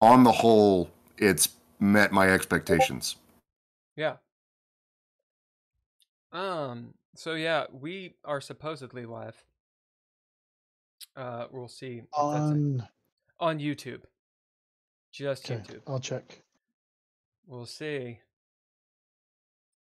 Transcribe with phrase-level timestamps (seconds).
[0.00, 3.16] on the whole, it's met my expectations.
[3.96, 4.16] Yeah.
[6.32, 6.94] Um.
[7.14, 9.42] So yeah, we are supposedly live.
[11.16, 11.98] Uh, we'll see.
[11.98, 12.88] if that's a- On
[13.40, 14.02] on YouTube.
[15.12, 15.80] Just okay, YouTube.
[15.86, 16.42] I'll check.
[17.46, 18.18] We'll see.
[18.18, 18.18] It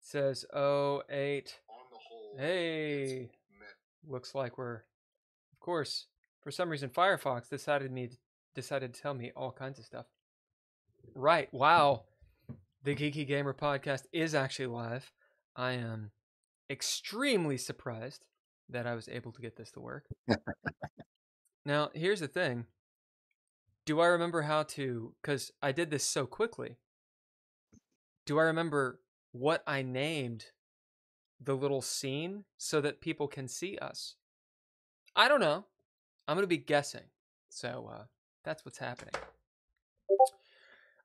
[0.02, 1.60] says oh eight.
[1.70, 3.30] On the whole, Hey.
[4.08, 4.76] Looks like we're
[5.54, 6.06] of course,
[6.42, 8.10] for some reason Firefox decided me
[8.56, 10.06] decided to tell me all kinds of stuff.
[11.14, 11.54] Right.
[11.54, 12.04] Wow.
[12.84, 15.12] The Geeky Gamer podcast is actually live.
[15.56, 16.12] I am
[16.70, 18.26] extremely surprised
[18.70, 20.06] that I was able to get this to work.
[21.66, 22.66] now, here's the thing.
[23.86, 26.78] Do I remember how to cuz I did this so quickly.
[28.26, 29.02] Do I remember
[29.32, 30.46] what I named
[31.40, 34.16] the little scene so that people can see us?
[35.16, 35.66] I don't know.
[36.28, 37.10] I'm going to be guessing.
[37.50, 38.06] So, uh
[38.46, 39.14] that's what's happening.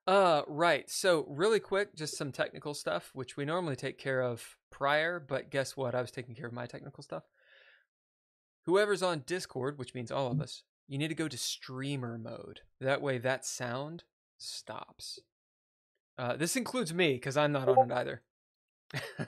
[0.06, 0.88] Uh, right.
[0.90, 5.50] So, really quick, just some technical stuff, which we normally take care of prior, but
[5.50, 5.94] guess what?
[5.94, 7.24] I was taking care of my technical stuff.
[8.66, 12.60] Whoever's on Discord, which means all of us, you need to go to streamer mode.
[12.80, 14.04] That way, that sound
[14.38, 15.20] stops.
[16.18, 18.22] Uh, this includes me because I'm not on it either.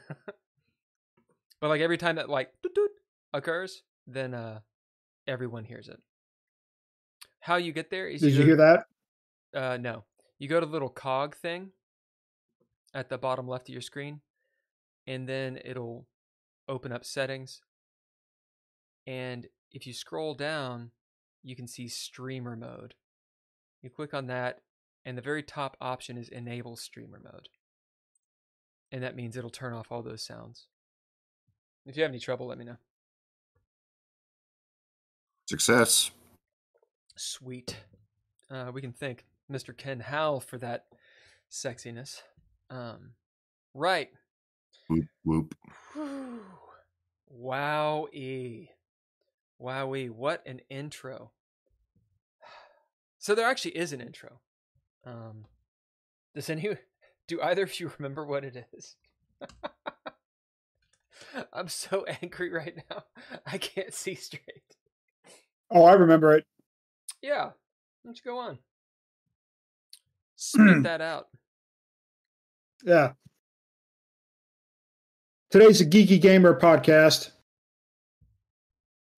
[1.61, 2.91] but like every time that like doot doot
[3.33, 4.61] occurs, then uh,
[5.27, 6.01] everyone hears it.
[7.43, 8.87] How you get there is Did you go- hear that?
[9.53, 10.05] uh, no.
[10.39, 11.71] You go to the little cog thing
[12.95, 14.21] at the bottom left of your screen,
[15.09, 16.07] and then it'll
[16.69, 17.61] open up settings.
[19.09, 20.93] And if you scroll down,
[21.43, 22.95] you can see streamer mode.
[23.83, 24.61] You click on that,
[25.05, 27.49] and the very top option is enable streamer mode.
[28.93, 30.67] And that means it'll turn off all those sounds.
[31.87, 32.77] If you have any trouble, let me know.
[35.49, 36.13] Success.
[37.17, 37.77] Sweet.
[38.51, 39.77] Uh, we can thank Mr.
[39.77, 40.87] Ken Howl for that
[41.51, 42.21] sexiness.
[42.71, 43.13] Um,
[43.75, 44.11] right.
[44.89, 45.55] Whoop whoop.
[45.93, 46.41] Whew.
[47.35, 48.69] Wowie.
[49.61, 50.11] Wowie.
[50.11, 51.33] What an intro.
[53.19, 54.41] So there actually is an intro.
[55.05, 55.45] Um,
[56.35, 56.77] does any
[57.29, 58.97] do either of you remember what it is?
[61.53, 63.05] I'm so angry right now.
[63.47, 64.77] I can't see straight.
[65.71, 66.45] Oh, I remember it.
[67.23, 67.51] Yeah.
[68.05, 68.59] Let's go on.
[70.37, 71.29] Spit that out.
[72.85, 73.13] Yeah.
[75.51, 77.31] Today's a Geeky Gamer podcast.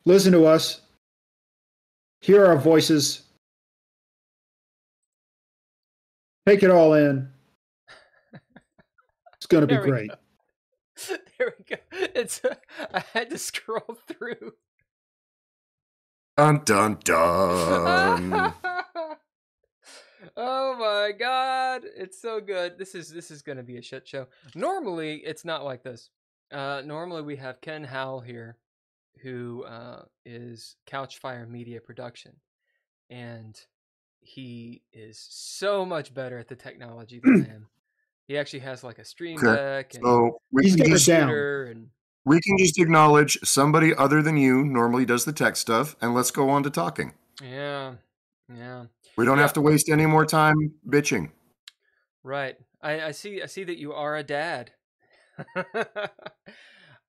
[0.04, 0.82] Listen to us.
[2.20, 3.22] Hear our voices.
[6.46, 7.30] Take it all in.
[9.36, 10.10] It's going to be great.
[10.10, 10.16] go.
[11.38, 11.82] There we go.
[12.14, 12.40] It's
[12.94, 14.52] I had to scroll through.
[16.36, 18.32] Dun dun dun.
[20.36, 22.76] oh my god, it's so good.
[22.76, 24.26] This is this is going to be a shit show.
[24.56, 26.10] Normally, it's not like this.
[26.50, 28.58] Uh normally we have Ken Howl here
[29.22, 32.32] who uh is Couchfire Media Production
[33.10, 33.58] and
[34.20, 37.66] he is so much better at the technology than I am.
[38.26, 40.92] He actually has like a stream Okay, deck and so we He's can, got it
[40.94, 41.30] just, down.
[41.30, 41.88] and
[42.24, 46.30] we can just acknowledge somebody other than you normally does the tech stuff, and let's
[46.30, 47.14] go on to talking.
[47.42, 47.94] yeah.
[48.54, 48.86] Yeah.
[49.16, 49.42] We don't Yeah.
[49.42, 51.30] have to waste any more time bitching.
[52.22, 52.56] Right.
[52.82, 54.72] I, I see I see that you are a dad.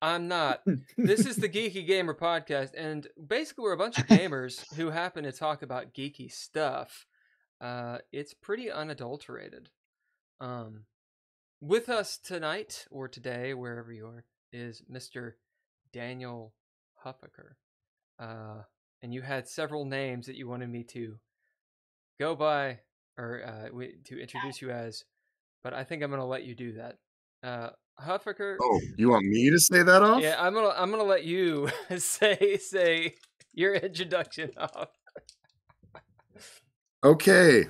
[0.02, 0.62] I'm not.
[0.98, 5.24] This is the Geeky Gamer podcast, and basically we're a bunch of gamers who happen
[5.24, 7.06] to talk about geeky stuff.
[7.60, 9.70] Uh, it's pretty unadulterated.
[10.40, 10.84] Um,
[11.62, 14.24] with us tonight or today, wherever you are,
[14.56, 15.34] is Mr.
[15.94, 16.54] Daniel
[17.06, 17.56] Huffaker.
[18.20, 18.64] Uh,
[19.04, 21.18] and you had several names that you wanted me to
[22.20, 22.80] go by
[23.18, 23.70] or uh,
[24.06, 25.04] to introduce you as,
[25.64, 26.98] but I think I'm gonna let you do that.
[27.44, 27.70] Uh,
[28.02, 28.58] Huffaker.
[28.62, 30.22] Oh, you want me to say that off?
[30.22, 33.16] Yeah, I'm gonna I'm gonna let you say say
[33.54, 34.90] your introduction off.
[37.04, 37.66] Okay.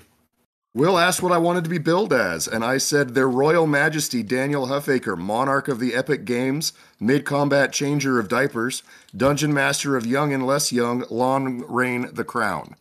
[0.75, 4.21] Will asked what I wanted to be billed as, and I said Their Royal Majesty
[4.21, 8.83] Daniel Huffaker, Monarch of the Epic Games, Mid Combat Changer of Diapers,
[9.15, 12.75] Dungeon Master of Young and Less Young, Long Reign the Crown.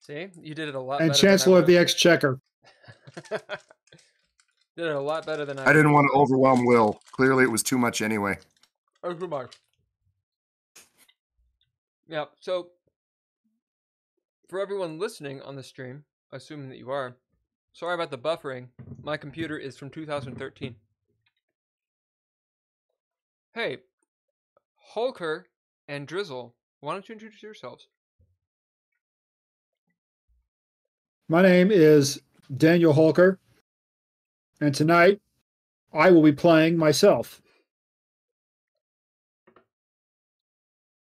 [0.00, 1.02] See, you did it a lot.
[1.02, 2.40] And better than I Chancellor of the Exchequer.
[3.30, 3.42] did
[4.78, 5.66] it a lot better than I.
[5.66, 6.98] I didn't want to overwhelm Will.
[7.12, 8.38] Clearly, it was too much anyway.
[9.04, 9.54] Oh, good mark.
[12.08, 12.24] Yeah.
[12.40, 12.68] So,
[14.48, 17.16] for everyone listening on the stream, assuming that you are,
[17.72, 18.68] sorry about the buffering.
[19.02, 20.74] My computer is from 2013.
[23.54, 23.78] Hey,
[24.94, 25.46] Hulker
[25.88, 27.88] and Drizzle, why don't you introduce yourselves?
[31.28, 32.20] My name is
[32.56, 33.38] Daniel Hulker,
[34.60, 35.20] and tonight
[35.92, 37.40] I will be playing myself.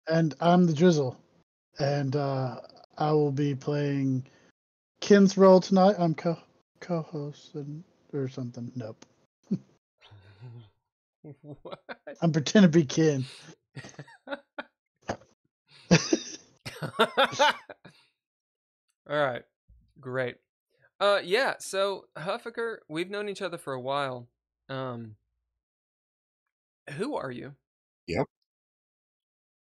[0.08, 1.18] And I'm the Drizzle,
[1.78, 2.60] and uh,
[2.96, 4.26] I will be playing
[5.00, 5.96] Ken's role tonight.
[5.98, 6.36] I'm co
[6.80, 8.70] co-host and or something.
[8.74, 9.04] Nope.
[11.62, 11.80] what?
[12.22, 13.24] I'm pretending to be Ken.
[19.08, 19.42] All right.
[20.00, 20.36] Great.
[20.98, 24.28] Uh yeah, so Huffaker, we've known each other for a while.
[24.68, 25.16] Um
[26.96, 27.52] Who are you?
[28.06, 28.26] Yep.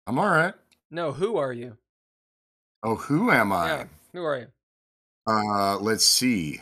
[0.08, 0.54] I'm all right.
[0.90, 1.78] No, who are you?
[2.82, 3.68] Oh, who am I?
[3.68, 3.84] Yeah,
[4.14, 4.48] who are you?
[5.28, 6.62] Uh, let's see.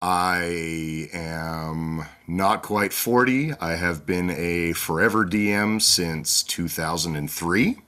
[0.00, 3.54] I am not quite 40.
[3.60, 7.78] I have been a forever DM since 2003.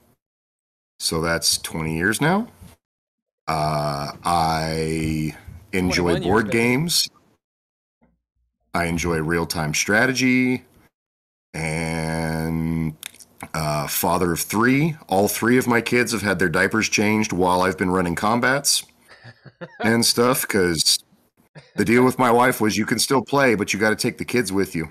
[0.98, 2.48] So that's 20 years now.
[3.46, 5.36] Uh, I
[5.72, 7.08] enjoy board games.
[8.74, 10.64] I enjoy real time strategy.
[11.54, 12.96] And
[13.54, 14.96] uh, father of three.
[15.08, 18.84] All three of my kids have had their diapers changed while I've been running combats
[19.80, 20.98] and stuff because
[21.76, 24.18] the deal with my wife was you can still play, but you got to take
[24.18, 24.88] the kids with you.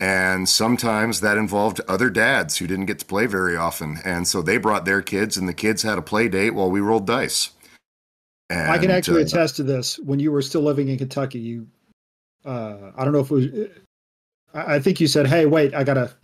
[0.00, 3.98] And sometimes that involved other dads who didn't get to play very often.
[4.04, 6.80] And so they brought their kids, and the kids had a play date while we
[6.80, 7.50] rolled dice.
[8.50, 9.98] And, I can actually uh, attest to this.
[10.00, 11.66] When you were still living in Kentucky, you,
[12.44, 13.46] uh, I don't know if it was,
[14.52, 16.14] I I think you said, "Hey, wait, I gotta,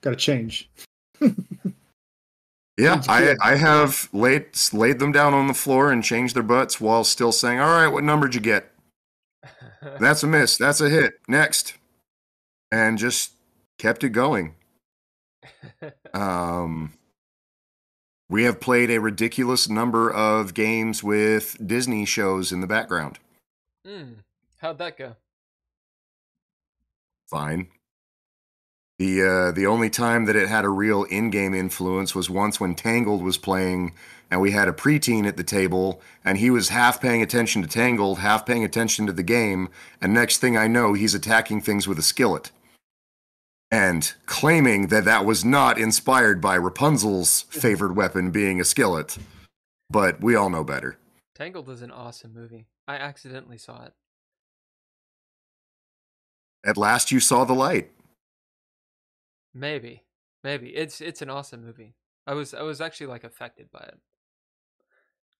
[0.00, 0.68] gotta change."
[2.76, 3.36] Yeah, I.
[3.40, 7.30] I have laid laid them down on the floor and changed their butts while still
[7.30, 8.72] saying, "All right, what number'd you get?
[10.00, 10.56] That's a miss.
[10.56, 11.14] That's a hit.
[11.28, 11.74] Next,"
[12.72, 13.32] and just
[13.78, 14.54] kept it going.
[16.14, 16.92] Um,
[18.28, 23.18] we have played a ridiculous number of games with Disney shows in the background.
[23.84, 24.12] Hmm.
[24.58, 25.16] How'd that go?
[27.28, 27.68] Fine.
[28.98, 32.76] The uh, the only time that it had a real in-game influence was once when
[32.76, 33.92] Tangled was playing,
[34.30, 37.68] and we had a preteen at the table, and he was half paying attention to
[37.68, 39.68] Tangled, half paying attention to the game,
[40.00, 42.52] and next thing I know, he's attacking things with a skillet,
[43.68, 49.18] and claiming that that was not inspired by Rapunzel's favored weapon being a skillet,
[49.90, 50.98] but we all know better.
[51.34, 52.66] Tangled is an awesome movie.
[52.86, 53.92] I accidentally saw it.
[56.64, 57.90] At last, you saw the light.
[59.54, 60.02] Maybe.
[60.42, 60.68] Maybe.
[60.70, 61.94] It's it's an awesome movie.
[62.26, 63.98] I was I was actually like affected by it.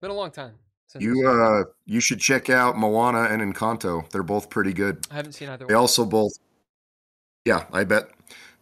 [0.01, 0.55] Been a long time
[0.87, 4.09] since You uh, you should check out Moana and Encanto.
[4.11, 5.07] They're both pretty good.
[5.11, 5.81] I haven't seen either They one.
[5.81, 6.33] also both,
[7.45, 8.11] yeah, I bet,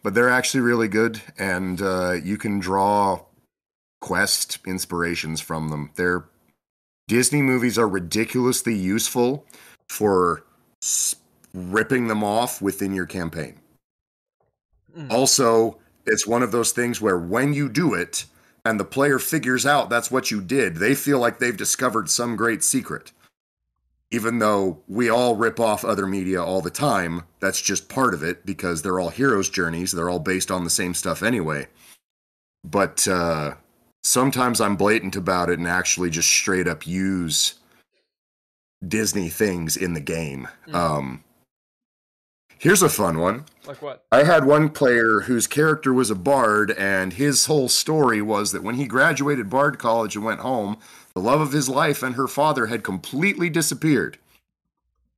[0.03, 3.25] but they're actually really good, and uh, you can draw
[4.01, 5.91] quest inspirations from them.
[5.97, 6.25] They're
[7.09, 9.47] Disney movies are ridiculously useful
[9.89, 10.45] for
[11.53, 13.59] ripping them off within your campaign.
[14.97, 15.11] Mm.
[15.11, 18.25] Also, it's one of those things where when you do it
[18.65, 22.37] and the player figures out that's what you did, they feel like they've discovered some
[22.37, 23.13] great secret.
[24.11, 28.23] Even though we all rip off other media all the time, that's just part of
[28.23, 29.93] it because they're all heroes' journeys.
[29.93, 31.67] They're all based on the same stuff anyway.
[32.63, 33.55] But uh,
[34.03, 37.55] sometimes I'm blatant about it and actually just straight up use
[38.87, 40.47] Disney things in the game.
[40.69, 40.75] Mm.
[40.75, 41.25] Um,
[42.63, 43.45] here's a fun one.
[43.67, 44.05] Like what?
[44.13, 48.63] I had one player whose character was a bard, and his whole story was that
[48.63, 50.79] when he graduated Bard College and went home,
[51.15, 54.19] the love of his life and her father had completely disappeared.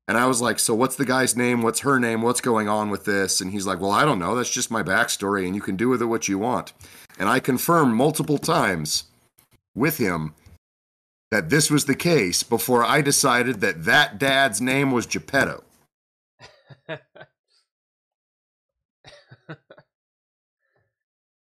[0.08, 1.62] And I was like, So, what's the guy's name?
[1.62, 2.22] What's her name?
[2.22, 3.40] What's going on with this?
[3.40, 4.34] And he's like, Well, I don't know.
[4.34, 6.72] That's just my backstory, and you can do with it what you want.
[7.18, 9.04] And I confirmed multiple times
[9.74, 10.34] with him
[11.30, 15.64] that this was the case before I decided that that dad's name was Geppetto.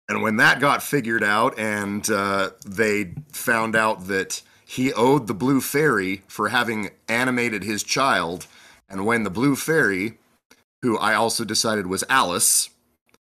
[0.09, 5.35] And when that got figured out, and uh, they found out that he owed the
[5.35, 8.47] Blue Fairy for having animated his child,
[8.89, 10.17] and when the Blue Fairy,
[10.81, 12.71] who I also decided was Alice,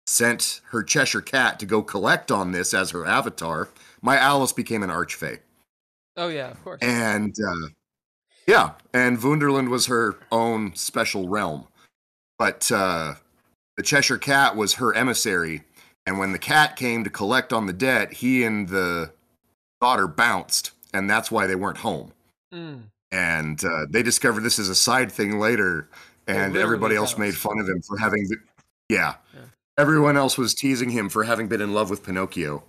[0.06, 3.68] sent her Cheshire Cat to go collect on this as her avatar,
[4.00, 5.38] my Alice became an archfey.
[6.16, 6.78] oh yeah, of course.
[6.82, 7.68] And uh,
[8.46, 11.66] yeah, and Wonderland was her own special realm.
[12.38, 13.14] But uh,
[13.76, 15.62] the Cheshire Cat was her emissary.
[16.06, 19.12] And when the cat came to collect on the debt, he and the
[19.80, 20.72] daughter bounced.
[20.92, 22.12] And that's why they weren't home.
[22.52, 22.82] Mm.
[23.12, 25.88] And uh, they discovered this as a side thing later.
[26.26, 27.18] And everybody else house.
[27.18, 28.28] made fun of him for having.
[28.28, 28.36] The,
[28.88, 29.14] yeah.
[29.34, 29.40] Yeah.
[29.78, 32.62] Everyone else was teasing him for having been in love with Pinocchio.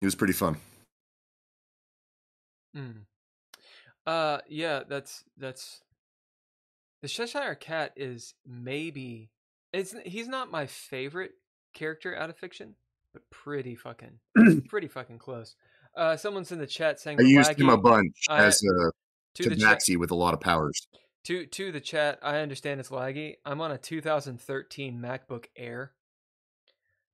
[0.00, 0.56] He was pretty fun.
[2.76, 3.02] Mm.
[4.06, 5.82] Uh, yeah, that's that's
[7.02, 9.30] the Cheshire Cat is maybe
[9.72, 11.32] it's he's not my favorite
[11.72, 12.74] character out of fiction,
[13.12, 14.18] but pretty fucking
[14.68, 15.56] pretty fucking close.
[15.96, 18.90] Uh, someone's in the chat saying I used him a bunch I- as a
[19.42, 19.82] to the chat.
[19.98, 20.88] with a lot of powers.
[21.24, 23.34] To to the chat, I understand it's laggy.
[23.44, 25.92] I'm on a 2013 MacBook Air.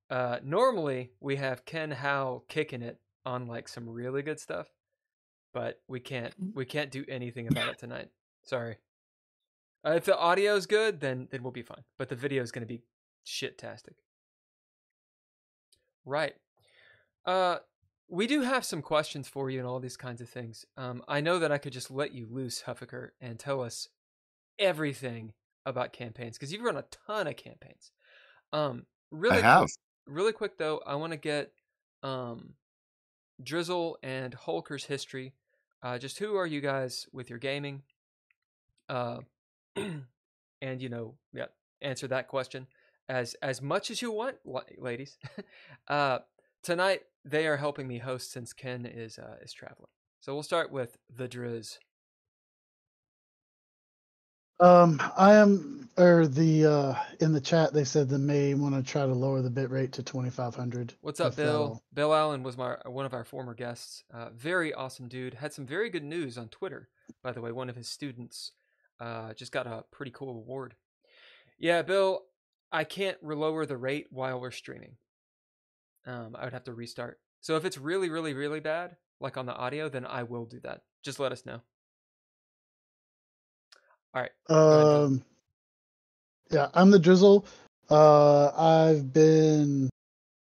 [0.08, 4.68] Uh, normally we have Ken Howl kicking it on like some really good stuff,
[5.52, 8.08] but we can't we can't do anything about it tonight.
[8.44, 8.76] Sorry.
[9.84, 11.82] Uh, if the audio is good, then then we'll be fine.
[11.98, 12.82] But the video is going to be
[13.24, 13.96] shit-tastic.
[16.06, 16.34] Right.
[17.26, 17.56] Uh,
[18.08, 20.64] we do have some questions for you and all these kinds of things.
[20.76, 23.88] Um, I know that I could just let you loose, Huffaker, and tell us
[24.58, 25.32] everything
[25.66, 27.90] about campaigns because you've run a ton of campaigns.
[28.52, 29.60] Um, really, I have.
[29.62, 29.70] Quick,
[30.06, 31.50] really quick though, I want to get
[32.04, 32.54] um,
[33.42, 35.34] Drizzle and Hulker's history.
[35.82, 37.82] Uh, just who are you guys with your gaming?
[38.88, 39.18] Uh,
[39.76, 41.46] and you know, yeah,
[41.82, 42.68] answer that question
[43.08, 44.36] as as much as you want,
[44.78, 45.18] ladies.
[45.88, 46.18] uh,
[46.62, 49.88] tonight they are helping me host since Ken is uh, is traveling.
[50.20, 51.78] So we'll start with the Driz.
[54.58, 58.82] Um, I am, or the uh in the chat they said they may want to
[58.82, 60.94] try to lower the bit rate to twenty five hundred.
[61.02, 61.82] What's up, Bill?
[61.92, 64.02] Bill Allen was my one of our former guests.
[64.12, 65.34] Uh, very awesome dude.
[65.34, 66.88] Had some very good news on Twitter,
[67.22, 67.52] by the way.
[67.52, 68.52] One of his students
[68.98, 70.74] uh, just got a pretty cool award.
[71.58, 72.22] Yeah, Bill,
[72.72, 74.96] I can't lower the rate while we're streaming.
[76.06, 77.18] Um, I would have to restart.
[77.40, 80.60] So if it's really, really, really bad, like on the audio, then I will do
[80.60, 80.82] that.
[81.02, 81.60] Just let us know.
[84.14, 84.30] All right.
[84.48, 85.22] Um,
[86.50, 87.46] yeah, I'm the Drizzle.
[87.90, 89.88] Uh, I've been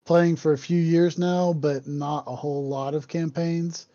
[0.04, 3.88] playing for a few years now, but not a whole lot of campaigns.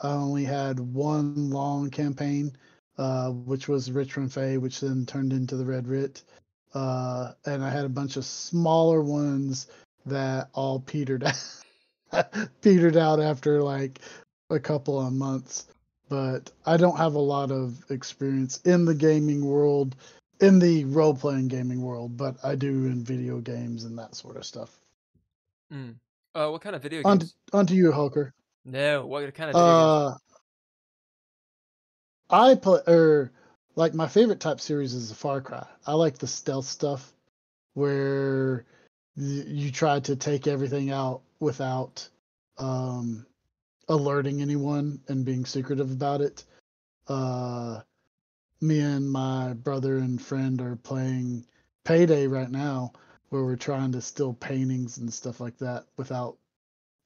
[0.00, 2.56] I only had one long campaign,
[2.98, 6.22] uh, which was Rich Run Fay, which then turned into the Red Writ.
[6.74, 9.68] Uh, and I had a bunch of smaller ones
[10.06, 11.24] that all petered
[12.12, 12.26] out,
[12.60, 14.00] petered out after like
[14.50, 15.66] a couple of months.
[16.08, 19.96] But I don't have a lot of experience in the gaming world,
[20.40, 24.36] in the role playing gaming world, but I do in video games and that sort
[24.36, 24.78] of stuff.
[25.72, 25.94] Mm.
[26.34, 27.34] Uh, what kind of video On games?
[27.52, 28.34] on to you, Hulker.
[28.64, 30.18] No, what kind of video games?
[30.18, 30.18] Uh,
[32.30, 33.32] I play or
[33.76, 35.66] like my favorite type series is the Far Cry.
[35.86, 37.12] I like the stealth stuff
[37.74, 38.64] where
[39.16, 42.08] you try to take everything out without
[42.58, 43.26] um,
[43.88, 46.44] alerting anyone and being secretive about it.
[47.08, 47.80] Uh,
[48.60, 51.44] me and my brother and friend are playing
[51.84, 52.92] Payday right now,
[53.28, 56.36] where we're trying to steal paintings and stuff like that without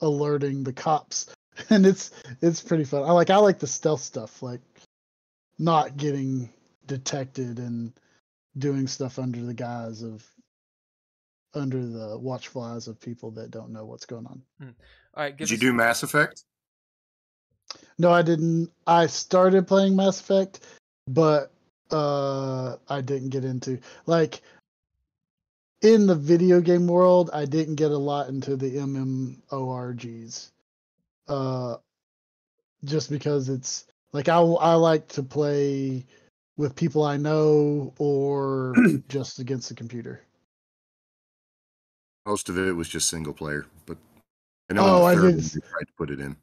[0.01, 1.35] alerting the cops
[1.71, 2.11] and it's
[2.41, 3.05] it's pretty fun.
[3.05, 4.61] I like I like the stealth stuff, like
[5.59, 6.51] not getting
[6.88, 7.92] detected and
[8.59, 10.26] doing stuff under the guise of
[11.54, 14.42] under the watchful eyes of people that don't know what's going on.
[14.61, 14.68] All
[15.16, 16.42] right, give Did you do Mass Effect?
[17.99, 18.71] No, I didn't.
[18.87, 20.61] I started playing Mass Effect,
[21.07, 21.52] but
[21.90, 24.42] uh I didn't get into like
[25.80, 30.50] in the video game world, I didn't get a lot into the MMORGs.
[31.28, 31.76] Uh
[32.85, 36.04] just because it's like I I like to play
[36.59, 38.75] with people I know or
[39.09, 40.21] just against the computer.
[42.27, 43.97] Most of it was just single player, but
[44.69, 46.37] I know Oh, I did- tried to put it in.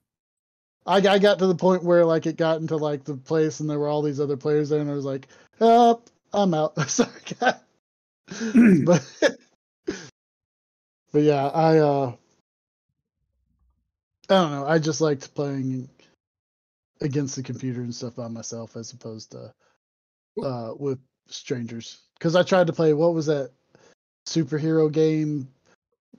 [0.88, 3.70] I, I got to the point where like it got into like the place and
[3.70, 5.28] there were all these other players there and I was like,
[5.62, 6.02] oh,
[6.34, 6.78] I'm out.
[6.90, 7.10] Sorry,
[8.86, 9.04] but
[11.12, 12.14] but yeah, I uh
[14.30, 14.66] I don't know.
[14.68, 15.90] I just liked playing
[17.02, 19.52] against the computer and stuff by myself as opposed to
[20.44, 22.02] uh with strangers.
[22.18, 23.52] Because I tried to play what was that
[24.28, 25.48] superhero game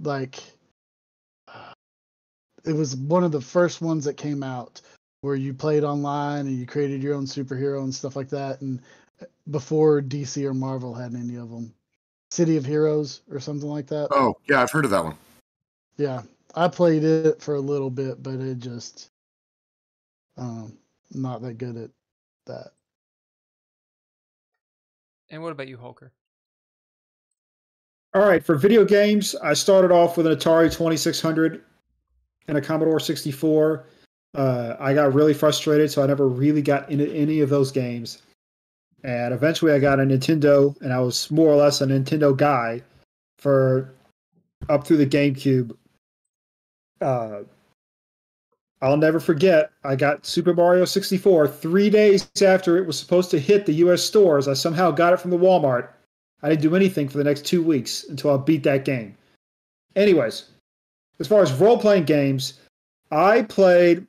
[0.01, 0.43] like
[2.65, 4.81] it was one of the first ones that came out
[5.21, 8.83] where you played online and you created your own superhero and stuff like that and
[9.51, 11.73] before DC or Marvel had any of them.
[12.31, 14.09] City of Heroes or something like that.
[14.11, 15.17] Oh, yeah, I've heard of that one.
[15.97, 16.23] Yeah,
[16.55, 19.11] I played it for a little bit, but it just
[20.37, 20.77] um
[21.15, 21.91] not that good at
[22.47, 22.73] that.
[25.31, 26.13] And what about you, Hulker?
[28.15, 31.63] All right, for video games, I started off with an Atari 2600
[32.49, 33.87] and a Commodore 64.
[34.35, 38.23] Uh, I got really frustrated, so I never really got into any of those games.
[39.05, 42.83] And eventually, I got a Nintendo, and I was more or less a Nintendo guy
[43.39, 43.95] for
[44.69, 45.77] up through the GameCube.
[47.01, 47.41] Uh,
[48.83, 49.71] I'll never forget.
[49.85, 54.03] I got Super Mario 64 three days after it was supposed to hit the U.S.
[54.03, 54.49] stores.
[54.49, 55.89] I somehow got it from the Walmart.
[56.43, 59.17] I didn't do anything for the next two weeks until I beat that game.
[59.97, 60.45] Anyways,
[61.19, 62.61] as far as role playing games,
[63.11, 64.07] I played.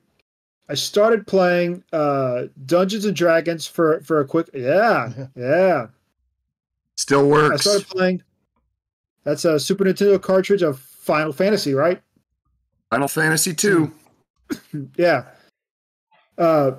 [0.68, 4.50] I started playing uh, Dungeons and Dragons for for a quick.
[4.52, 5.86] Yeah, yeah.
[6.96, 7.54] Still works.
[7.54, 8.22] I started playing.
[9.24, 12.02] That's a Super Nintendo cartridge of Final Fantasy, right?
[12.90, 13.92] Final Fantasy two.
[14.96, 15.24] yeah.
[16.36, 16.72] Uh,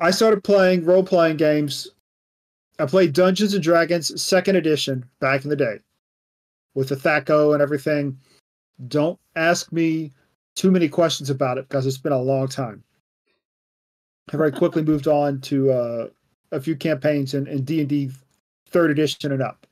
[0.00, 1.88] I started playing role playing games.
[2.78, 5.78] I played Dungeons and Dragons Second Edition back in the day
[6.74, 8.18] with the THAC0 and everything.
[8.88, 10.12] Don't ask me
[10.56, 12.82] too many questions about it because it's been a long time.
[14.32, 16.08] I very quickly moved on to uh,
[16.52, 18.10] a few campaigns in, in D&D
[18.68, 19.66] Third Edition and up.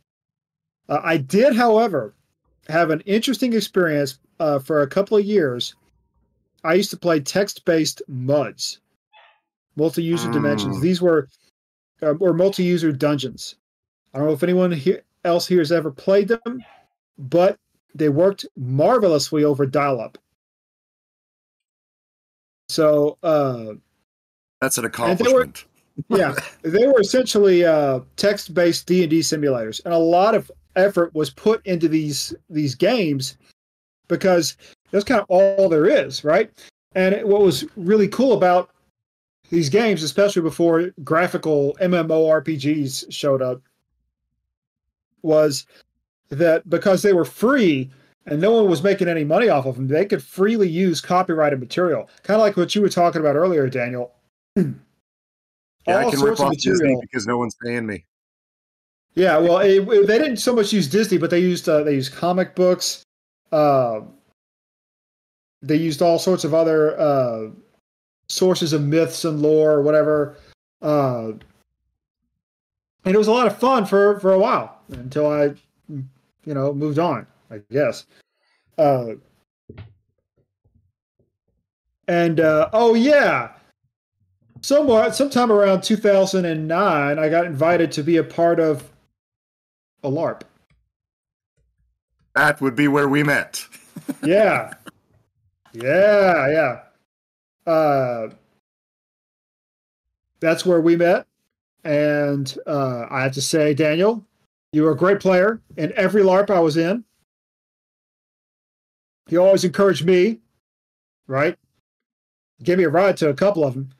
[0.88, 2.14] Uh, I did, however,
[2.68, 5.74] have an interesting experience uh, for a couple of years
[6.64, 8.80] I used to play text-based MUDs,
[9.76, 10.32] multi-user mm.
[10.32, 10.80] dimensions.
[10.80, 11.28] These were
[12.02, 13.56] uh, or multi-user dungeons.
[14.12, 16.64] I don't know if anyone here, else here has ever played them,
[17.18, 17.58] but
[17.94, 20.18] they worked marvelously over dial-up.
[22.68, 23.74] So uh,
[24.60, 25.64] that's an accomplishment.
[26.08, 30.34] They were, yeah, they were essentially uh, text-based D and D simulators, and a lot
[30.34, 33.36] of effort was put into these these games
[34.06, 34.56] because
[34.90, 36.50] that's kind of all there is, right?
[36.94, 38.70] And it, what was really cool about
[39.50, 43.62] these games, especially before graphical MMORPGs showed up,
[45.22, 45.66] was
[46.30, 47.90] that because they were free
[48.26, 51.58] and no one was making any money off of them, they could freely use copyrighted
[51.60, 52.08] material.
[52.22, 54.12] Kind of like what you were talking about earlier, Daniel.
[54.56, 54.64] yeah,
[55.86, 58.04] I can rip off Disney because no one's paying me.
[59.14, 61.94] Yeah, well, it, it, they didn't so much use Disney, but they used uh, they
[61.94, 63.02] used comic books.
[63.50, 64.02] Uh,
[65.62, 67.48] they used all sorts of other uh,
[68.28, 70.36] sources of myths and lore or whatever.
[70.80, 71.32] Uh,
[73.04, 75.54] and it was a lot of fun for, for a while until I,
[75.88, 78.06] you know, moved on, I guess.
[78.76, 79.14] Uh,
[82.06, 83.52] and uh, oh yeah,
[84.62, 88.90] somewhat sometime around 2009, I got invited to be a part of
[90.02, 90.42] a LARP.
[92.34, 93.64] That would be where we met.
[94.22, 94.74] yeah,
[95.82, 96.80] yeah,
[97.66, 97.72] yeah.
[97.72, 98.30] Uh,
[100.40, 101.26] that's where we met.
[101.84, 104.24] And uh, I have to say, Daniel,
[104.72, 107.04] you were a great player in every LARP I was in.
[109.28, 110.40] You always encouraged me,
[111.26, 111.56] right?
[112.62, 113.90] Gave me a ride to a couple of them.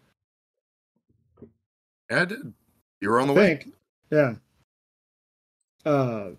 [2.11, 2.55] Yeah, I did.
[3.01, 3.47] You were on the I way.
[3.47, 3.75] Think.
[4.11, 4.35] Yeah.
[5.85, 6.31] Uh,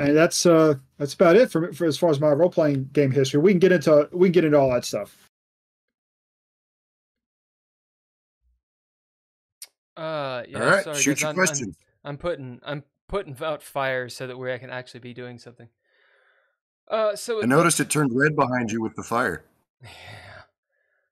[0.00, 3.10] and that's uh that's about it for, for as far as my role playing game
[3.10, 3.40] history.
[3.40, 5.16] We can get into we can get into all that stuff.
[9.96, 10.58] Uh, yeah.
[10.58, 11.76] All right, sorry, shoot your I'm, questions.
[12.04, 15.38] I'm, I'm, putting I'm putting out fires so that way I can actually be doing
[15.38, 15.68] something.
[16.88, 19.44] Uh, so I noticed it turned red behind you with the fire.
[19.82, 20.42] Yeah.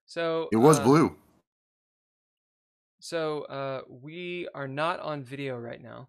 [0.04, 1.16] So it was uh, blue.
[2.98, 6.08] So uh, we are not on video right now.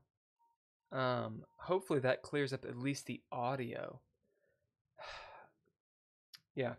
[0.92, 4.00] Um, hopefully that clears up at least the audio.
[6.56, 6.74] yeah.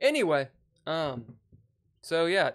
[0.00, 0.48] Anyway,
[0.86, 1.24] um,
[2.02, 2.52] so yeah,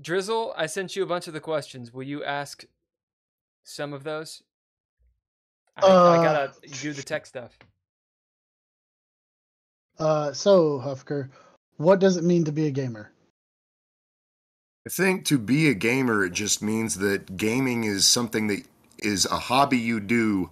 [0.00, 1.92] Drizzle, I sent you a bunch of the questions.
[1.92, 2.64] Will you ask
[3.64, 4.42] some of those?
[5.76, 7.58] I, uh, I gotta do the tech stuff.
[9.98, 11.30] Uh, so Huffaker,
[11.76, 13.12] what does it mean to be a gamer?
[14.86, 18.62] I think to be a gamer, it just means that gaming is something that
[18.98, 20.50] is a hobby you do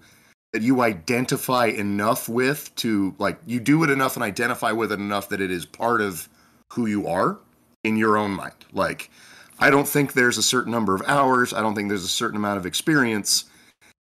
[0.53, 5.01] that you identify enough with to like you do it enough and identify with it
[5.01, 6.29] enough that it is part of
[6.73, 7.39] who you are
[7.83, 8.55] in your own mind.
[8.73, 9.11] Like
[9.59, 12.37] I don't think there's a certain number of hours, I don't think there's a certain
[12.37, 13.45] amount of experience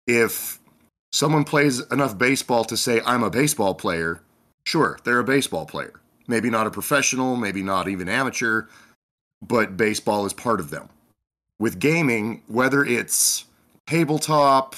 [0.07, 0.59] if
[1.13, 4.21] someone plays enough baseball to say I'm a baseball player,
[4.65, 6.01] sure, they're a baseball player.
[6.27, 8.67] Maybe not a professional, maybe not even amateur,
[9.43, 10.89] but baseball is part of them.
[11.59, 13.45] With gaming, whether it's
[13.91, 14.77] tabletop,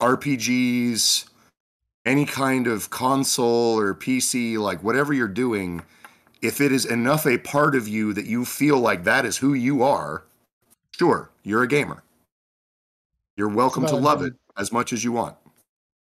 [0.00, 1.28] RPGs,
[2.06, 5.82] any kind of console or PC, like whatever you're doing,
[6.40, 9.52] if it is enough a part of you that you feel like that is who
[9.52, 10.24] you are,
[10.92, 12.02] sure, you're a gamer.
[13.36, 15.36] You're welcome to love it as much as you want.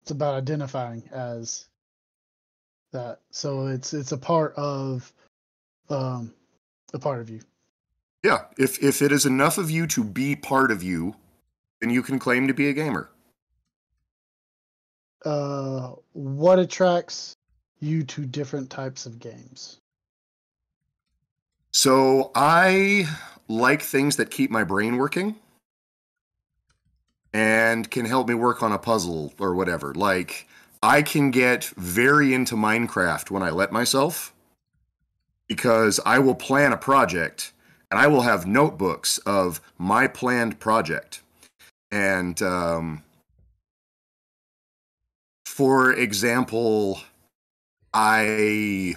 [0.03, 1.67] It's about identifying as
[2.93, 3.21] that.
[3.31, 5.11] So it's it's a part of
[5.89, 6.35] um
[6.93, 7.41] a part of you.
[8.23, 11.15] Yeah, if if it is enough of you to be part of you,
[11.85, 13.11] then you can claim to be a gamer.
[15.23, 17.37] Uh, what attracts
[17.79, 19.77] you to different types of games?
[21.73, 23.07] So I
[23.49, 25.37] like things that keep my brain working
[27.35, 29.93] and can help me work on a puzzle or whatever.
[29.93, 30.49] Like
[30.83, 34.33] I can get very into Minecraft when I let myself
[35.49, 37.53] because I will plan a project
[37.91, 41.21] and I will have notebooks of my planned project.
[41.95, 43.05] And um,
[45.47, 47.01] for example,
[47.93, 48.97] I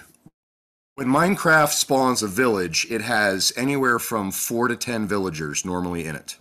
[0.96, 6.16] when Minecraft spawns a village, it has anywhere from four to ten villagers normally in
[6.16, 6.38] it.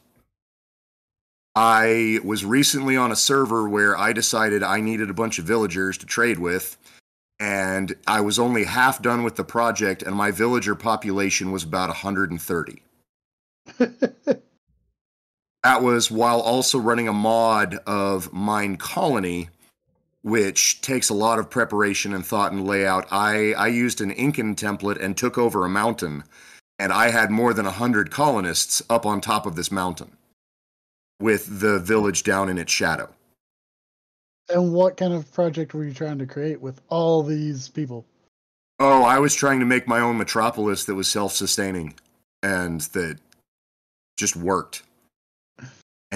[1.54, 5.98] I was recently on a server where I decided I needed a bunch of villagers
[5.98, 6.78] to trade with,
[7.38, 11.90] and I was only half done with the project, and my villager population was about
[11.90, 12.82] 130.
[15.66, 19.48] that was while also running a mod of Mine Colony,
[20.22, 23.08] which takes a lot of preparation and thought and layout.
[23.10, 26.22] I, I used an Incan template and took over a mountain,
[26.78, 30.12] and I had more than 100 colonists up on top of this mountain
[31.18, 33.12] with the village down in its shadow.
[34.48, 38.04] And what kind of project were you trying to create with all these people?
[38.78, 41.94] Oh, I was trying to make my own metropolis that was self sustaining
[42.40, 43.18] and that
[44.16, 44.84] just worked.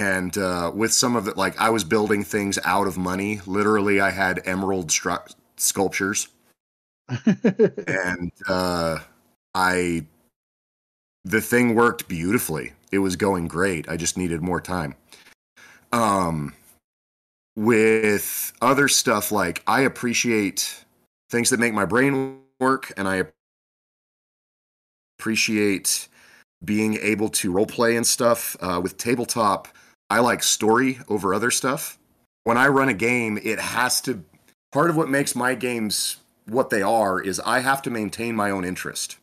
[0.01, 3.39] And uh, with some of it, like I was building things out of money.
[3.45, 6.27] Literally, I had emerald stru- sculptures.
[7.87, 8.97] and uh,
[9.53, 10.07] I,
[11.23, 12.73] the thing worked beautifully.
[12.91, 13.87] It was going great.
[13.87, 14.95] I just needed more time.
[15.91, 16.55] Um,
[17.55, 20.83] with other stuff like I appreciate
[21.29, 23.25] things that make my brain work and I
[25.19, 26.07] appreciate
[26.65, 29.67] being able to role play and stuff uh, with tabletop
[30.11, 31.97] I like story over other stuff.
[32.43, 34.25] When I run a game, it has to
[34.73, 38.51] part of what makes my games what they are is I have to maintain my
[38.51, 39.15] own interest.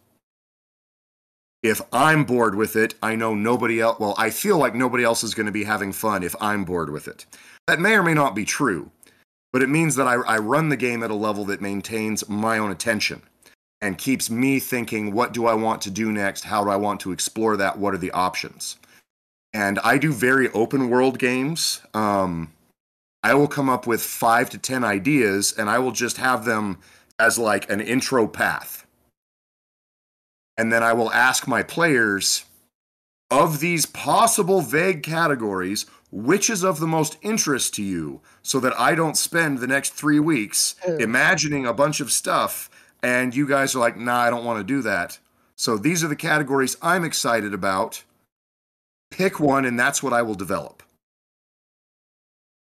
[1.63, 5.23] If I'm bored with it, I know nobody else, well, I feel like nobody else
[5.23, 7.27] is going to be having fun if I'm bored with it.
[7.67, 8.91] That may or may not be true,
[9.53, 12.57] but it means that I, I run the game at a level that maintains my
[12.57, 13.21] own attention
[13.83, 16.45] and keeps me thinking, what do I want to do next?
[16.45, 17.77] How do I want to explore that?
[17.77, 18.79] What are the options?
[19.53, 21.81] And I do very open world games.
[21.95, 22.53] Um,
[23.23, 26.79] I will come up with five to ten ideas, and I will just have them
[27.19, 28.87] as like an intro path,
[30.57, 32.45] and then I will ask my players
[33.31, 38.79] of these possible vague categories, which is of the most interest to you, so that
[38.79, 42.71] I don't spend the next three weeks imagining a bunch of stuff,
[43.03, 45.19] and you guys are like, "Nah, I don't want to do that."
[45.57, 48.05] So these are the categories I'm excited about
[49.11, 50.83] pick one and that's what I will develop.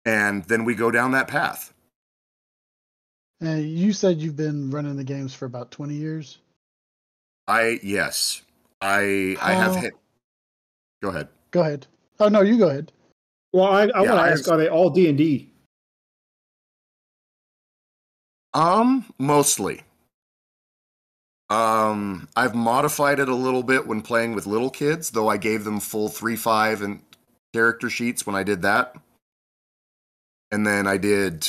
[0.05, 1.73] And then we go down that path.
[3.41, 6.39] And you said you've been running the games for about 20 years?
[7.47, 8.43] I yes.
[8.81, 9.95] I I have hit
[11.05, 11.29] Go ahead.
[11.51, 11.87] Go ahead.
[12.19, 12.91] Oh no, you go ahead.
[13.53, 15.51] Well, I, I yeah, want to ask: Are they all D and D?
[18.55, 19.83] Um, mostly.
[21.55, 25.63] Um, I've modified it a little bit when playing with little kids, though I gave
[25.63, 27.01] them full three five and
[27.53, 28.97] character sheets when I did that.
[30.51, 31.47] And then I did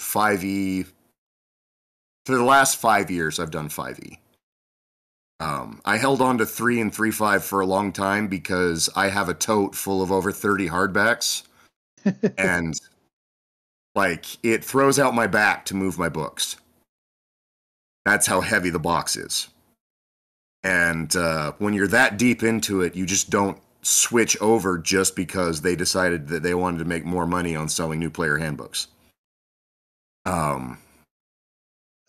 [0.00, 0.84] five E.
[2.26, 4.18] For the last five years, I've done five E.
[5.40, 9.08] Um, I held on to three and three five for a long time because I
[9.08, 11.44] have a tote full of over thirty hardbacks,
[12.36, 12.78] and
[13.94, 16.56] like it throws out my back to move my books.
[18.08, 19.48] That's how heavy the box is.
[20.64, 25.60] And uh, when you're that deep into it, you just don't switch over just because
[25.60, 28.86] they decided that they wanted to make more money on selling new player handbooks.
[30.24, 30.78] Um,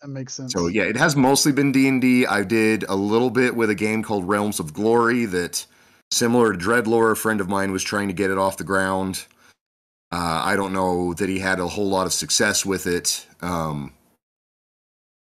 [0.00, 0.54] that makes sense.
[0.54, 2.24] So yeah, it has mostly been D and D.
[2.24, 5.66] I did a little bit with a game called Realms of Glory that,
[6.10, 9.26] similar to Dreadlore, a friend of mine was trying to get it off the ground.
[10.10, 13.26] Uh, I don't know that he had a whole lot of success with it.
[13.42, 13.92] Um,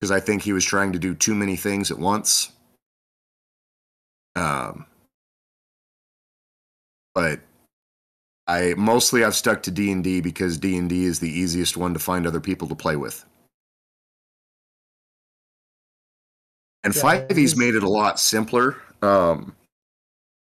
[0.02, 2.50] because I think he was trying to do too many things at once.
[4.34, 4.84] Um,
[7.14, 7.38] but
[8.48, 11.76] I mostly I've stuck to D and D because D and D is the easiest
[11.76, 13.24] one to find other people to play with.
[16.82, 18.78] And five yeah, E's made it a lot simpler.
[19.02, 19.54] Um,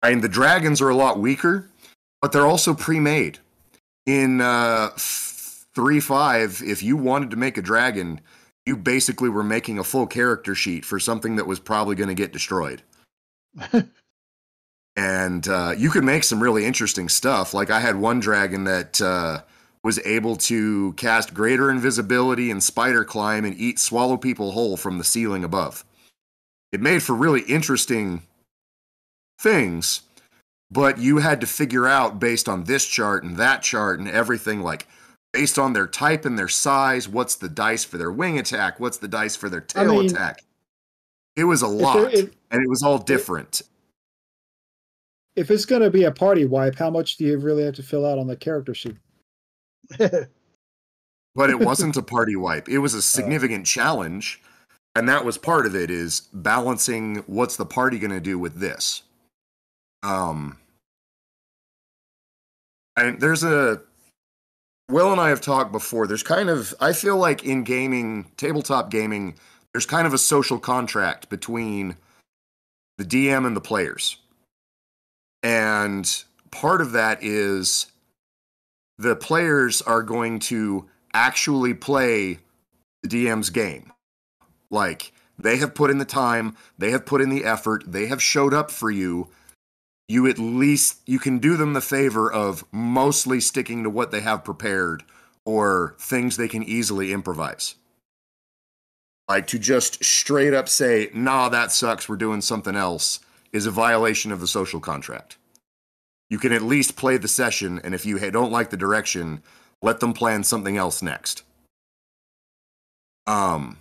[0.04, 1.68] I mean, the dragons are a lot weaker,
[2.22, 3.40] but they're also pre-made.
[4.06, 8.22] In uh, three five, if you wanted to make a dragon,
[8.68, 12.14] you basically were making a full character sheet for something that was probably going to
[12.14, 12.82] get destroyed.
[14.96, 17.54] and uh, you could make some really interesting stuff.
[17.54, 19.42] Like I had one dragon that uh,
[19.84, 24.98] was able to cast greater invisibility and spider climb and eat swallow people whole from
[24.98, 25.86] the ceiling above.
[26.74, 28.24] It made for really interesting
[29.40, 30.02] things,
[30.70, 34.62] but you had to figure out based on this chart and that chart and everything
[34.62, 34.88] like
[35.38, 38.98] based on their type and their size, what's the dice for their wing attack, what's
[38.98, 40.44] the dice for their tail I mean, attack.
[41.36, 43.62] It was a lot, if, and it was all different.
[45.36, 47.84] If it's going to be a party wipe, how much do you really have to
[47.84, 48.98] fill out on the character sheet?
[50.00, 52.68] but it wasn't a party wipe.
[52.68, 53.02] It was a oh.
[53.02, 54.42] significant challenge,
[54.96, 55.92] and that was part of it.
[55.92, 59.04] Is balancing what's the party going to do with this.
[60.02, 60.58] Um,
[62.96, 63.84] and there's a
[64.90, 66.08] Will and I have talked before.
[66.08, 69.36] There's kind of I feel like in gaming, tabletop gaming,
[69.74, 71.98] there's kind of a social contract between
[72.98, 74.18] the DM and the players.
[75.44, 77.88] And part of that is
[78.98, 82.40] the players are going to actually play
[83.04, 83.92] the DM's game.
[84.72, 88.22] Like they have put in the time, they have put in the effort, they have
[88.22, 89.28] showed up for you.
[90.08, 94.22] You at least you can do them the favor of mostly sticking to what they
[94.22, 95.04] have prepared
[95.46, 97.76] or things they can easily improvise.
[99.28, 103.20] Like to just straight up say, nah, that sucks, we're doing something else,
[103.52, 105.38] is a violation of the social contract.
[106.30, 109.42] You can at least play the session, and if you don't like the direction,
[109.82, 111.44] let them plan something else next.
[113.26, 113.78] Um,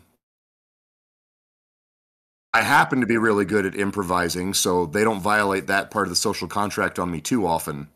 [2.53, 6.11] I happen to be really good at improvising, so they don't violate that part of
[6.11, 7.89] the social contract on me too often.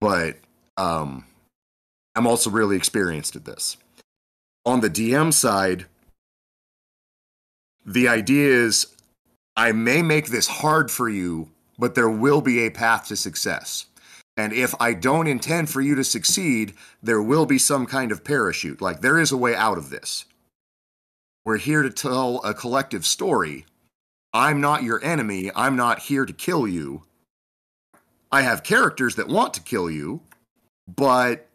[0.00, 0.36] But
[0.76, 1.24] um,
[2.14, 3.76] I'm also really experienced at this.
[4.66, 5.86] On the DM side,
[7.86, 8.94] the idea is
[9.56, 13.86] I may make this hard for you, but there will be a path to success.
[14.36, 18.22] And if I don't intend for you to succeed, there will be some kind of
[18.22, 18.80] parachute.
[18.80, 20.26] Like there is a way out of this.
[21.44, 23.64] We're here to tell a collective story.
[24.32, 25.50] I'm not your enemy.
[25.54, 27.04] I'm not here to kill you.
[28.30, 30.20] I have characters that want to kill you,
[30.86, 31.48] but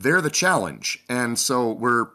[0.00, 1.02] they're the challenge.
[1.08, 2.08] And so we're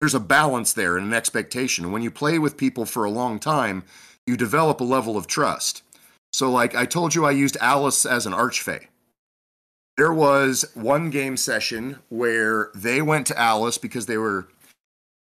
[0.00, 1.92] there's a balance there and an expectation.
[1.92, 3.84] When you play with people for a long time,
[4.26, 5.82] you develop a level of trust.
[6.32, 8.86] So, like I told you, I used Alice as an archfey.
[9.96, 14.48] There was one game session where they went to Alice because they were.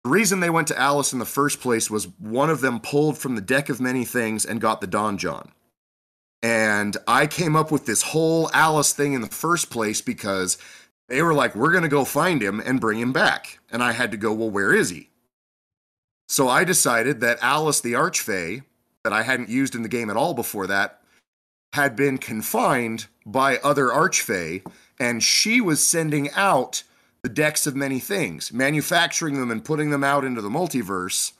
[0.03, 3.17] The reason they went to Alice in the first place was one of them pulled
[3.17, 5.49] from the deck of many things and got the Donjon.
[6.41, 10.57] And I came up with this whole Alice thing in the first place because
[11.07, 13.59] they were like, we're going to go find him and bring him back.
[13.71, 15.09] And I had to go, well, where is he?
[16.27, 18.63] So I decided that Alice the Archfey,
[19.03, 21.02] that I hadn't used in the game at all before that,
[21.73, 24.63] had been confined by other Archfey,
[24.99, 26.83] and she was sending out
[27.23, 31.31] the decks of many things, manufacturing them and putting them out into the multiverse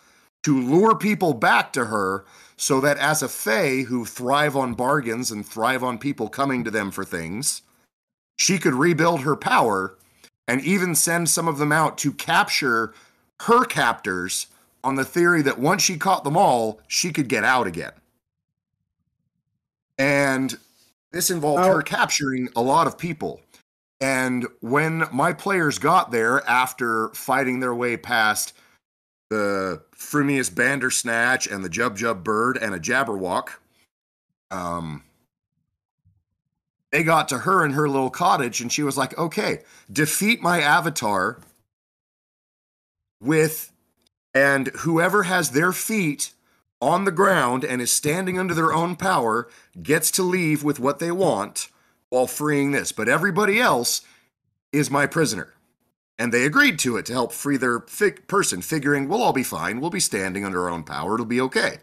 [0.41, 2.25] to lure people back to her
[2.57, 6.71] so that as a Fae who thrive on bargains and thrive on people coming to
[6.71, 7.61] them for things,
[8.35, 9.97] she could rebuild her power
[10.47, 12.93] and even send some of them out to capture
[13.41, 14.47] her captors
[14.83, 17.93] on the theory that once she caught them all, she could get out again.
[19.97, 20.57] And
[21.11, 21.75] this involved oh.
[21.75, 23.41] her capturing a lot of people.
[24.01, 28.53] And when my players got there after fighting their way past
[29.29, 33.49] the Frumious Bandersnatch and the Jub Jub Bird and a Jabberwock,
[34.51, 35.03] um,
[36.91, 39.59] they got to her in her little cottage and she was like, okay,
[39.91, 41.39] defeat my avatar
[43.21, 43.71] with,
[44.33, 46.33] and whoever has their feet
[46.83, 49.49] on the ground and is standing under their own power
[49.81, 51.69] gets to leave with what they want
[52.09, 52.91] while freeing this.
[52.91, 54.01] But everybody else
[54.71, 55.53] is my prisoner.
[56.19, 59.43] And they agreed to it to help free their fig- person, figuring we'll all be
[59.43, 59.79] fine.
[59.81, 61.15] We'll be standing under our own power.
[61.15, 61.79] It'll be okay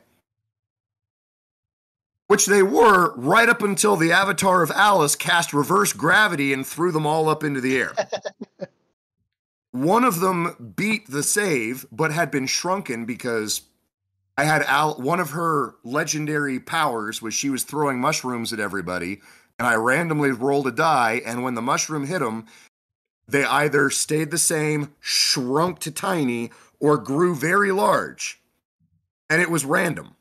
[2.31, 6.93] which they were right up until the avatar of Alice cast reverse gravity and threw
[6.93, 7.93] them all up into the air.
[9.73, 13.63] one of them beat the save, but had been shrunken because
[14.37, 19.21] I had Al- one of her legendary powers was she was throwing mushrooms at everybody,
[19.59, 22.47] and I randomly rolled a die, and when the mushroom hit them,
[23.29, 28.41] they either stayed the same, shrunk to tiny, or grew very large.
[29.29, 30.17] And it was random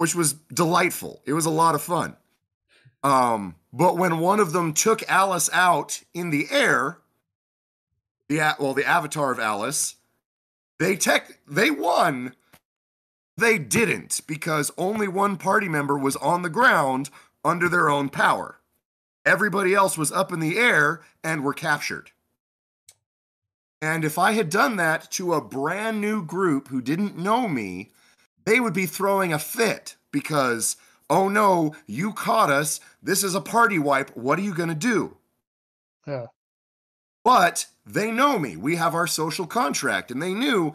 [0.00, 1.20] which was delightful.
[1.26, 2.16] It was a lot of fun.
[3.02, 6.96] Um, but when one of them took Alice out in the air,
[8.30, 9.96] the well, the avatar of Alice,
[10.78, 12.34] they tech they won.
[13.40, 17.08] They didn't because only one party member was on the ground
[17.42, 18.60] under their own power.
[19.24, 22.10] Everybody else was up in the air and were captured.
[23.80, 27.92] And if I had done that to a brand new group who didn't know me,
[28.44, 30.76] they would be throwing a fit because,
[31.08, 32.78] oh no, you caught us.
[33.02, 34.14] This is a party wipe.
[34.14, 35.16] What are you going to do?
[36.06, 36.26] Yeah.
[37.24, 38.58] But they know me.
[38.58, 40.74] We have our social contract, and they knew,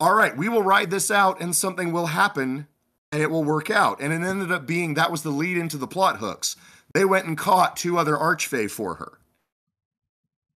[0.00, 2.66] all right, we will ride this out and something will happen
[3.10, 4.00] and it will work out.
[4.00, 6.56] And it ended up being that was the lead into the plot hooks.
[6.94, 9.18] They went and caught two other Archfey for her.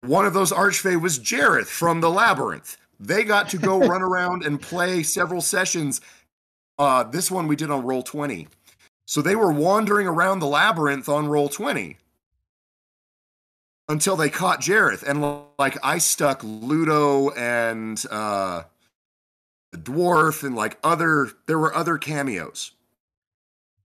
[0.01, 2.77] One of those Archfey was Jareth from the Labyrinth.
[2.99, 6.01] They got to go run around and play several sessions.
[6.77, 8.47] Uh, this one we did on Roll20.
[9.05, 11.95] So they were wandering around the labyrinth on Roll20
[13.87, 15.03] until they caught Jareth.
[15.03, 18.63] And like I stuck Ludo and uh,
[19.71, 22.71] the dwarf and like other, there were other cameos.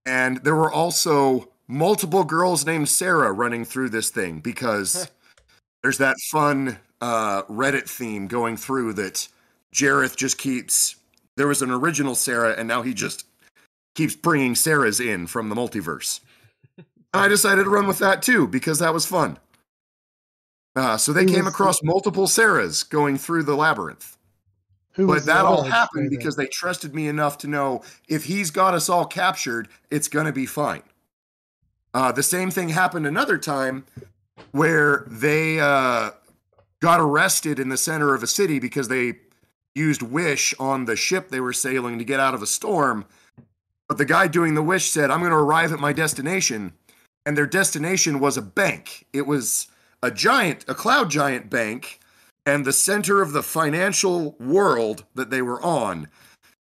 [0.06, 5.10] And there were also multiple girls named Sarah running through this thing because
[5.82, 9.28] there's that fun uh, Reddit theme going through that
[9.74, 10.96] Jareth just keeps.
[11.36, 13.26] There was an original Sarah, and now he just
[13.94, 16.20] keeps bringing Sarahs in from the multiverse.
[17.12, 19.38] I decided to run with that too because that was fun.
[20.76, 24.16] Uh, so they came across multiple Sarahs going through the labyrinth.
[24.94, 28.74] Who But that all happened because they trusted me enough to know if he's got
[28.74, 30.82] us all captured, it's going to be fine.
[31.92, 33.84] Uh, the same thing happened another time
[34.52, 36.10] where they uh,
[36.80, 39.14] got arrested in the center of a city because they
[39.74, 43.04] used Wish on the ship they were sailing to get out of a storm.
[43.88, 46.72] But the guy doing the Wish said, I'm going to arrive at my destination.
[47.26, 49.06] And their destination was a bank.
[49.12, 49.66] It was
[50.02, 51.98] a giant, a cloud giant bank
[52.46, 56.08] and the center of the financial world that they were on.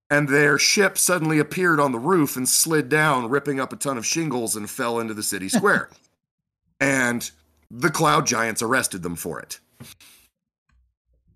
[0.09, 3.97] And their ship suddenly appeared on the roof and slid down, ripping up a ton
[3.97, 5.89] of shingles and fell into the city square.
[6.81, 7.31] and
[7.69, 9.59] the cloud giants arrested them for it.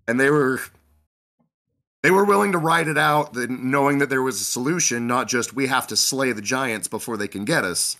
[0.06, 0.60] And they were
[2.02, 5.54] they were willing to ride it out, knowing that there was a solution, not just
[5.54, 7.96] we have to slay the giants before they can get us,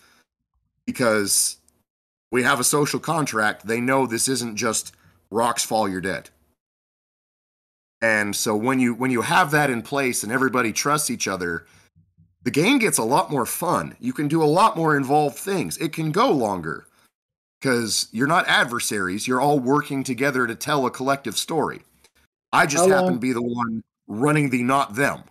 [0.86, 1.56] because
[2.30, 3.66] we have a social contract.
[3.66, 4.94] They know this isn't just
[5.30, 6.30] rocks fall, you're dead.
[8.02, 11.66] And so when you when you have that in place and everybody trusts each other,
[12.42, 13.96] the game gets a lot more fun.
[14.00, 15.76] You can do a lot more involved things.
[15.78, 16.86] It can go longer
[17.60, 19.26] because you're not adversaries.
[19.26, 21.82] You're all working together to tell a collective story.
[22.52, 25.24] I just How happen long- to be the one running the not them.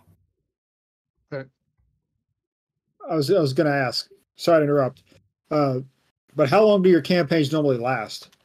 [3.08, 4.08] I was I was going to ask.
[4.34, 5.02] Sorry to interrupt.
[5.50, 5.78] Uh,
[6.34, 8.35] but how long do your campaigns normally last?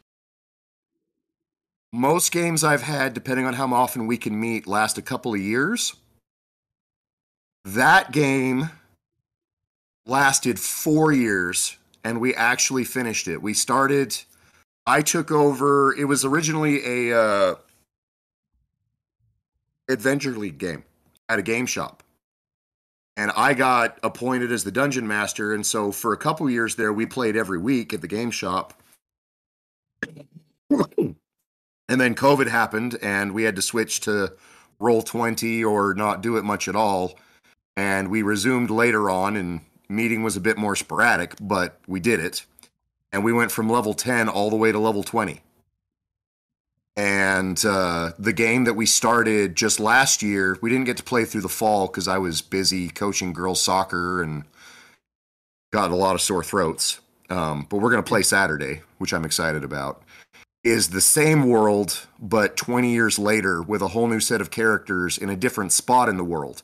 [1.94, 5.42] Most games I've had, depending on how often we can meet, last a couple of
[5.42, 5.96] years.
[7.66, 8.70] That game
[10.06, 13.42] lasted four years, and we actually finished it.
[13.42, 14.18] We started.
[14.88, 15.94] I took over.
[15.94, 17.56] It was originally a uh,
[19.90, 20.86] Adventure League game
[21.28, 22.04] at a game shop,
[23.18, 25.54] and I got appointed as the dungeon master.
[25.54, 28.74] And so for a couple years there, we played every week at the game shop.
[31.92, 34.32] And then COVID happened, and we had to switch to
[34.80, 37.20] Roll20 or not do it much at all.
[37.76, 42.22] And we resumed later on, and meeting was a bit more sporadic, but we did
[42.22, 42.46] it.
[43.12, 45.42] And we went from level 10 all the way to level 20.
[46.96, 51.26] And uh, the game that we started just last year, we didn't get to play
[51.26, 54.46] through the fall because I was busy coaching girls soccer and
[55.74, 57.02] got a lot of sore throats.
[57.30, 60.02] Um, but we're going to play Saturday, which I'm excited about
[60.64, 65.18] is the same world, but 20 years later with a whole new set of characters
[65.18, 66.62] in a different spot in the world.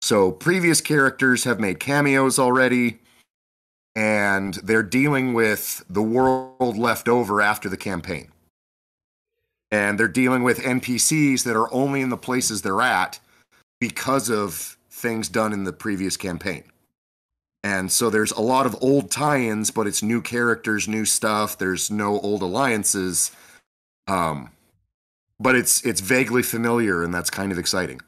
[0.00, 3.00] So previous characters have made cameos already,
[3.94, 8.28] and they're dealing with the world left over after the campaign.
[9.70, 13.18] And they're dealing with NPCs that are only in the places they're at
[13.80, 16.64] because of things done in the previous campaign.
[17.64, 21.56] And so there's a lot of old tie-ins, but it's new characters, new stuff.
[21.56, 23.32] There's no old alliances.
[24.06, 24.50] Um,
[25.40, 28.02] but it's it's vaguely familiar, and that's kind of exciting.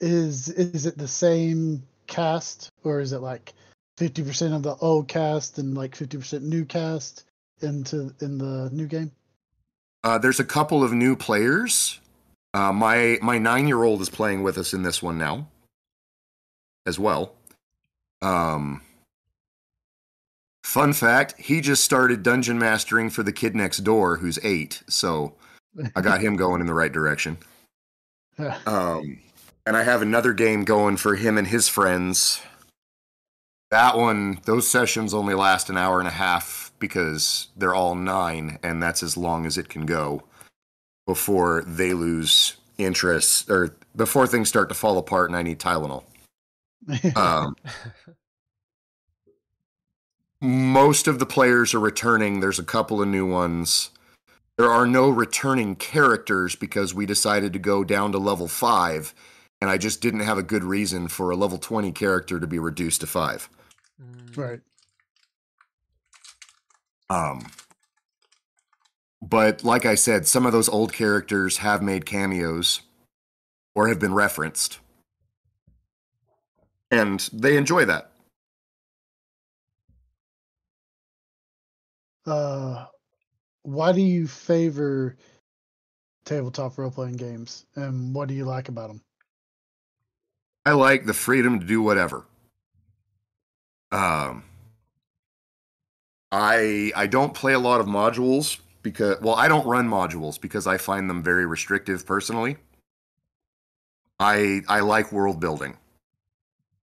[0.00, 3.52] Is is it the same cast or is it like
[3.98, 7.24] fifty percent of the old cast and like fifty percent new cast
[7.60, 9.12] into in the new game?
[10.04, 12.00] Uh, there's a couple of new players.
[12.54, 15.46] Uh, my my nine year old is playing with us in this one now,
[16.86, 17.34] as well.
[18.22, 18.80] Um,
[20.64, 24.82] fun fact: he just started dungeon mastering for the kid next door, who's eight.
[24.88, 25.34] So
[25.94, 27.38] I got him going in the right direction.
[28.66, 29.20] Um,
[29.66, 32.40] and I have another game going for him and his friends.
[33.70, 38.58] That one, those sessions only last an hour and a half because they're all nine,
[38.62, 40.24] and that's as long as it can go
[41.06, 46.04] before they lose interest or before things start to fall apart and I need Tylenol.
[47.14, 47.56] Um,
[50.40, 52.40] most of the players are returning.
[52.40, 53.90] There's a couple of new ones.
[54.58, 59.14] There are no returning characters because we decided to go down to level five,
[59.60, 62.58] and I just didn't have a good reason for a level 20 character to be
[62.58, 63.48] reduced to five.
[64.36, 64.60] Right.
[67.08, 67.46] Um,
[69.22, 72.80] but like I said, some of those old characters have made cameos
[73.74, 74.80] or have been referenced,
[76.92, 78.12] and they enjoy that.
[82.24, 82.84] Uh,
[83.62, 85.16] why do you favor
[86.24, 89.00] tabletop role playing games, and what do you like about them?
[90.64, 92.24] I like the freedom to do whatever.
[93.90, 94.44] Um,
[96.30, 100.68] I I don't play a lot of modules because well, I don't run modules because
[100.68, 102.56] I find them very restrictive personally.
[104.20, 105.76] I I like world building.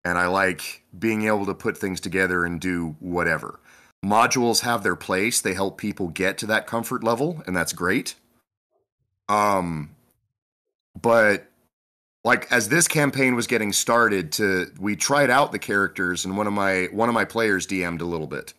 [0.10, 3.60] And I like being able to put things together and do whatever.
[4.04, 5.40] Modules have their place.
[5.40, 8.16] They help people get to that comfort level, and that's great.
[9.28, 9.92] Um
[11.00, 11.46] but
[12.24, 16.48] like as this campaign was getting started to we tried out the characters and one
[16.48, 18.56] of my one of my players DM'd a little bit.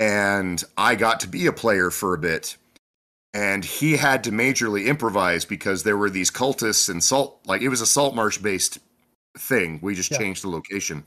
[0.00, 2.56] And I got to be a player for a bit.
[3.34, 7.68] And he had to majorly improvise because there were these cultists and salt like it
[7.68, 8.78] was a salt marsh based
[9.38, 9.78] thing.
[9.82, 10.18] We just Yeah.
[10.18, 11.04] changed the location.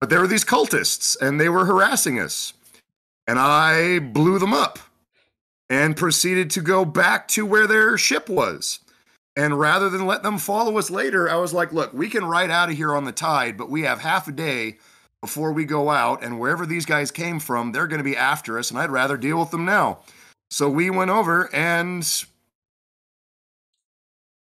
[0.00, 2.54] But there were these cultists and they were harassing us.
[3.26, 4.80] And I blew them up
[5.70, 8.80] and proceeded to go back to where their ship was.
[9.36, 12.50] And rather than let them follow us later, I was like, look, we can ride
[12.50, 14.78] out of here on the tide, but we have half a day
[15.20, 16.22] before we go out.
[16.22, 18.70] And wherever these guys came from, they're going to be after us.
[18.70, 20.00] And I'd rather deal with them now.
[20.50, 22.06] So we went over and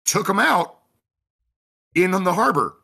[0.07, 0.79] took them out
[1.95, 2.77] in the harbor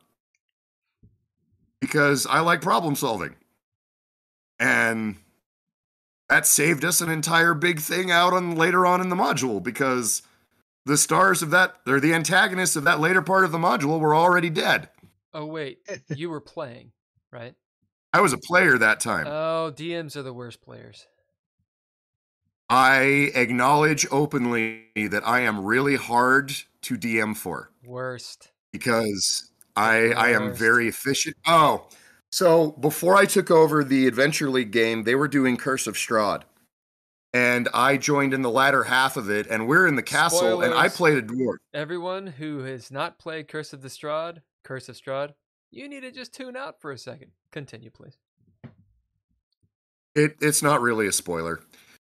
[1.80, 3.36] because I like problem solving.
[4.58, 5.16] And
[6.28, 10.22] that saved us an entire big thing out on later on in the module because
[10.84, 14.14] the stars of that or the antagonists of that later part of the module were
[14.14, 14.88] already dead.
[15.34, 16.92] Oh wait, you were playing,
[17.32, 17.54] right?
[18.12, 19.26] I was a player that time.
[19.26, 21.06] Oh, DMs are the worst players.
[22.68, 26.52] I acknowledge openly that I am really hard
[26.82, 28.50] to DM for Worst.
[28.72, 31.36] because I I am very efficient.
[31.46, 31.88] Oh,
[32.30, 36.42] so before I took over the Adventure League game, they were doing Curse of Strahd.
[37.32, 40.72] And I joined in the latter half of it, and we're in the castle, and
[40.72, 40.96] I Spoilers.
[40.96, 41.56] played a dwarf.
[41.74, 45.34] Everyone who has not played Curse of the Strahd, Curse of Strahd,
[45.70, 47.32] you need to just tune out for a second.
[47.52, 48.16] Continue, please.
[50.14, 51.60] It it's not really a spoiler.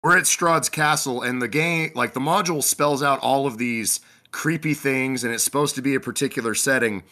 [0.03, 4.01] We're at Strahd's castle, and the game, like the module, spells out all of these
[4.31, 7.03] creepy things, and it's supposed to be a particular setting.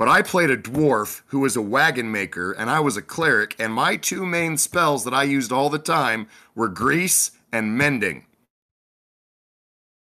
[0.00, 3.54] But I played a dwarf who was a wagon maker, and I was a cleric,
[3.58, 8.24] and my two main spells that I used all the time were grease and mending.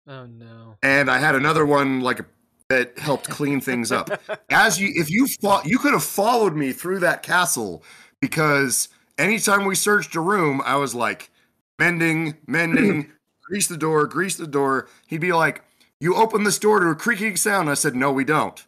[0.05, 0.75] Oh no.
[0.83, 2.19] And I had another one like
[2.67, 4.09] that helped clean things up.
[4.49, 7.81] As you, if you fought, you could have followed me through that castle
[8.19, 11.31] because anytime we searched a room, I was like,
[11.79, 14.89] mending, mending, grease the door, grease the door.
[15.07, 15.63] He'd be like,
[16.01, 17.69] You open this door to a creaking sound.
[17.69, 18.61] I said, No, we don't.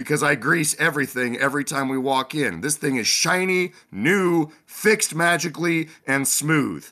[0.00, 2.62] Because I grease everything every time we walk in.
[2.62, 6.88] This thing is shiny, new, fixed magically, and smooth.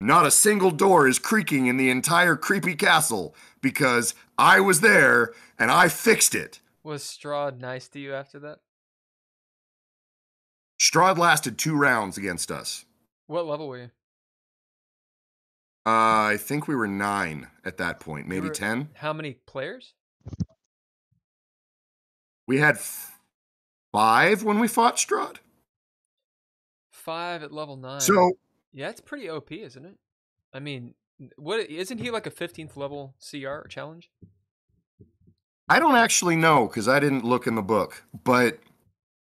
[0.00, 5.34] Not a single door is creaking in the entire creepy castle because I was there
[5.58, 6.60] and I fixed it.
[6.82, 8.60] Was Strahd nice to you after that?
[10.80, 12.86] Strahd lasted two rounds against us.
[13.26, 13.90] What level were you?
[15.84, 18.88] Uh, I think we were nine at that point, maybe were- 10.
[18.94, 19.92] How many players?
[22.46, 23.18] We had f-
[23.92, 25.36] five when we fought Strahd.
[26.90, 28.00] Five at level nine.
[28.00, 28.32] So
[28.72, 29.96] yeah, it's pretty OP, isn't it?
[30.52, 30.94] I mean,
[31.36, 34.10] what isn't he like a fifteenth level CR challenge?
[35.68, 38.04] I don't actually know because I didn't look in the book.
[38.24, 38.58] But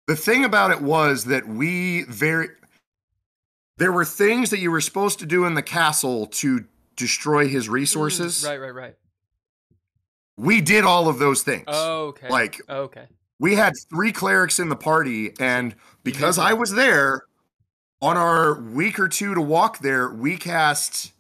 [0.07, 2.49] the thing about it was that we very.
[3.79, 6.65] There were things that you were supposed to do in the castle to
[6.97, 8.43] destroy his resources.
[8.43, 8.95] Mm, right, right, right.
[10.39, 11.65] We did all of those things.
[11.67, 12.29] Oh, okay.
[12.29, 13.07] Like okay.
[13.41, 15.75] we had three clerics in the party, and
[16.05, 17.25] because I was there
[18.01, 21.13] on our week or two to walk there, we cast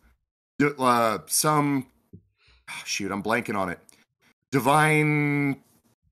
[0.63, 1.89] uh, some
[2.71, 3.11] ah, shoot.
[3.11, 3.81] I'm blanking on it.
[4.53, 5.63] Divine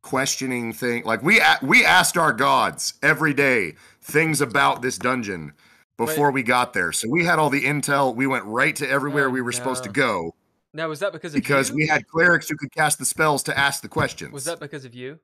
[0.02, 1.04] questioning thing.
[1.04, 5.52] Like we we asked our gods every day things about this dungeon.
[5.96, 6.92] before we got there.
[6.92, 8.14] So we had all the intel.
[8.14, 10.35] We went right to everywhere Oh, we were supposed to go
[10.76, 11.42] Now was that because of you?
[11.42, 11.76] because you?
[11.76, 14.32] we had clerics who could cast the spells to ask the questions.
[14.32, 15.18] Was that because of you?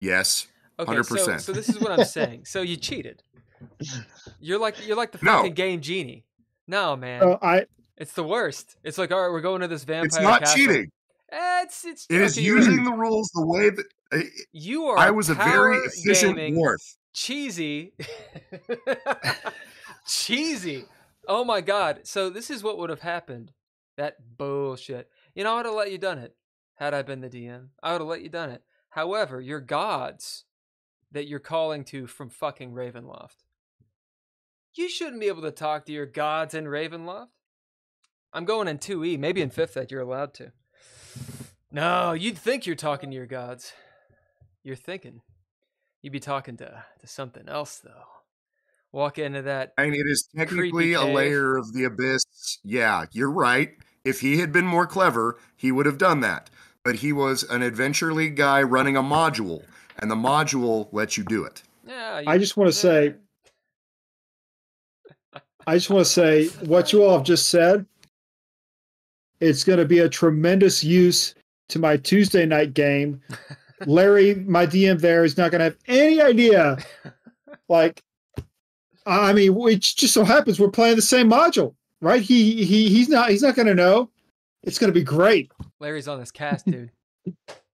[0.00, 0.46] Yes.
[0.78, 1.06] Okay, 100%.
[1.06, 2.44] so so this is what I'm saying.
[2.44, 3.22] So you cheated.
[4.38, 5.38] You're like you're like the No.
[5.38, 6.24] fucking game genie.
[6.68, 8.76] No, man, Uh, I it's the worst.
[8.84, 10.06] It's like all right, we're going to this vampire.
[10.06, 10.56] It's not castle.
[10.56, 10.90] cheating.
[11.32, 12.66] Eh, it's it's It is okay, you're right.
[12.66, 14.98] using the rules the way that I, You are.
[14.98, 16.96] I was a very efficient gaming, dwarf.
[17.12, 17.92] cheesy,
[20.06, 20.84] cheesy.
[21.26, 22.00] Oh my god!
[22.04, 23.50] So this is what would have happened.
[23.96, 25.10] That bullshit.
[25.34, 26.36] You know, I would have let you done it
[26.74, 27.68] had I been the DM.
[27.82, 28.62] I would have let you done it.
[28.90, 30.44] However, your gods
[31.12, 33.44] that you're calling to from fucking Ravenloft.
[34.74, 37.28] You shouldn't be able to talk to your gods in Ravenloft.
[38.32, 40.52] I'm going in 2E, maybe in 5th that you're allowed to.
[41.72, 43.72] No, you'd think you're talking to your gods.
[44.62, 45.22] You're thinking.
[46.02, 48.15] You'd be talking to, to something else, though.
[48.96, 49.74] Walk into that.
[49.76, 52.24] I mean, it is technically a layer of the abyss.
[52.64, 53.72] Yeah, you're right.
[54.06, 56.48] If he had been more clever, he would have done that.
[56.82, 59.62] But he was an Adventure League guy running a module,
[59.98, 61.62] and the module lets you do it.
[61.86, 63.16] Yeah, I just want to say
[65.66, 67.84] I just want to say what you all have just said.
[69.40, 71.34] It's going to be a tremendous use
[71.68, 73.20] to my Tuesday night game.
[73.84, 76.78] Larry, my DM there, is not going to have any idea.
[77.68, 78.00] Like,
[79.06, 82.20] I mean, it just so happens we're playing the same module, right?
[82.20, 84.10] He he he's not he's not going to know.
[84.62, 85.52] It's going to be great.
[85.80, 86.90] Larry's on this cast, dude.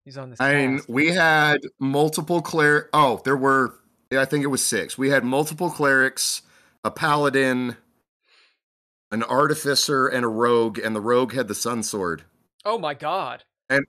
[0.05, 0.89] He's on this I mean, cast.
[0.91, 2.89] we had multiple cleric.
[2.93, 3.75] Oh, there were.
[4.11, 4.99] Yeah, I think it was six.
[4.99, 6.43] We had multiple clerics,
[6.85, 7.77] a paladin,
[9.11, 10.79] an artificer, and a rogue.
[10.79, 12.25] And the rogue had the sun sword.
[12.65, 13.45] Oh my god.
[13.71, 13.87] And-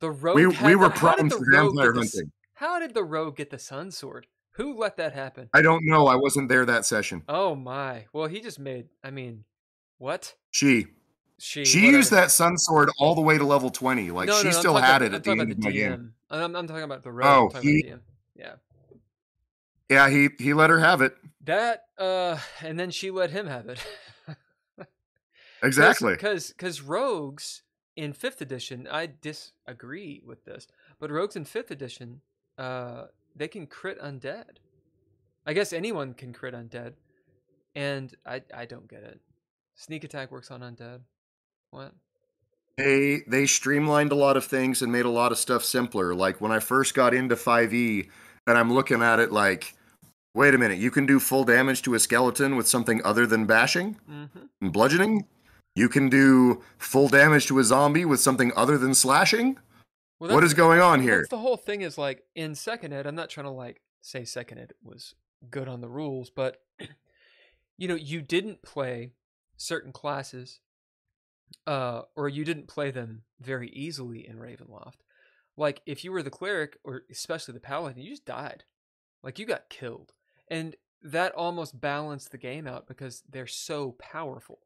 [0.00, 0.36] the rogue.
[0.36, 2.32] we had we were how did the for vampire get the hunting.
[2.54, 4.26] How did the rogue get the sun sword?
[4.52, 5.48] Who let that happen?
[5.54, 6.06] I don't know.
[6.06, 7.22] I wasn't there that session.
[7.28, 8.06] Oh my.
[8.12, 8.86] Well, he just made.
[9.04, 9.44] I mean,
[9.98, 10.34] what?
[10.50, 10.86] She
[11.38, 11.64] She.
[11.64, 14.10] she used that sun sword all the way to level twenty.
[14.10, 15.76] Like No, she no, still had about- it I'm at the end of my the
[15.76, 16.14] game.
[16.30, 17.52] I'm, I'm talking about the rogue.
[17.54, 18.00] Oh, he- about the DM.
[18.36, 18.52] Yeah.
[19.88, 21.16] Yeah, he he let her have it.
[21.44, 21.84] That.
[21.98, 22.38] Uh.
[22.60, 23.84] And then she let him have it.
[25.62, 26.14] Exactly.
[26.14, 27.62] Because because rogues
[27.96, 30.66] in fifth edition, I disagree with this,
[30.98, 32.22] but rogues in fifth edition,
[32.56, 33.04] uh,
[33.36, 34.58] they can crit undead.
[35.46, 36.92] I guess anyone can crit undead,
[37.74, 39.20] and I I don't get it.
[39.74, 41.00] Sneak attack works on undead.
[41.70, 41.92] What?
[42.76, 46.14] They they streamlined a lot of things and made a lot of stuff simpler.
[46.14, 48.08] Like when I first got into 5e
[48.46, 49.74] and I'm looking at it like,
[50.34, 53.46] wait a minute, you can do full damage to a skeleton with something other than
[53.46, 54.38] bashing Mm-hmm.
[54.62, 55.26] and bludgeoning?
[55.76, 59.58] You can do full damage to a zombie with something other than slashing?
[60.20, 61.26] Well, What is going on here?
[61.28, 61.80] The whole thing.
[61.80, 63.06] Is like in second ed.
[63.06, 65.14] I'm not trying to like say second ed was
[65.50, 66.58] good on the rules, but
[67.78, 69.12] you know, you didn't play
[69.56, 70.60] certain classes,
[71.66, 75.00] uh, or you didn't play them very easily in Ravenloft.
[75.56, 78.64] Like if you were the cleric, or especially the paladin, you just died.
[79.22, 80.12] Like you got killed,
[80.48, 84.58] and that almost balanced the game out because they're so powerful.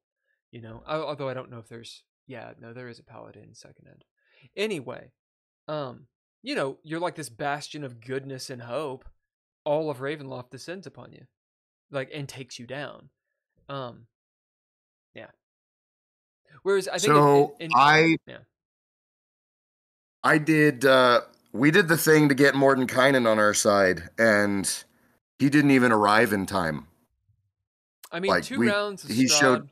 [0.50, 2.02] You know, although I don't know if there's.
[2.26, 4.04] Yeah, no, there is a paladin in second ed.
[4.56, 5.10] Anyway,
[5.68, 6.06] um,
[6.42, 9.04] you know, you're like this bastion of goodness and hope.
[9.64, 11.22] All of Ravenloft descends upon you,
[11.90, 13.08] like and takes you down.
[13.68, 14.06] Um,
[15.14, 15.28] yeah.
[16.62, 18.38] Whereas I think in- So in, in, I yeah.
[20.22, 24.70] I did uh we did the thing to get Mordenkainen on our side and
[25.38, 26.88] he didn't even arrive in time.
[28.12, 29.70] I mean, like, two we- rounds of he Strahd, showed-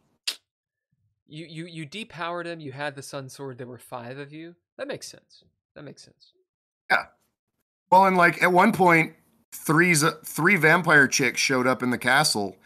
[1.26, 2.61] You you you depowered him.
[2.61, 3.59] You had the Sun Sword.
[3.59, 4.55] There were five of you.
[4.78, 5.45] That makes sense.
[5.75, 6.33] That makes sense.
[6.91, 7.05] Yeah.
[7.91, 9.14] Well, and like at one point,
[9.53, 12.57] three three vampire chicks showed up in the castle,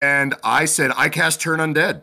[0.00, 2.02] and I said I cast Turn Undead,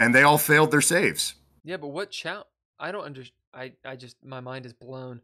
[0.00, 1.34] and they all failed their saves.
[1.64, 2.46] Yeah, but what challenge?
[2.78, 3.34] I don't understand.
[3.54, 5.20] I I just my mind is blown.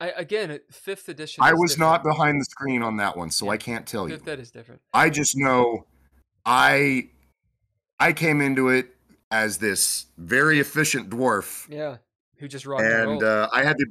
[0.00, 1.42] I again, fifth edition.
[1.44, 1.92] I was different.
[1.92, 3.52] not behind the screen on that one, so Yeah.
[3.52, 4.16] I can't tell you.
[4.16, 4.80] Fifth ed is different.
[4.92, 5.86] I just know
[6.46, 7.10] I
[7.98, 8.94] I came into it
[9.30, 11.96] as this very efficient dwarf, Yeah,
[12.38, 13.86] who just rocked and and uh, I had to,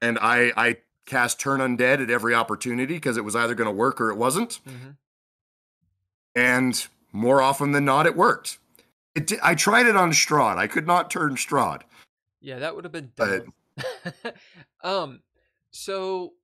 [0.00, 3.72] and I I cast Turn Undead at every opportunity because it was either going to
[3.74, 4.60] work or it wasn't.
[4.66, 4.90] hmm
[6.36, 8.58] and more often than not, it worked.
[9.14, 10.56] It I tried it on Strahd.
[10.56, 11.82] I could not turn Strahd.
[12.40, 14.32] Yeah, that would have been But- dumb.
[14.84, 15.20] um,
[15.70, 16.34] so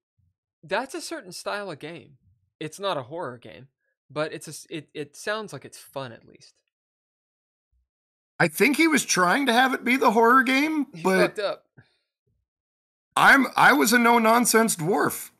[0.62, 2.16] that's a certain style of game.
[2.58, 3.68] It's not a horror game,
[4.10, 4.88] but it's a it.
[4.94, 6.54] It sounds like it's fun at least.
[8.40, 11.38] I think he was trying to have it be the horror game, but.
[13.16, 15.30] I'm I was a no nonsense dwarf.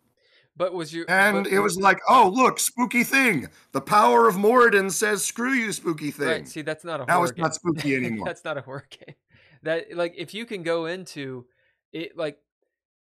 [0.57, 3.49] But was you And but- it was like, oh, look, spooky thing.
[3.73, 6.29] The power of Moradin says, screw you, spooky thing.
[6.29, 6.49] right?
[6.49, 7.07] See, that's not a horror.
[7.09, 7.53] now horror it's not game.
[7.55, 8.27] spooky anymore.
[8.27, 9.17] that's not a horror game.
[9.65, 11.47] That like if you can go into
[11.93, 12.39] it, like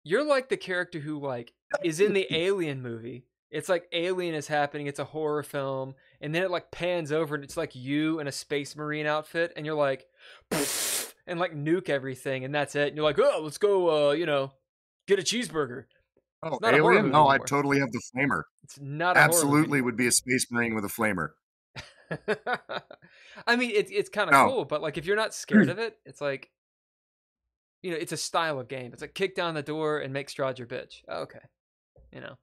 [0.04, 1.54] you're like the character who like
[1.84, 3.26] is in the Alien movie.
[3.50, 4.88] It's like Alien is happening.
[4.88, 8.28] It's a horror film, and then it like pans over, and it's like you in
[8.28, 10.06] a space marine outfit, and you're like,
[11.28, 12.90] and like nuke everything, and that's it.
[12.90, 14.52] And you're like, oh, let's go, uh, you know,
[15.08, 15.86] get a cheeseburger.
[16.44, 17.12] oh, Alien?
[17.12, 18.44] No, I totally have the flamer.
[18.64, 21.30] It's not a Absolutely would be a space marine with a flamer.
[23.48, 24.48] I mean, it's it's kind of No.
[24.50, 26.50] cool, but like if you're not scared of it, it's like,
[27.82, 28.92] you know, it's a style of game.
[28.94, 31.02] It's like kick down the door and make Strahd your bitch.
[31.10, 31.40] Okay,
[32.12, 32.38] you know,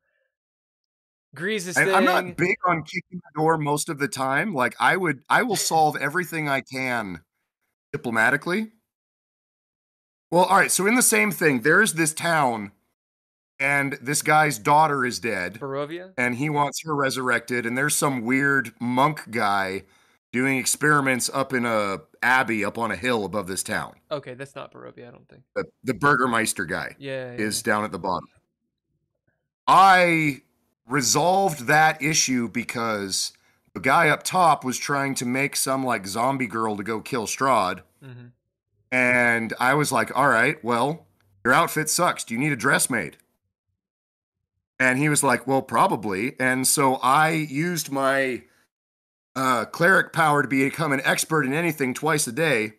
[1.35, 1.95] Grease this And thing.
[1.97, 4.55] I'm not big on kicking the door most of the time.
[4.55, 7.21] Like I would, I will solve everything I can
[7.93, 8.73] diplomatically.
[10.31, 10.71] Well, all right.
[10.71, 12.73] So in the same thing, there's this town,
[13.61, 16.13] and this guy's daughter is dead, Barovia.
[16.19, 17.67] and he wants her resurrected.
[17.67, 19.85] And there's some weird monk guy
[20.33, 23.95] doing experiments up in a abbey up on a hill above this town.
[24.11, 25.07] Okay, that's not Barovia.
[25.09, 25.43] I don't think.
[25.55, 28.27] The, the Burgermeister guy Yeah, yeah, is down at the bottom.
[29.69, 30.43] I
[30.87, 33.33] resolved that issue because
[33.73, 37.27] the guy up top was trying to make some like zombie girl to go kill
[37.27, 37.81] Strahd.
[38.01, 38.09] yeah.
[38.09, 38.27] hmm
[38.93, 41.07] And I was like, all right, well,
[41.45, 42.25] your outfit sucks.
[42.25, 43.17] Do you need a dress made?
[44.79, 46.35] And he was like, well, probably.
[46.39, 48.43] And so I used my
[49.37, 52.75] uh, cleric power to become an expert in anything twice a day.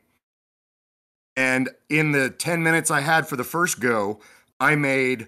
[1.38, 4.20] And in the 10 minutes I had for the first go,
[4.60, 5.28] I made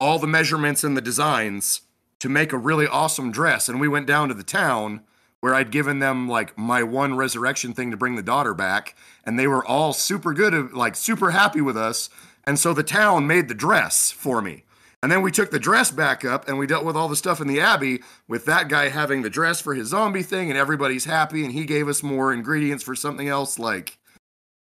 [0.00, 1.82] all the measurements and the designs
[2.24, 3.68] to make a really awesome dress.
[3.68, 5.02] And we went down to the town
[5.40, 8.96] where I'd given them like my one resurrection thing to bring the daughter back.
[9.26, 12.08] And they were all super good, like super happy with us.
[12.44, 14.64] And so the town made the dress for me.
[15.02, 17.42] And then we took the dress back up and we dealt with all the stuff
[17.42, 21.04] in the Abbey with that guy having the dress for his zombie thing and everybody's
[21.04, 21.44] happy.
[21.44, 23.58] And he gave us more ingredients for something else.
[23.58, 23.98] Like,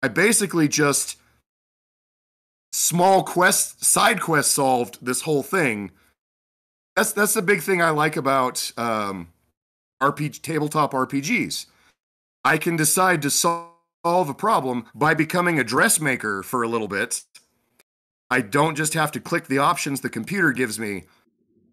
[0.04, 1.18] I basically just
[2.72, 5.90] small quest, side quest solved this whole thing.
[7.00, 9.30] That's that's the big thing I like about um,
[10.02, 11.68] RPG tabletop RPGs.
[12.44, 13.70] I can decide to solve
[14.04, 17.24] a problem by becoming a dressmaker for a little bit.
[18.30, 21.06] I don't just have to click the options the computer gives me,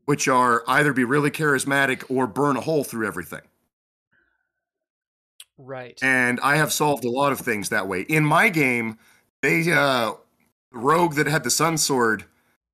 [0.04, 3.42] which are either be really charismatic or burn a hole through everything.
[5.58, 5.98] Right.
[6.04, 8.02] And I have solved a lot of things that way.
[8.02, 8.96] In my game,
[9.42, 10.12] they uh
[10.70, 12.26] the rogue that had the sun sword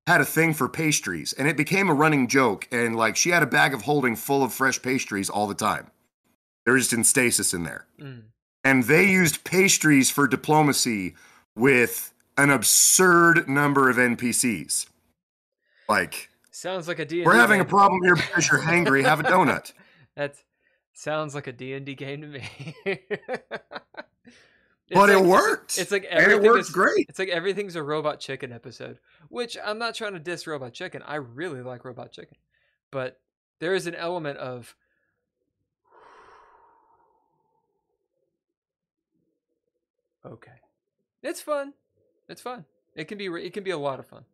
[0.07, 3.43] had a thing for pastries and it became a running joke and like she had
[3.43, 5.91] a bag of holding full of fresh pastries all the time.
[6.65, 7.85] They were just in stasis in there.
[7.99, 8.23] Mm.
[8.63, 11.15] And they used pastries for diplomacy
[11.55, 14.87] with an absurd number of NPCs.
[15.89, 17.23] Like, Sounds like a D.
[17.23, 19.73] we're having a problem here because you're hangry, have a donut.
[20.15, 20.35] That
[20.93, 22.43] sounds like a D&D game to me.
[24.89, 25.77] It's But it worked.
[25.77, 27.05] It's like and it everything works is great.
[27.09, 31.01] It's like everything's a Robot Chicken episode, which I'm not trying to diss Robot Chicken.
[31.03, 32.37] I really like Robot Chicken,
[32.91, 33.19] but
[33.59, 34.75] there is an element of
[40.25, 40.51] okay,
[41.21, 41.73] it's fun.
[42.27, 42.65] It's fun.
[42.95, 43.27] It can be.
[43.27, 44.25] It can be a lot of fun.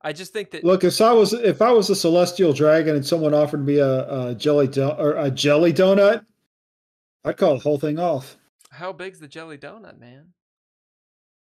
[0.00, 3.06] I just think that Look, if I was if I was a celestial dragon and
[3.06, 6.24] someone offered me a, a jelly do- or a jelly donut,
[7.24, 8.36] I'd call the whole thing off.
[8.72, 10.32] How big's the jelly donut, man?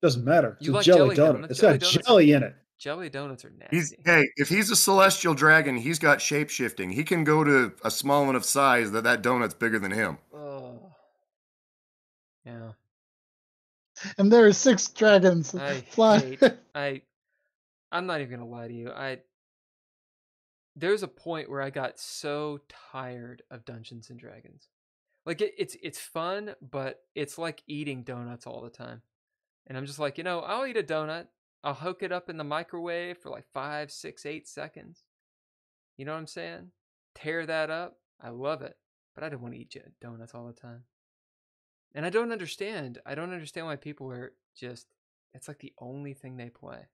[0.03, 0.57] Doesn't matter.
[0.59, 1.33] It's You a like jelly, jelly donut.
[1.35, 1.51] donuts?
[1.53, 2.55] It's Jelly got donuts- jelly in it.
[2.79, 3.77] Jelly donuts are nasty.
[3.77, 6.91] He's hey, if he's a celestial dragon, he's got shape shifting.
[6.91, 10.18] He can go to a small enough size that that donut's bigger than him.
[10.35, 10.93] Oh,
[12.45, 12.72] yeah.
[14.18, 16.37] And there are six dragons I flying.
[16.39, 17.03] hate- I
[17.93, 18.91] I'm not even gonna lie to you.
[18.91, 19.20] I
[20.77, 22.59] there's a point where I got so
[22.93, 24.68] tired of Dungeons and Dragons.
[25.27, 29.03] Like it, it's it's fun, but it's like eating donuts all the time.
[29.66, 31.27] And I'm just like, you know, I'll eat a donut.
[31.62, 35.05] I'll hook it up in the microwave for like five, six, eight seconds.
[35.97, 36.70] You know what I'm saying?
[37.14, 37.97] Tear that up.
[38.20, 38.77] I love it.
[39.14, 40.83] But I don't want to eat donuts all the time.
[41.95, 42.99] And I don't understand.
[43.07, 44.89] I don't understand why people are just
[45.35, 46.87] it's like the only thing they play.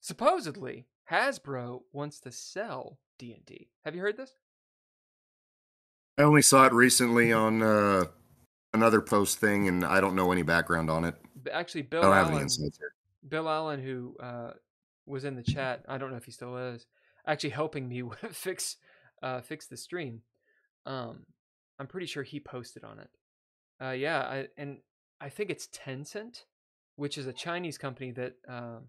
[0.00, 3.68] Supposedly, Hasbro wants to sell D&D.
[3.84, 4.34] Have you heard this?
[6.20, 8.04] I only saw it recently on uh,
[8.74, 11.14] another post thing, and I don't know any background on it.
[11.50, 12.92] Actually, I Bill don't have any Allen, insights here.
[13.26, 14.50] Bill Allen, who uh,
[15.06, 16.84] was in the chat, I don't know if he still is,
[17.26, 18.02] actually helping me
[18.32, 18.76] fix
[19.22, 20.20] uh, fix the stream.
[20.84, 21.24] Um,
[21.78, 23.08] I'm pretty sure he posted on it.
[23.82, 24.80] Uh, yeah, I, and
[25.22, 26.44] I think it's Tencent,
[26.96, 28.88] which is a Chinese company that um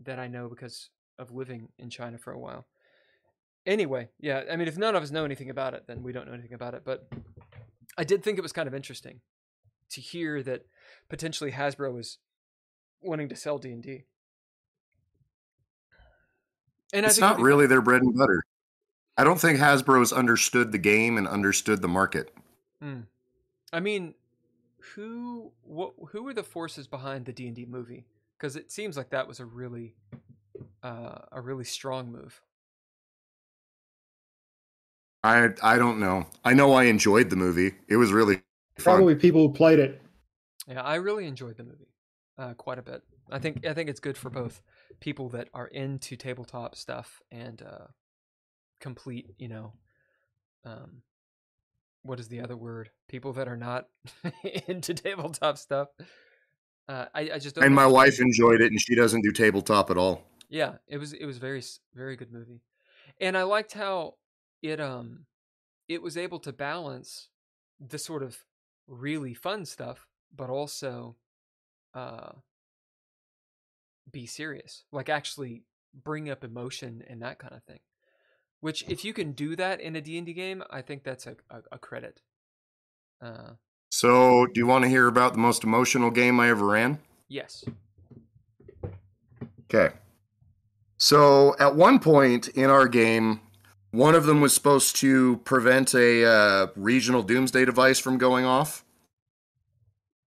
[0.00, 2.66] that I know because of living in China for a while.
[3.66, 6.26] Anyway, yeah, I mean, if none of us know anything about it, then we don't
[6.26, 6.82] know anything about it.
[6.84, 7.08] But
[7.98, 9.20] I did think it was kind of interesting
[9.90, 10.64] to hear that
[11.08, 12.18] potentially Hasbro was
[13.02, 14.04] wanting to sell D and D.
[16.92, 18.42] And it's not really their bread and butter.
[19.16, 22.34] I don't think Hasbro's understood the game and understood the market.
[22.80, 23.00] Hmm.
[23.72, 24.14] I mean,
[24.94, 28.06] who what who were the forces behind the D and D movie?
[28.36, 29.94] Because it seems like that was a really
[30.82, 32.40] uh, a really strong move.
[35.22, 36.26] I I don't know.
[36.44, 37.72] I know I enjoyed the movie.
[37.88, 38.36] It was really
[38.78, 38.96] fun.
[38.96, 40.00] probably people who played it.
[40.66, 41.92] Yeah, I really enjoyed the movie
[42.38, 43.02] uh, quite a bit.
[43.30, 44.60] I think I think it's good for both
[45.00, 47.86] people that are into tabletop stuff and uh,
[48.80, 49.72] complete, you know,
[50.64, 51.02] um,
[52.02, 52.90] what is the other word?
[53.08, 53.86] People that are not
[54.66, 55.88] into tabletop stuff.
[56.88, 59.96] Uh, I, I just and my wife enjoyed it, and she doesn't do tabletop at
[59.96, 60.22] all.
[60.48, 61.62] Yeah, it was it was very
[61.94, 62.62] very good movie,
[63.20, 64.14] and I liked how
[64.62, 65.26] it um
[65.88, 67.28] it was able to balance
[67.80, 68.38] the sort of
[68.86, 71.16] really fun stuff, but also
[71.94, 72.32] uh
[74.10, 75.62] be serious, like actually
[75.94, 77.80] bring up emotion and that kind of thing.
[78.60, 81.26] Which, if you can do that in a D and D game, I think that's
[81.26, 82.20] a a, a credit.
[83.22, 83.52] Uh,
[83.90, 86.98] so, do you want to hear about the most emotional game I ever ran?
[87.28, 87.64] Yes.
[89.64, 89.94] Okay.
[90.98, 93.40] So, at one point in our game,
[93.90, 98.84] one of them was supposed to prevent a uh, regional doomsday device from going off.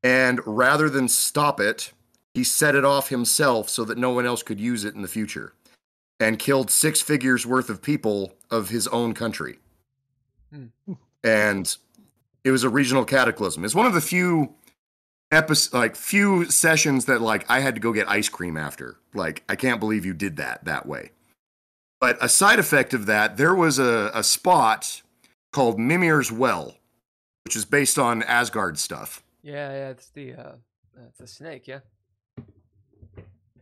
[0.03, 1.93] And rather than stop it,
[2.35, 5.09] he set it off himself so that no one else could use it in the
[5.09, 5.53] future
[6.19, 9.59] and killed six figures worth of people of his own country.
[10.53, 10.95] Hmm.
[11.23, 11.77] And
[12.45, 13.65] it was a regional cataclysm.
[13.65, 14.55] It's one of the few
[15.31, 18.97] episodes, like few sessions that like I had to go get ice cream after.
[19.15, 21.11] Like I can't believe you did that that way.
[22.03, 25.03] But a side effect of that, there was a, a spot
[25.53, 26.75] called Mimir's Well,
[27.45, 29.23] which is based on Asgard stuff.
[29.41, 30.53] Yeah, yeah, it's the uh,
[31.07, 31.79] it's a snake, yeah.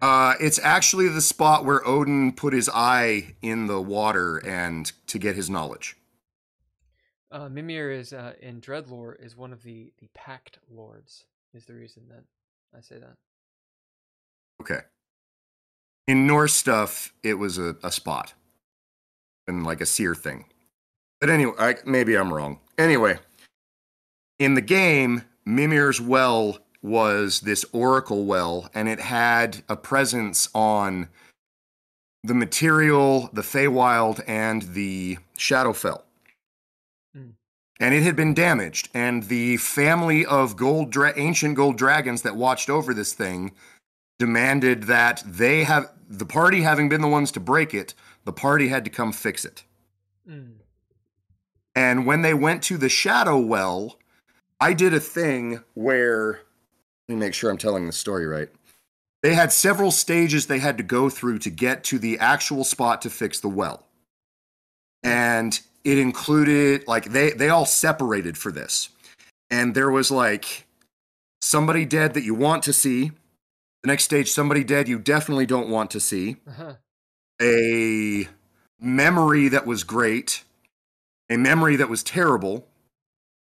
[0.01, 5.19] Uh, it's actually the spot where Odin put his eye in the water and to
[5.19, 5.99] get his knowledge.
[7.31, 11.27] Uh, Mimir is uh, in Dreadlore is one of the the Pact Lords.
[11.53, 12.25] Is the reason that
[12.75, 13.17] I say that.
[14.63, 14.81] Okay.
[16.11, 18.35] In Norse stuff, it was a, a spot
[19.47, 20.45] and like a seer thing.
[21.21, 22.59] But anyway, I, maybe I'm wrong.
[22.77, 23.21] Anyway,
[24.41, 31.09] in the game, Mimir's Well was this oracle well, and it had a presence on
[32.25, 36.03] the material, the Feywild, and the Shadowfell.
[37.17, 37.35] Mm.
[37.79, 42.35] And it had been damaged, and the family of gold dra- ancient gold dragons that
[42.35, 43.53] watched over this thing
[44.21, 47.95] demanded that they have the party having been the ones to break it,
[48.25, 49.65] the party had to come fix it.
[50.29, 50.57] Mm.
[51.75, 53.97] And when they went to the Shadow Well,
[54.61, 56.41] I did a thing where
[57.09, 58.51] let me make sure I'm telling the story right.
[59.23, 63.03] They had several stages they had to go through to get to the actual spot
[63.03, 63.87] to fix the well.
[65.03, 68.91] And it included like they they all separated for this.
[69.51, 70.67] And there was like
[71.41, 73.13] somebody dead that you want to see.
[73.83, 76.37] The next stage somebody dead you definitely don't want to see.
[76.47, 76.75] Uh-huh.
[77.41, 78.29] A
[78.79, 80.45] memory that was great,
[81.31, 82.67] a memory that was terrible,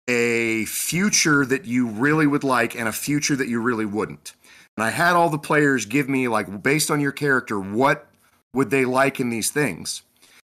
[0.08, 4.34] a future that you really would like and a future that you really wouldn't.
[4.76, 8.08] And I had all the players give me like based on your character what
[8.54, 10.02] would they like in these things.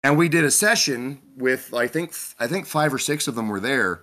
[0.04, 3.48] And we did a session with I think I think 5 or 6 of them
[3.48, 4.02] were there.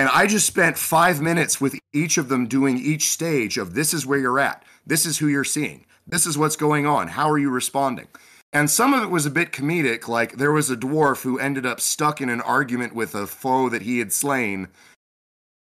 [0.00, 3.92] And I just spent 5 minutes with each of them doing each stage of this
[3.92, 4.64] is where you're at.
[4.86, 5.84] This is who you're seeing.
[6.06, 7.08] This is what's going on.
[7.08, 8.08] How are you responding?
[8.50, 11.66] And some of it was a bit comedic, like there was a dwarf who ended
[11.66, 14.68] up stuck in an argument with a foe that he had slain,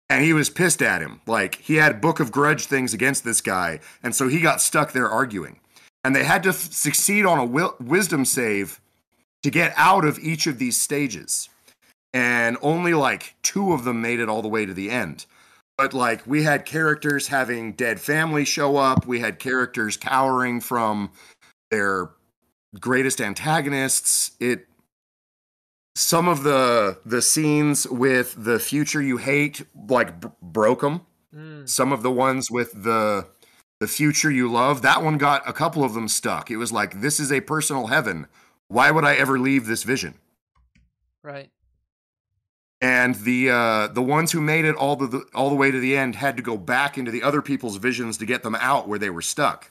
[0.08, 1.20] and he was pissed at him.
[1.26, 4.92] Like he had Book of Grudge things against this guy, and so he got stuck
[4.92, 5.58] there arguing.
[6.04, 8.80] And they had to f- succeed on a wi- wisdom save
[9.42, 11.48] to get out of each of these stages.
[12.12, 15.26] And only like two of them made it all the way to the end.
[15.78, 21.10] But like we had characters having dead family show up, we had characters cowering from
[21.70, 22.10] their
[22.78, 24.32] greatest antagonists.
[24.40, 24.66] It
[25.94, 31.00] some of the the scenes with the future you hate like b- broke them.
[31.34, 31.68] Mm.
[31.68, 33.26] Some of the ones with the
[33.80, 36.50] the future you love, that one got a couple of them stuck.
[36.50, 38.26] It was like this is a personal heaven.
[38.68, 40.14] Why would I ever leave this vision?
[41.24, 41.50] Right.
[42.80, 45.96] And the uh, the ones who made it all the all the way to the
[45.96, 48.98] end had to go back into the other people's visions to get them out where
[48.98, 49.70] they were stuck.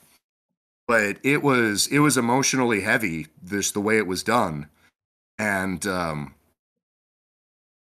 [0.87, 3.27] but it was it was emotionally heavy.
[3.43, 4.69] This the way it was done,
[5.37, 6.33] and um,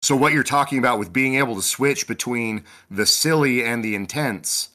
[0.01, 3.95] so what you're talking about with being able to switch between the silly and the
[3.95, 4.69] intense,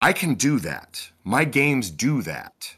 [0.00, 1.10] I can do that.
[1.24, 2.76] My games do that.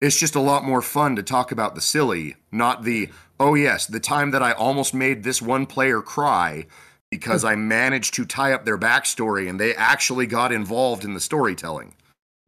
[0.00, 3.10] It's just a lot more fun to talk about the silly, not the
[3.42, 6.66] oh yes, the time that I almost made this one player cry
[7.10, 11.20] because I managed to tie up their backstory and they actually got involved in the
[11.20, 11.94] storytelling.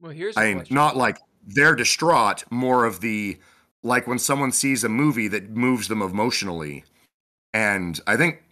[0.00, 3.38] Well, here's I mean, not like they're distraught, more of the
[3.82, 6.84] like when someone sees a movie that moves them emotionally.
[7.52, 8.42] And I think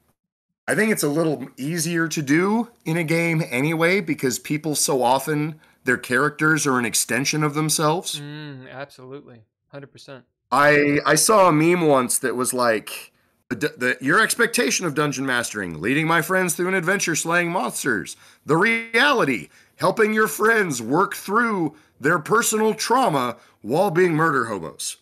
[0.66, 5.02] I think it's a little easier to do in a game anyway because people so
[5.02, 8.20] often their characters are an extension of themselves.
[8.20, 9.42] Mm, absolutely.
[9.72, 10.22] 100%.
[10.52, 13.12] I I saw a meme once that was like
[13.48, 18.16] the, the, your expectation of dungeon mastering, leading my friends through an adventure slaying monsters.
[18.46, 24.98] The reality, helping your friends work through their personal trauma while being murder hobos.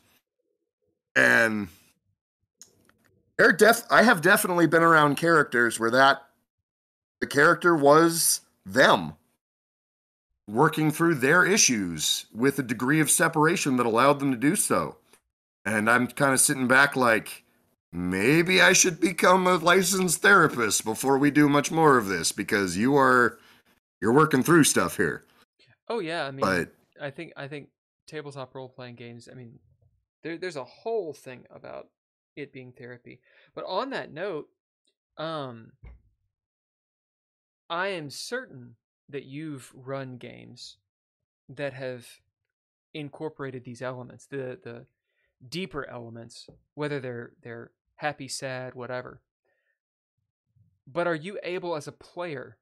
[1.16, 1.68] And
[3.36, 6.22] def I have definitely been around characters where that
[7.20, 9.14] the character was them
[10.46, 14.96] working through their issues with a degree of separation that allowed them to do so.
[15.64, 17.44] And I'm kind of sitting back like,
[17.92, 22.76] maybe I should become a licensed therapist before we do much more of this because
[22.76, 23.38] you are
[24.00, 25.24] you're working through stuff here.
[25.88, 27.68] Oh yeah, I mean, But I think I think
[28.06, 29.28] tabletop role playing games.
[29.30, 29.58] I mean,
[30.22, 31.88] there there's a whole thing about
[32.36, 33.20] it being therapy.
[33.54, 34.48] But on that note,
[35.18, 35.72] um,
[37.68, 38.76] I am certain
[39.08, 40.78] that you've run games
[41.48, 42.06] that have
[42.94, 44.86] incorporated these elements, the the
[45.46, 49.20] deeper elements, whether they're they're happy, sad, whatever.
[50.86, 52.56] But are you able as a player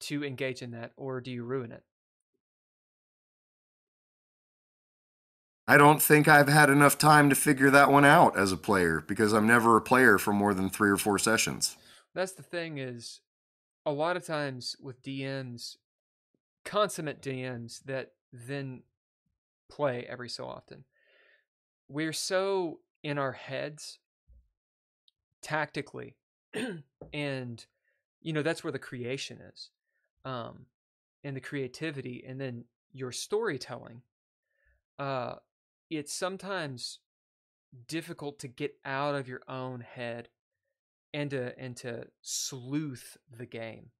[0.00, 1.82] to engage in that or do you ruin it?
[5.66, 9.00] I don't think I've had enough time to figure that one out as a player
[9.00, 11.76] because I'm never a player for more than 3 or 4 sessions.
[12.14, 13.20] That's the thing is
[13.86, 15.76] a lot of times with DMs,
[16.64, 18.82] consummate DMs that then
[19.70, 20.84] play every so often,
[21.88, 23.98] we're so in our heads
[25.42, 26.16] tactically,
[27.12, 27.66] and
[28.22, 29.70] you know that's where the creation is,
[30.24, 30.66] um,
[31.22, 34.02] and the creativity, and then your storytelling.
[34.98, 35.34] Uh,
[35.90, 37.00] it's sometimes
[37.88, 40.28] difficult to get out of your own head
[41.12, 43.90] and to and to sleuth the game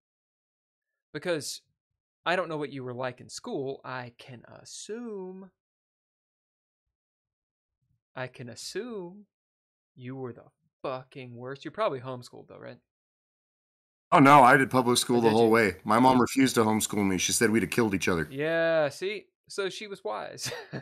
[1.13, 1.63] because
[2.27, 3.81] I don't know what you were like in school.
[3.85, 5.51] I can assume.
[8.17, 9.27] I can assume
[9.97, 10.45] you were the
[10.83, 11.65] fucking worst.
[11.65, 12.79] You're probably homeschooled though, right?
[14.13, 15.51] Oh no, I did public school Or the whole you?
[15.51, 15.77] way.
[15.85, 17.19] My mom refused to homeschool me.
[17.19, 18.29] She said we'd have killed each other.
[18.31, 18.89] Yeah.
[18.91, 20.51] See, so she was wise.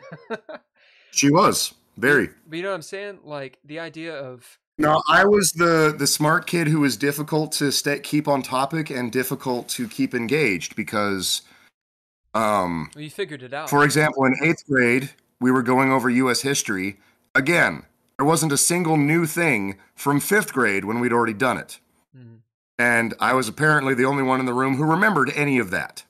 [1.11, 2.29] She was very.
[2.47, 3.19] but you know what I'm saying?
[3.23, 7.71] Like the idea of No, I was the the smart kid who was difficult to
[7.71, 11.43] stay, keep on topic and difficult to keep engaged because,
[12.33, 13.69] um, well, you figured it out.
[13.69, 16.41] for example, in eighth grade we were going over U.S.
[16.41, 16.97] history.
[17.35, 17.83] Again,
[18.17, 21.79] there wasn't a single new thing from fifth grade when we'd already done it,
[22.15, 22.35] Mm-hmm.
[22.77, 26.03] and I was apparently the only one in the room who remembered any of that.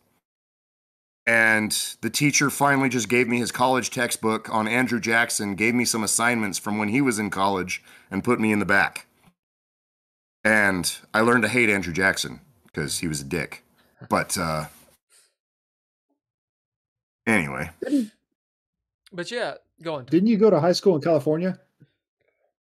[1.26, 1.72] And
[2.02, 6.04] the teacher finally just gave me his college textbook on Andrew Jackson, gave me some
[6.04, 9.06] assignments from when he was in college, and put me in the back.
[10.44, 13.64] And I learned to hate Andrew Jackson because he was a dick.
[14.10, 14.66] But uh,
[17.26, 17.70] anyway,
[19.14, 20.06] But yeah, go on.
[20.06, 21.60] Didn't you go to high school in California?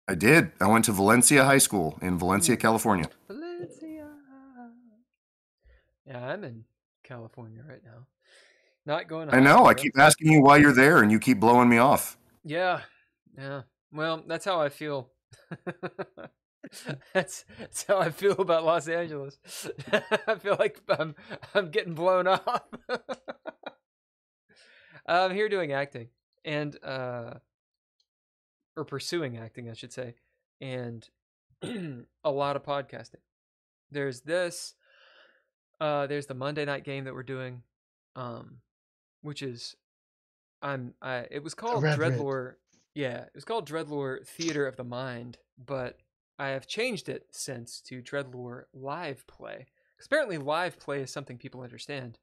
[0.09, 0.53] I did.
[0.59, 2.61] I went to Valencia High School in Valencia, hmm.
[2.61, 3.11] California.
[3.29, 4.09] Valencia.
[6.07, 6.65] Yeah, I'm in
[7.05, 8.07] California right now.
[8.87, 9.29] Not going.
[9.29, 9.67] To I know.
[9.67, 9.83] I though.
[9.83, 12.17] keep asking you why you're there, and you keep blowing me off.
[12.43, 12.81] Yeah,
[13.37, 13.63] yeah.
[13.93, 15.11] Well, that's how I feel.
[17.13, 19.39] that's that's how I feel about Los Angeles.
[20.27, 21.15] I feel like I'm
[21.55, 22.63] I'm getting blown off.
[25.07, 26.09] I'm here doing acting
[26.49, 27.35] and uh,
[28.77, 30.15] or pursuing acting, I should say,
[30.61, 31.07] and
[31.63, 33.23] a lot of podcasting.
[33.91, 34.75] There's this.
[35.81, 37.63] Uh, there's the Monday night game that we're doing,
[38.17, 38.59] um,
[39.23, 39.77] which is
[40.63, 41.99] I'm I it was called Red.
[41.99, 42.55] Dreadlore.
[42.95, 45.99] Yeah, it was called Dreadlore Theater of the Mind, but
[46.39, 49.67] I have changed it since to Dreadlore Live Play.
[49.97, 52.19] 'Cause apparently, live play is something people understand,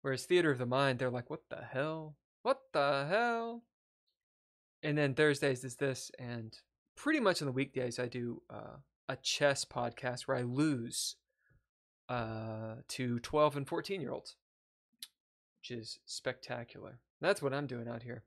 [0.00, 2.16] whereas Theater of the Mind, they're like, "What the hell?
[2.42, 3.62] What the hell?"
[4.82, 6.56] And then Thursdays is this, and
[6.96, 8.76] pretty much on the weekdays I do uh,
[9.08, 11.16] a chess podcast where I lose
[12.08, 14.36] uh, to twelve and fourteen year olds,
[15.60, 16.98] which is spectacular.
[17.20, 18.24] That's what I'm doing out here.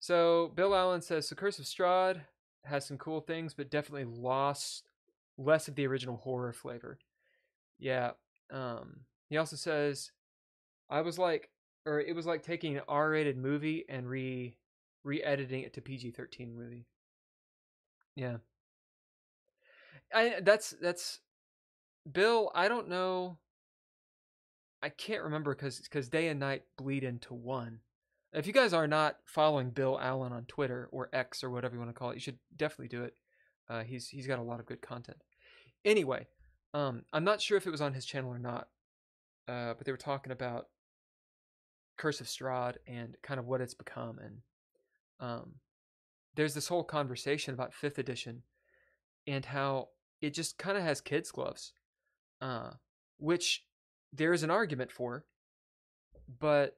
[0.00, 2.20] So Bill Allen says the Curse of Strahd
[2.64, 4.90] has some cool things, but definitely lost
[5.38, 6.98] less of the original horror flavor.
[7.78, 8.10] Yeah.
[8.50, 9.00] Um,
[9.30, 10.12] he also says,
[10.90, 11.48] I was like,
[11.86, 14.56] or it was like taking an R-rated movie and re
[15.02, 16.86] re-editing it to PG-13 movie.
[18.16, 18.38] Yeah.
[20.12, 21.20] I that's that's
[22.10, 22.50] Bill.
[22.54, 23.38] I don't know.
[24.82, 27.80] I can't remember because because day and night bleed into one.
[28.32, 31.80] If you guys are not following Bill Allen on Twitter or X or whatever you
[31.80, 33.14] want to call it, you should definitely do it.
[33.68, 35.18] Uh, he's he's got a lot of good content.
[35.84, 36.26] Anyway,
[36.74, 38.68] um, I'm not sure if it was on his channel or not,
[39.48, 40.68] uh, but they were talking about
[41.96, 44.38] Curse of Strahd and kind of what it's become, and
[45.20, 45.54] um,
[46.34, 48.42] there's this whole conversation about Fifth Edition
[49.26, 49.88] and how
[50.20, 51.72] it just kind of has kids gloves,
[52.40, 52.70] uh,
[53.18, 53.64] which
[54.12, 55.24] there is an argument for,
[56.40, 56.76] but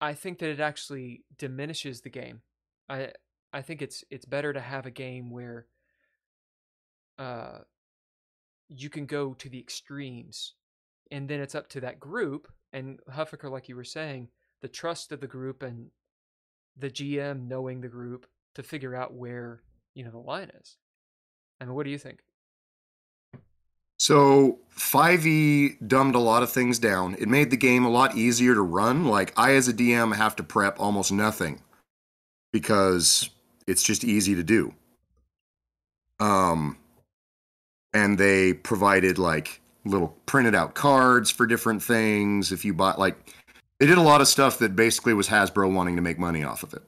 [0.00, 2.42] I think that it actually diminishes the game.
[2.88, 3.12] I
[3.52, 5.66] I think it's it's better to have a game where
[7.18, 7.58] uh
[8.68, 10.54] you can go to the extremes
[11.10, 14.28] and then it's up to that group and Huffaker like you were saying,
[14.60, 15.86] the trust of the group and
[16.76, 19.62] the GM knowing the group to figure out where,
[19.94, 20.76] you know, the line is.
[21.60, 22.20] I mean, what do you think?
[23.98, 27.14] So 5e dumbed a lot of things down.
[27.18, 29.06] It made the game a lot easier to run.
[29.06, 31.62] Like I as a DM have to prep almost nothing
[32.52, 33.30] because
[33.66, 34.74] it's just easy to do.
[36.18, 36.76] Um
[37.92, 43.34] and they provided like little printed out cards for different things if you bought like
[43.78, 46.62] they did a lot of stuff that basically was Hasbro wanting to make money off
[46.62, 46.82] of it.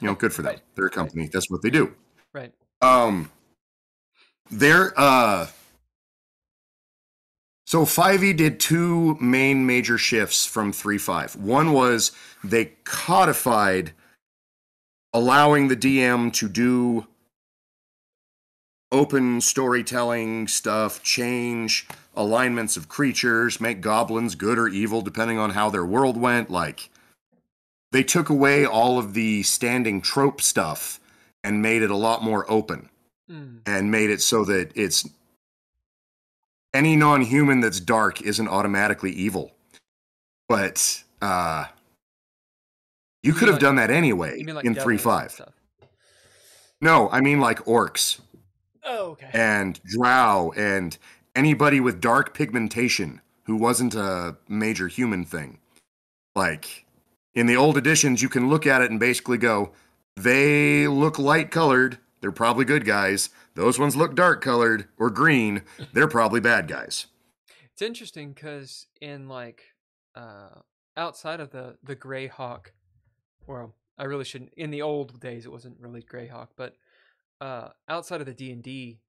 [0.00, 0.52] You know, good for them.
[0.52, 0.62] Right.
[0.76, 1.28] They're a company.
[1.32, 1.94] That's what they do.
[2.32, 2.52] Right.
[2.80, 3.30] Um,
[4.50, 5.46] there, uh,
[7.66, 11.36] so 5e did two main major shifts from 3.5.
[11.36, 12.12] One was
[12.44, 13.92] they codified
[15.12, 17.06] allowing the DM to do
[18.92, 25.70] open storytelling stuff, change alignments of creatures, make goblins good or evil depending on how
[25.70, 26.50] their world went.
[26.50, 26.90] Like,
[27.90, 31.00] they took away all of the standing trope stuff
[31.42, 32.88] and made it a lot more open
[33.30, 33.60] Mm.
[33.66, 35.08] and made it so that it's
[36.74, 39.52] any non-human that's dark isn't automatically evil.
[40.48, 41.66] But uh
[43.22, 45.40] you could mean have like- done that anyway like in three five.
[46.80, 48.20] No, I mean like orcs
[48.84, 49.30] Oh, okay.
[49.32, 50.98] and drow and
[51.34, 55.58] anybody with dark pigmentation who wasn't a major human thing.
[56.34, 56.86] Like
[57.34, 59.72] in the old editions, you can look at it and basically go,
[60.16, 61.98] they look light colored.
[62.20, 63.30] They're probably good guys.
[63.54, 65.62] Those ones look dark colored or green.
[65.92, 67.06] They're probably bad guys.
[67.72, 69.62] It's interesting because in like
[70.14, 70.60] uh,
[70.96, 72.66] outside of the the Greyhawk,
[73.46, 74.52] well, I really shouldn't.
[74.56, 76.74] In the old days, it wasn't really Greyhawk, but
[77.42, 79.00] uh, outside of the D and D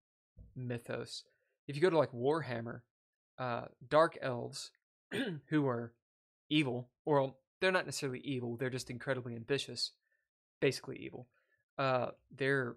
[0.56, 1.24] mythos,
[1.68, 2.82] if you go to like Warhammer,
[3.38, 4.72] uh, dark elves
[5.48, 5.94] who are
[6.50, 9.92] evil, or they're not necessarily evil, they're just incredibly ambitious,
[10.60, 11.28] basically evil.
[11.78, 12.76] Uh, they're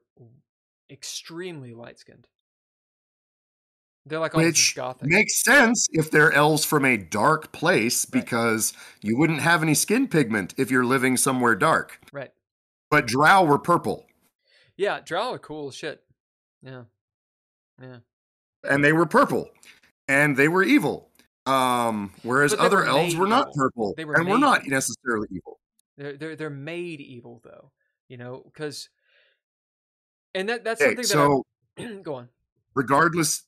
[0.90, 2.28] extremely light skinned.
[4.04, 5.08] They're like Which gothic.
[5.08, 8.24] makes sense if they're elves from a dark place Right.
[8.24, 11.98] because you wouldn't have any skin pigment if you're living somewhere dark.
[12.12, 12.32] right.
[12.90, 14.05] But drow were purple
[14.76, 16.02] Yeah, drow are cool shit.
[16.62, 16.84] Yeah.
[17.80, 17.98] Yeah.
[18.64, 19.48] and they were purple
[20.08, 21.10] and they were evil.
[21.46, 23.54] Um, whereas other were elves were not evil.
[23.56, 25.58] purple They were and were made not necessarily evil.
[25.96, 27.70] They're they're they're made evil though.
[28.08, 28.88] You know, because
[30.34, 31.44] and that that's Okay, something so
[31.76, 32.28] that go on.
[32.74, 33.44] regardless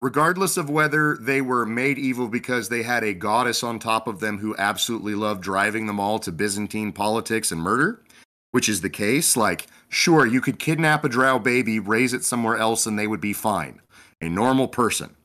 [0.00, 4.20] regardless of whether they were made evil because they had a goddess on top of
[4.20, 8.02] them who absolutely loved driving them all to Byzantine politics and murder,
[8.50, 12.56] which is the case, like sure you could kidnap a drow baby, raise it somewhere
[12.56, 13.80] else and they would be fine.
[14.20, 15.16] A normal person.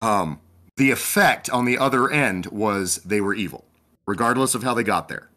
[0.00, 0.40] Um
[0.76, 3.64] the effect on the other end was they were evil,
[4.06, 5.30] regardless of how they got there.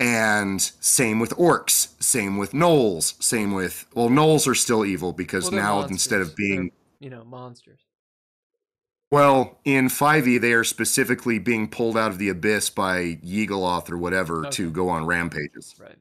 [0.00, 5.50] And same with orcs, same with gnolls, same with well, gnolls are still evil because
[5.50, 7.80] Well, now instead of being They're, you know, monsters.
[9.14, 13.96] Well, in 5e, they are specifically being pulled out of the abyss by Yeagaloth or
[13.96, 14.50] whatever Okay.
[14.50, 15.76] to go on rampages.
[15.78, 15.96] Right.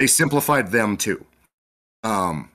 [0.00, 1.24] They simplified them too.
[2.02, 2.50] Um,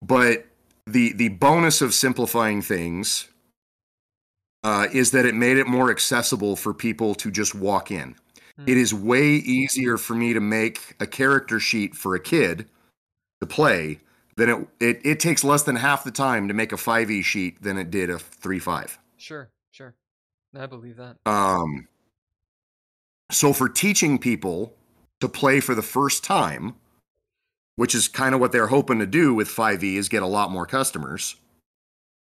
[0.00, 0.46] but
[0.86, 3.28] the the bonus of simplifying things
[4.62, 8.14] uh, is that it made it more accessible for people to just walk in.
[8.58, 8.68] Hmm.
[8.68, 12.68] It is way easier for me to make a character sheet for a kid
[13.40, 13.98] to play
[14.38, 17.60] than it, it it takes less than half the time to make a 5e sheet
[17.62, 18.96] than it did a 3-5.
[19.16, 19.94] Sure, sure.
[20.56, 21.16] I believe that.
[21.26, 21.88] Um,
[23.30, 24.74] So for teaching people
[25.20, 26.76] to play for the first time,
[27.76, 30.50] which is kind of what they're hoping to do with 5e is get a lot
[30.50, 31.36] more customers.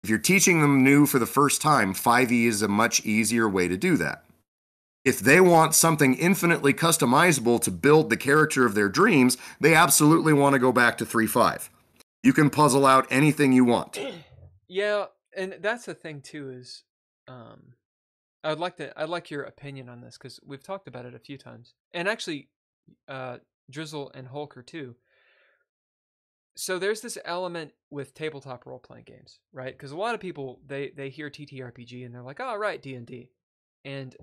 [0.03, 3.69] If you're teaching them new for the first time, 5e is a much easier way
[3.69, 4.25] to do that.
[5.05, 10.33] If they want something infinitely customizable to build the character of their dreams, they absolutely
[10.33, 11.69] want to go back to 3.5.
[12.27, 14.01] You can puzzle out anything you want.
[14.68, 15.05] Yeah,
[15.37, 16.83] and that's the thing too is
[17.29, 17.74] um
[18.43, 21.20] I'd like to I'd like your opinion on this cuz we've talked about it a
[21.20, 21.74] few times.
[21.95, 22.49] And actually
[23.07, 23.39] uh
[23.70, 24.97] Drizzle and Hulker too.
[26.57, 29.79] So there's this element with tabletop role playing games, right?
[29.79, 33.31] Cuz a lot of people they they hear TTRPG and they're like, "Oh, right, D&D."
[33.85, 34.16] And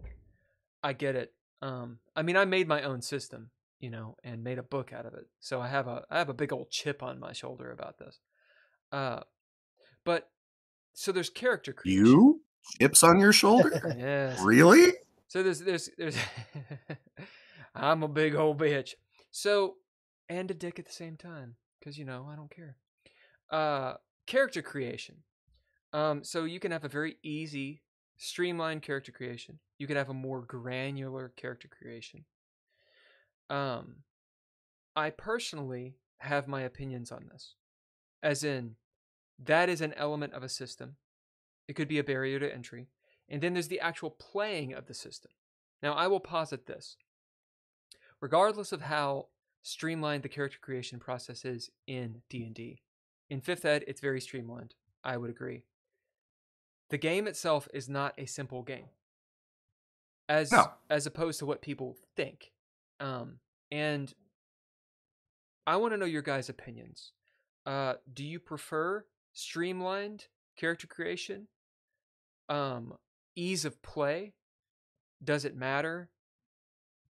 [0.84, 1.34] I get it.
[1.62, 3.52] Um I mean, I made my own system,
[3.84, 5.26] you know, and made a book out of it.
[5.42, 8.18] So I have a I have a big old chip on my shoulder about this.
[8.94, 9.20] Uh
[10.06, 10.30] but
[10.94, 12.06] so there's character creation.
[12.06, 12.42] You?
[12.80, 13.94] Chips on your shoulder?
[14.00, 14.40] Yes.
[14.42, 14.94] really?
[15.28, 16.16] So there's there's there's
[17.76, 18.94] I'm a big old bitch.
[19.32, 19.76] So
[20.30, 22.78] and a dick at the same time because you know I don't care.
[23.52, 25.18] Uh, character creation.
[25.92, 27.82] Um, so you can have a very easy,
[28.16, 29.60] streamlined character creation.
[29.78, 32.24] You can have a more granular character creation.
[33.50, 33.98] Um,
[34.96, 37.56] I personally have my opinions on this,
[38.22, 38.76] as in
[39.40, 40.96] that is an element of a system.
[41.68, 42.88] It could be a barrier to entry.
[43.30, 45.32] And then there's the actual playing of the system.
[45.82, 46.98] Now, I will posit this.
[48.22, 49.28] Regardless of how
[49.64, 52.82] streamlined the character creation process is in D&D,
[53.30, 54.76] in 5th ed it's very streamlined.
[55.04, 55.64] I would agree.
[56.90, 58.90] The game itself is not a simple game.
[60.30, 60.72] As No.
[60.90, 62.52] as opposed to what people think.
[63.00, 63.40] Um
[63.72, 64.14] and
[65.66, 67.14] I want to know your guys' opinions.
[67.66, 70.26] Uh, do you prefer streamlined
[70.58, 71.48] character creation?
[72.50, 72.94] Um,
[73.36, 74.34] ease of play?
[75.24, 76.10] Does it matter?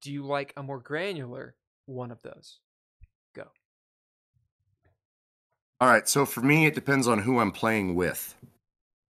[0.01, 1.55] Do you like a more granular
[1.85, 2.59] one of those?
[3.35, 3.47] Go.
[5.81, 8.35] All right, so for me, it depends on who I'm playing with.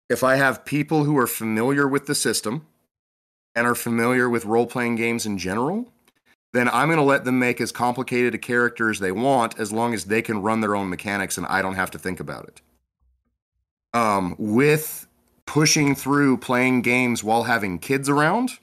[0.09, 2.67] If I have people who are familiar with the system
[3.55, 5.93] and are familiar with role playing games in general,
[6.53, 9.73] then I'm going to let them make as complicated a character as they want as
[9.73, 12.45] long as they can run their own mechanics and I don't have to think about
[12.45, 12.61] it.
[13.95, 15.07] Um, with
[15.47, 18.59] pushing through playing games while having kids around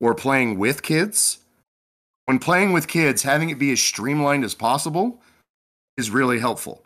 [0.00, 1.38] or playing with kids,
[2.24, 5.20] when playing with kids, having it be as streamlined as possible
[5.96, 6.82] is really helpful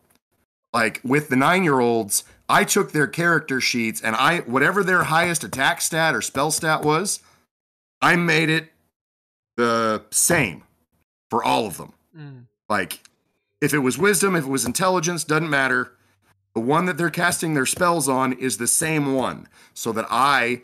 [0.76, 5.04] like with the nine year olds, I took their character sheets and I, whatever their
[5.04, 7.20] highest attack stat or spell stat was,
[8.02, 8.72] I made it
[9.56, 10.62] the same
[11.30, 11.92] for all of them.
[12.16, 12.44] Mm.
[12.68, 13.00] Like
[13.60, 15.92] if it was wisdom, if it was intelligence, doesn't matter.
[16.54, 19.46] The one that they're casting their spells on is the same one.
[19.74, 20.62] So that I,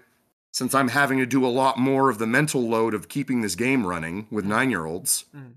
[0.52, 3.54] since I'm having to do a lot more of the mental load of keeping this
[3.54, 5.54] game running with nine year olds, Mm.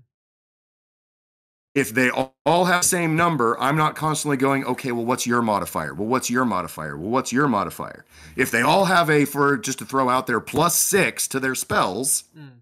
[1.74, 5.26] if they all all have the same number, I'm not constantly going, okay, well, what's
[5.26, 5.92] your modifier?
[5.94, 6.96] Well, what's your modifier?
[6.96, 8.04] Well, what's your modifier?
[8.36, 11.56] If they all have a, for just to throw out there, plus six to their
[11.56, 12.60] spells, Mm.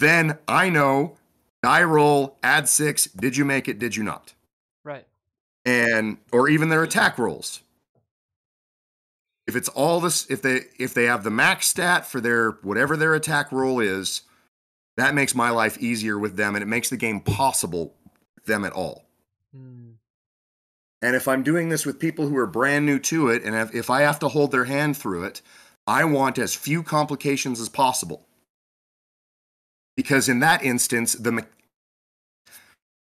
[0.00, 1.16] Then I know
[1.62, 4.34] die roll, add six, did you make it, did you not?
[4.82, 5.06] Right.
[5.64, 7.62] And, or even their attack rolls.
[9.46, 12.96] If it's all this, if they if they have the max stat for their whatever
[12.96, 14.22] their attack roll is,
[14.96, 17.94] that makes my life easier with them and it makes the game possible
[18.36, 19.06] with them at all.
[19.56, 19.94] Mm.
[21.02, 23.74] And if I'm doing this with people who are brand new to it, and if,
[23.74, 25.42] if I have to hold their hand through it,
[25.86, 28.28] I want as few complications as possible.
[30.00, 31.42] Because in that instance, the me-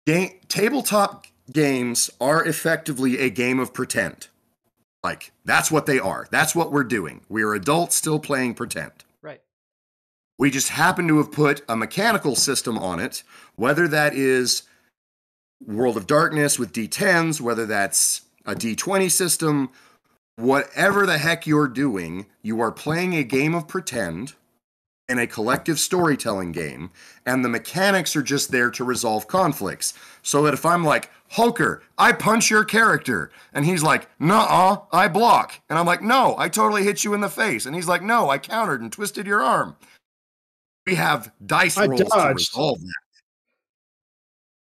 [0.05, 4.27] game, tabletop games are effectively a game of pretend.
[5.01, 6.27] Like, that's what they are.
[6.31, 7.21] That's what we're doing.
[7.29, 8.91] We are adults still playing pretend.
[9.21, 9.39] Right.
[10.37, 13.23] We just happen to have put a mechanical system on it,
[13.55, 14.63] whether that is
[15.65, 19.69] World of Darkness with D10s, whether that's a D20 system,
[20.35, 24.33] whatever the heck you're doing, you are playing a game of pretend
[25.11, 26.89] in a collective storytelling game,
[27.25, 29.93] and the mechanics are just there to resolve conflicts.
[30.21, 35.09] So that if I'm like, Hulker, I punch your character, and he's like, nuh I
[35.09, 35.59] block.
[35.69, 37.65] And I'm like, no, I totally hit you in the face.
[37.65, 39.75] And he's like, no, I countered and twisted your arm.
[40.87, 42.93] We have dice I rolls to resolve that.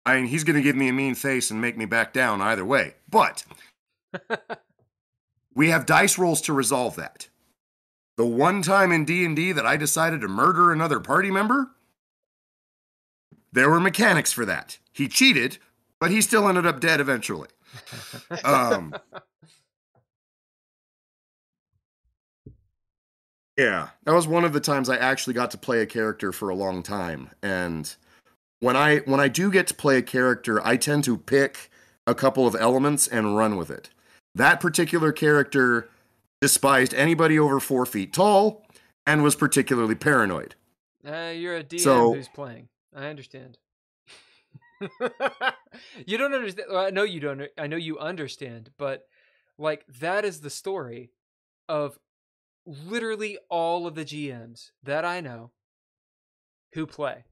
[0.04, 2.42] I mean, he's going to give me a mean face and make me back down
[2.42, 2.96] either way.
[3.08, 3.44] But
[5.54, 7.28] we have dice rolls to resolve that.
[8.16, 11.70] The one time in D&D that I decided to murder another party member,
[13.52, 14.78] there were mechanics for that.
[14.92, 15.58] He cheated,
[15.98, 17.48] but he still ended up dead eventually.
[18.44, 18.94] Um,
[23.56, 26.48] Yeah, that was one of the times I actually got to play a character for
[26.48, 27.30] a long time.
[27.42, 27.94] And
[28.60, 31.70] when I when I do get to play a character, I tend to pick
[32.06, 33.90] a couple of elements and run with it.
[34.34, 35.88] That particular character
[36.40, 38.66] despised anybody over four feet tall
[39.06, 40.54] and was particularly paranoid.
[41.06, 42.68] Uh, you're a DM So- who's playing.
[42.94, 43.58] I understand.
[46.06, 46.68] you don't understand.
[46.70, 47.42] Well, I know you don't.
[47.58, 49.06] I know you understand, but
[49.58, 51.10] like that is the story
[51.68, 51.98] of
[52.66, 55.50] literally all of the GMs that I know
[56.74, 57.24] who play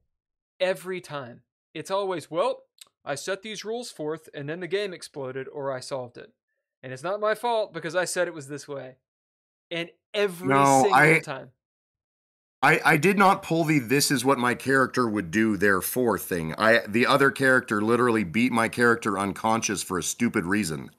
[0.59, 1.41] every time.
[1.73, 2.63] It's always, well,
[3.03, 6.31] I set these rules forth and then the game exploded or I solved it.
[6.83, 8.97] And it's not my fault because I said it was this way.
[9.71, 11.51] And every No, single I- time.
[12.61, 16.55] I, I did not pull the this is what my character would do therefore thing.
[16.57, 20.89] I the other character literally beat my character unconscious for a stupid reason.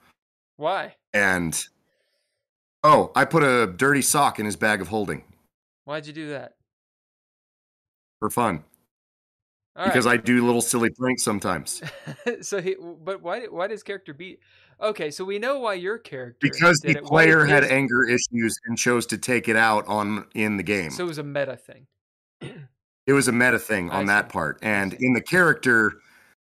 [0.59, 0.97] Why?
[1.15, 1.59] And
[2.83, 5.25] oh, I put a dirty sock in his bag of holding
[5.87, 6.55] Why'd you do that?
[8.21, 8.63] for fun
[9.75, 10.21] All because right.
[10.21, 11.83] I do little silly pranks sometimes.
[12.43, 13.47] so he, but why?
[13.47, 14.41] Why does character beat?
[14.81, 16.95] Okay, so we know why your character Because the.
[16.95, 20.91] Player had anger issues and chose to take it out on in the game.
[20.91, 21.87] So it was a meta thing.
[22.41, 24.33] it was a meta thing I on that see.
[24.33, 24.59] part.
[24.63, 25.95] And in the character,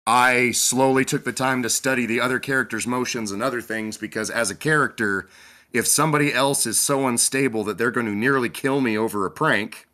[0.06, 4.30] I slowly took the time to study the other character's motions and other things because
[4.30, 5.28] as a character,
[5.74, 9.32] if somebody else is so unstable that they're going to nearly kill me over a
[9.32, 9.88] prank,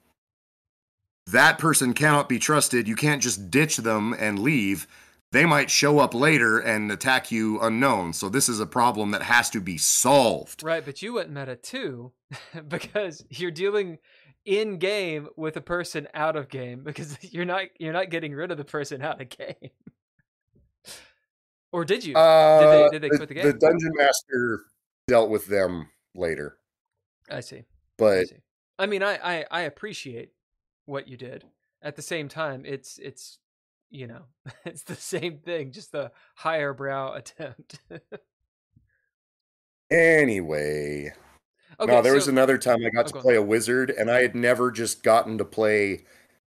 [1.26, 2.88] that person cannot be trusted.
[2.88, 4.88] You can't just ditch them and leave.
[5.34, 8.14] They might show up later and attack you unknown.
[8.14, 10.62] So this is a problem that has to be solved.
[10.62, 12.12] Right, but you went meta too
[12.68, 13.98] because you're dealing
[14.46, 18.52] in game with a person out of game because you're not you're not getting rid
[18.52, 19.72] of the person out of game.
[21.72, 22.16] or did you?
[22.16, 23.48] Uh, did they quit the game?
[23.48, 24.66] The dungeon master
[25.08, 26.58] dealt with them later,
[27.28, 27.58] I see.
[27.58, 27.64] I
[27.98, 28.36] but see.
[28.78, 30.30] I mean, I, I I appreciate
[30.86, 31.46] what you did.
[31.82, 33.40] At the same time, it's it's
[33.94, 34.24] you know
[34.66, 37.80] it's the same thing, just a higher brow attempt.
[39.92, 41.14] anyway.
[41.80, 44.22] okay, no, there was another time I got Oh, to play a wizard, and I
[44.22, 46.04] had never just gotten to play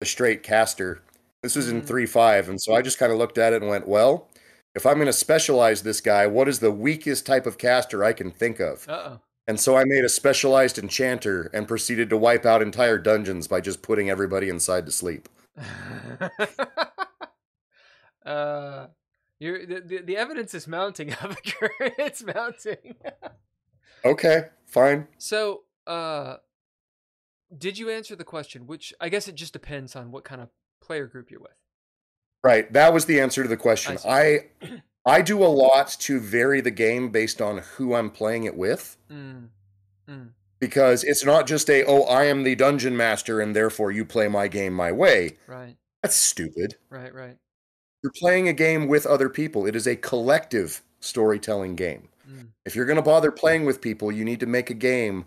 [0.01, 1.03] a straight caster.
[1.43, 1.87] This was in Mm.
[1.87, 4.29] 3 5, and so I just kind of looked at it and went, well,
[4.75, 8.13] if I'm going to specialize this guy, what is the weakest type of caster I
[8.13, 8.89] can think of?
[8.89, 13.47] Uh And so I made a specialized enchanter and proceeded to wipe out entire dungeons
[13.49, 15.29] by just putting everybody inside to sleep.
[18.27, 18.89] uh,
[19.39, 21.69] you're the, the the evidence is mounting, Abigail.
[21.99, 22.97] it's mounting.
[24.05, 25.09] Okay, fine.
[25.19, 26.37] so, uh,
[27.57, 28.67] did you answer the question?
[28.67, 30.49] Which I guess it just depends on what kind of
[30.83, 31.57] player group you're with.
[32.45, 33.99] Right, that was the answer to the question.
[33.99, 34.09] see.
[34.09, 34.39] I
[35.05, 38.97] I do a lot to vary the game based on who I'm playing it with.
[39.11, 39.49] Mm.
[40.09, 40.29] Mm.
[40.61, 44.29] because it's not just a oh I am the dungeon master and therefore you play
[44.29, 45.37] my game my way.
[45.49, 46.77] Right, That's stupid.
[46.91, 47.37] right, right.
[48.03, 49.67] You're playing a game with other people.
[49.67, 52.09] It is a collective storytelling game.
[52.29, 52.49] Mm.
[52.65, 55.27] If you're going to bother playing with people, you need to make a game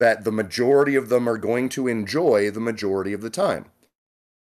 [0.00, 3.66] that the majority of them are going to enjoy the majority of the time.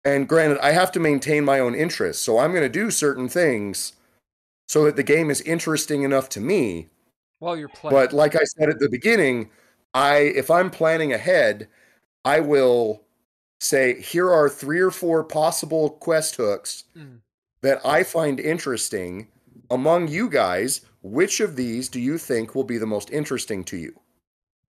[0.05, 3.29] And granted, I have to maintain my own interests, so I'm going to do certain
[3.29, 3.93] things
[4.67, 6.89] so that the game is interesting enough to me
[7.39, 9.49] While you're playing, but like I said at the beginning,
[9.93, 11.67] I if I'm planning ahead,
[12.25, 13.03] I will
[13.59, 17.22] say here are three or four possible quest hooks Mm.
[17.63, 19.29] That I find interesting
[19.71, 20.81] among you guys.
[21.01, 23.99] Which of these do you think will be the most interesting to you?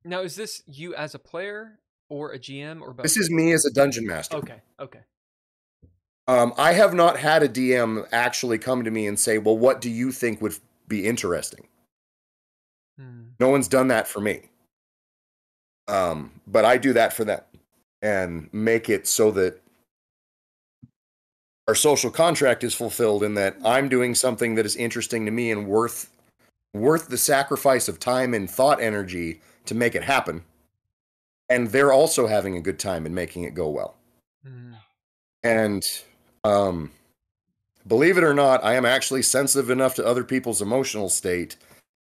[0.07, 3.05] now is this you as a player or a GM or both?
[3.05, 4.37] This is me as a dungeon master.
[4.37, 4.61] okay.
[4.81, 5.01] Okay.
[6.27, 9.81] Um, I have not had a DM actually come to me and say, "Well, what
[9.83, 10.57] do you think would
[10.89, 11.69] be interesting?"
[12.99, 13.29] Hmm.
[13.39, 14.49] No one's done that for me.
[15.87, 17.43] Um, but I do that for them
[18.01, 19.61] and make it so that
[21.67, 25.51] our social contract is fulfilled in that I'm doing something that is interesting to me
[25.51, 26.11] and worth
[26.75, 30.43] worth the sacrifice of time and thought energy to make it happen.
[31.49, 33.97] And they're also having a good time and making it go well.
[34.45, 34.73] Hmm.
[35.43, 36.03] And
[36.43, 36.91] um,
[37.87, 41.57] believe it or not, I am actually sensitive enough to other people's emotional state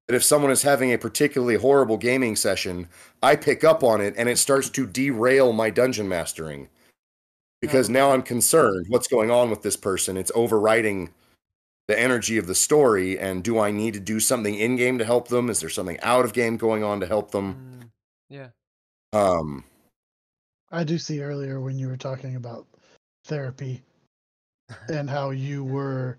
[0.07, 2.87] that if someone is having a particularly horrible gaming session,
[3.21, 6.69] I pick up on it and it starts to derail my dungeon mastering.
[7.65, 10.17] Because now I'm concerned what's going on with this person.
[10.17, 11.11] It's overriding
[11.87, 13.19] the energy of the story.
[13.19, 15.49] And do I need to do something in game to help them?
[15.49, 17.53] Is there something out of game going on to help them?
[17.53, 17.81] Hmm.
[18.29, 18.47] Yeah.
[19.13, 19.63] Um,
[20.71, 22.67] I do see earlier when you were talking about
[23.25, 23.81] therapy
[24.89, 26.17] and how you were,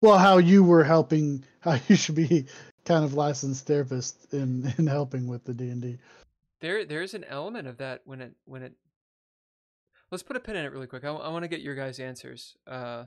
[0.00, 2.46] well, how you were helping, how you should be
[2.84, 5.98] kind of licensed therapist in in helping with the D and D.
[6.60, 8.72] There, there's an element of that when it when it.
[10.10, 11.04] Let's put a pin in it really quick.
[11.04, 12.56] I, I want to get your guys' answers.
[12.66, 13.04] Uh,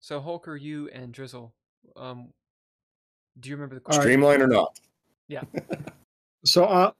[0.00, 1.52] so Hulker, you and Drizzle,
[1.96, 2.28] um,
[3.40, 4.02] do you remember the question?
[4.02, 4.78] Streamline or not?
[5.28, 5.42] Yeah.
[6.44, 6.92] So uh,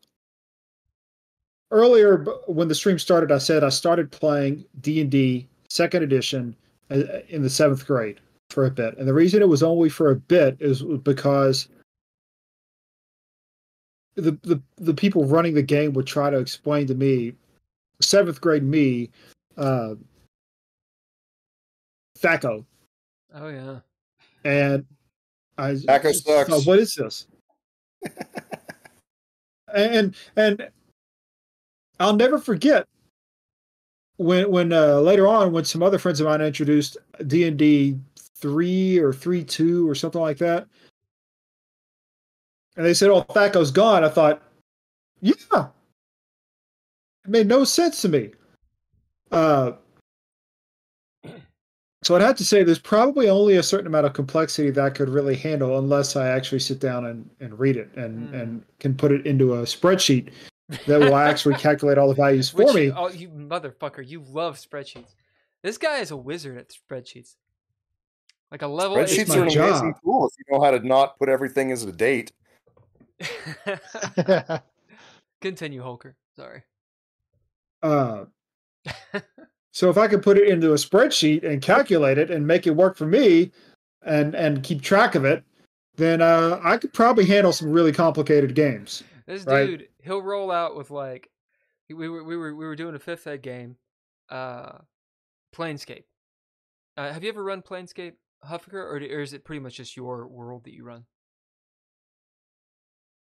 [1.70, 6.56] earlier when the stream started, I said I started playing D and D Second Edition
[6.90, 8.20] uh, in the seventh grade
[8.50, 11.68] for a bit, and the reason it was only for a bit is because
[14.16, 17.32] the the the people running the game would try to explain to me,
[18.00, 19.10] seventh grade me,
[19.56, 19.94] uh,
[22.18, 22.64] Thaco,
[23.34, 23.80] Oh yeah.
[24.44, 24.84] and
[25.58, 26.48] I Thaco sucks.
[26.50, 27.26] thought, what is this?
[29.74, 30.68] and and
[32.00, 32.86] I'll never forget
[34.16, 36.96] when when uh, later on when some other friends of mine introduced
[37.26, 37.98] D and D
[38.36, 40.66] three or three two or something like that,
[42.76, 44.42] and they said, "Oh, Thaco's gone." I thought,
[45.20, 45.32] yeah,
[47.24, 48.32] it made no sense to me.
[49.32, 49.72] Uh,
[52.02, 54.90] so I'd have to say there's probably only a certain amount of complexity that I
[54.90, 58.34] could really handle unless I actually sit down and, and read it and, Hmm.
[58.34, 60.30] and can put it into a spreadsheet
[60.86, 62.92] that will actually calculate all the values for Which, me.
[62.92, 64.06] Oh, you motherfucker!
[64.06, 65.14] You love spreadsheets.
[65.62, 67.34] This guy is a wizard at spreadsheets.
[68.52, 69.08] Like a level eight.
[69.08, 69.68] Spreadsheets are an job.
[69.70, 72.30] amazing tool if you know how to not put everything as a date.
[75.40, 76.14] Continue, Hulker.
[76.36, 76.62] Sorry.
[77.82, 78.26] Uh,
[79.72, 82.70] so if I could put it into a spreadsheet and calculate it and make it
[82.76, 83.52] work for me
[84.02, 85.42] and and keep track of it,
[85.96, 89.02] then uh, I could probably handle some really complicated games.
[89.26, 89.66] This Right.
[89.66, 91.28] dude, he'll roll out with like,
[91.88, 93.76] we were we were we were doing a fifth ed game,
[94.30, 94.78] uh,
[95.54, 96.04] Planescape.
[96.96, 98.14] Uh, have you ever run Planescape,
[98.44, 101.04] Huffaker, or, or is it pretty much just your world that you run?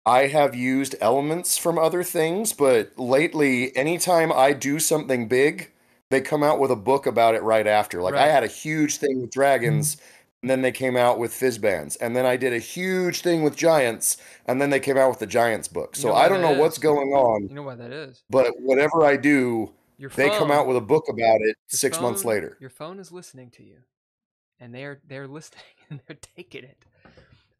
[0.07, 5.71] I have used elements from other things, but lately, anytime I do something big,
[6.11, 8.03] they come out with a book about it right after.
[8.03, 10.05] Like I had a huge thing with dragons, mm-hmm.
[10.43, 13.57] and then they came out with Fizban's, and then I did a huge thing with
[13.57, 15.97] giants, and then they came out with the Giants book.
[15.97, 18.23] You So know I don't know what's going on, You know why that is?
[18.29, 22.27] but whatever I do, Your they come out with a book about it six months
[22.27, 22.59] later.
[22.61, 23.79] Your phone is listening to you,
[24.61, 26.85] and they're they're listening and they're taking it.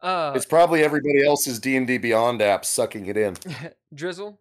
[0.05, 3.35] Uh, It's probably everybody else's D and D Beyond app sucking it in.
[3.95, 4.39] Drizzle,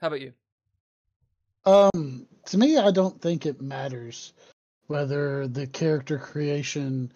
[0.00, 0.32] how about you?
[1.66, 4.34] Um, to me, I don't think it matters
[4.86, 7.10] whether the character creation,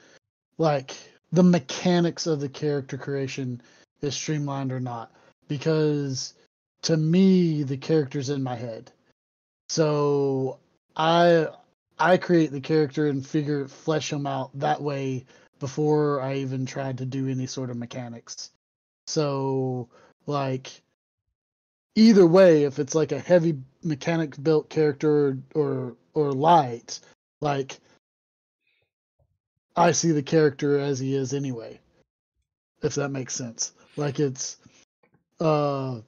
[0.56, 0.96] like
[1.30, 3.62] the mechanics of the character creation,
[4.00, 5.12] is streamlined or not,
[5.46, 6.34] because
[6.82, 8.90] to me, the character's in my head.
[9.68, 10.58] So
[10.96, 11.46] I
[12.00, 15.26] I create the character and figure flesh them out that way
[15.58, 18.50] before I even tried to do any sort of mechanics.
[19.06, 19.88] So
[20.26, 20.70] like
[21.94, 27.00] either way, if it's like a heavy mechanics built character or or light,
[27.40, 27.78] like
[29.76, 31.80] I see the character as he is anyway.
[32.82, 33.72] If that makes sense.
[33.96, 34.56] Like it's
[35.40, 36.00] uh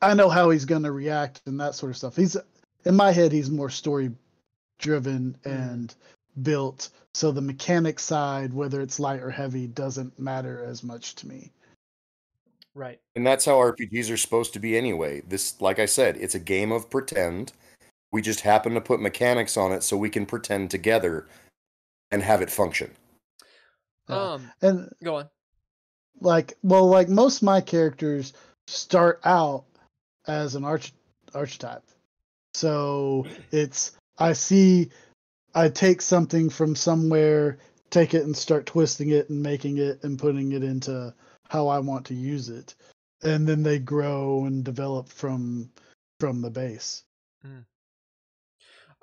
[0.00, 2.16] I know how he's gonna react and that sort of stuff.
[2.16, 2.36] He's
[2.84, 4.10] in my head he's more story
[4.78, 5.94] driven and
[6.40, 6.90] built.
[7.14, 11.50] So the mechanic side, whether it's light or heavy, doesn't matter as much to me.
[12.74, 12.98] Right.
[13.16, 15.20] And that's how RPGs are supposed to be anyway.
[15.28, 17.52] This, like I said, it's a game of pretend.
[18.12, 21.26] We just happen to put mechanics on it so we can pretend together
[22.10, 22.92] and have it function.
[24.08, 24.16] Yeah.
[24.16, 25.28] Um, And go on.
[26.20, 28.32] like well like most of my characters
[28.66, 29.64] start out
[30.26, 30.92] as an arch
[31.34, 31.82] archetype
[32.54, 34.90] so it's i see
[35.54, 37.58] i take something from somewhere
[37.90, 41.12] take it and start twisting it and making it and putting it into
[41.48, 42.74] how i want to use it
[43.22, 45.70] and then they grow and develop from
[46.18, 47.04] from the base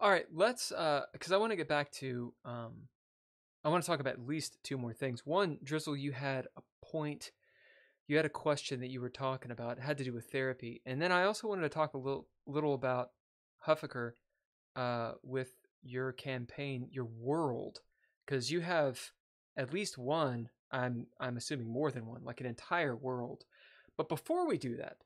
[0.01, 2.88] All right, let's uh cuz I want to get back to um
[3.65, 5.26] I want to talk about at least two more things.
[5.26, 7.31] One, Drizzle, you had a point
[8.07, 9.77] you had a question that you were talking about.
[9.77, 10.81] It had to do with therapy.
[10.85, 13.11] And then I also wanted to talk a little little about
[13.67, 14.13] Huffaker
[14.77, 15.51] uh with
[15.81, 17.80] your campaign, your world
[18.27, 19.11] cuz you have
[19.57, 23.45] at least one, I'm I'm assuming more than one, like an entire world.
[23.97, 24.97] But before we do that,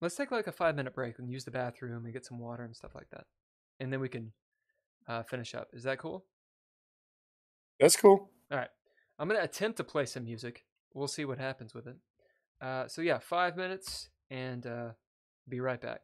[0.00, 2.74] let's take like a 5-minute break and use the bathroom and get some water and
[2.74, 3.26] stuff like that
[3.82, 4.32] and then we can
[5.08, 5.68] uh, finish up.
[5.72, 6.24] Is that cool?
[7.80, 8.30] That's cool.
[8.50, 8.68] All right.
[9.18, 10.64] I'm going to attempt to play some music.
[10.94, 11.96] We'll see what happens with it.
[12.60, 14.90] Uh, so, yeah, five minutes and uh,
[15.48, 16.02] be right back.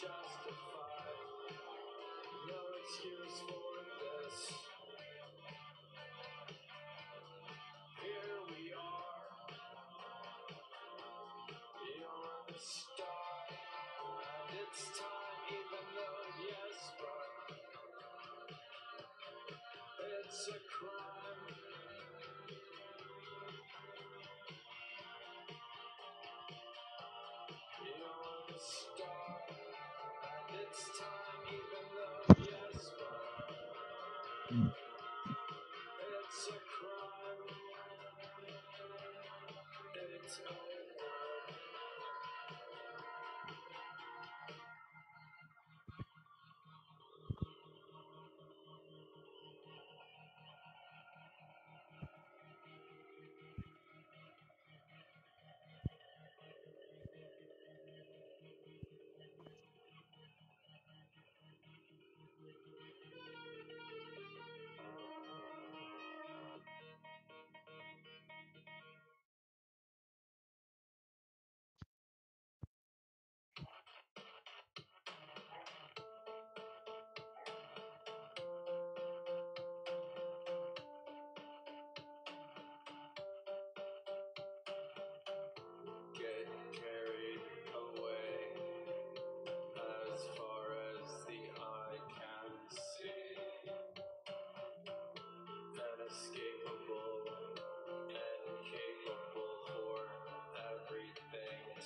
[0.00, 1.56] justified.
[2.48, 4.38] No excuse for this.
[8.02, 9.56] Here we are.
[11.96, 17.56] You're the star, and it's time, even though yes, but
[20.22, 21.15] it's a crime.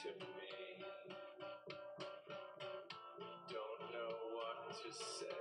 [0.02, 0.84] to me.
[3.50, 5.39] Don't know what to say.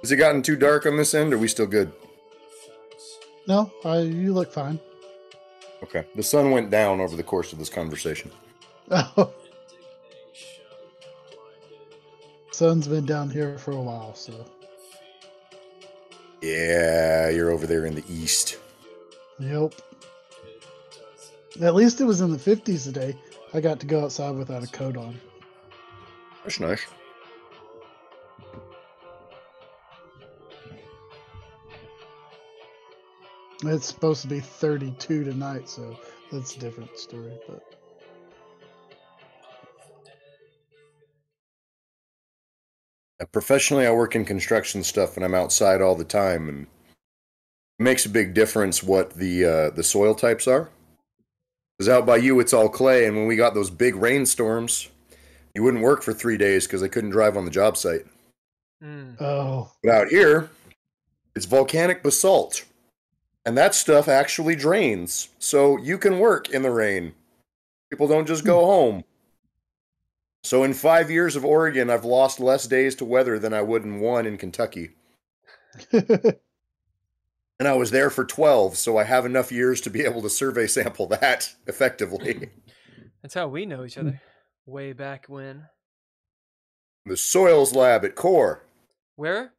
[0.00, 1.32] Has it gotten too dark on this end?
[1.32, 1.92] Or are we still good?
[3.46, 4.78] No, uh, you look fine.
[5.82, 6.04] Okay.
[6.14, 8.30] The sun went down over the course of this conversation.
[8.90, 9.32] Oh,
[12.50, 14.32] sun's been down here for a while, so
[16.40, 18.58] Yeah, you're over there in the east.
[19.38, 19.74] yep.
[21.60, 23.14] At least it was in the 50s today.
[23.54, 25.20] I got to go outside without a coat on.
[26.44, 26.86] That's nice.
[33.72, 35.98] It's supposed to be 32 tonight, so
[36.30, 37.32] that's a different story.
[37.48, 37.62] But
[43.32, 46.66] Professionally, I work in construction stuff, and I'm outside all the time, and
[47.78, 50.68] it makes a big difference what the uh, the soil types are.
[51.78, 54.90] Because out by you, it's all clay, and when we got those big rainstorms,
[55.54, 58.04] you wouldn't work for three days because I couldn't drive on the job site.
[58.84, 59.18] Mm.
[59.22, 60.50] oh, But out here,
[61.34, 62.64] it's volcanic basalt,
[63.44, 67.14] and that stuff actually drains, so you can work in the rain.
[67.90, 69.04] People don't just go home.
[70.44, 73.84] So in five years of Oregon, I've lost less days to weather than I would
[73.84, 74.90] in one in Kentucky.
[77.62, 80.28] And I was there for 12, so I have enough years to be able to
[80.28, 82.50] survey sample that effectively.
[83.22, 84.20] That's how we know each other.
[84.66, 85.66] Way back when.
[87.06, 88.64] the soils lab at CORE,
[89.14, 89.52] Where?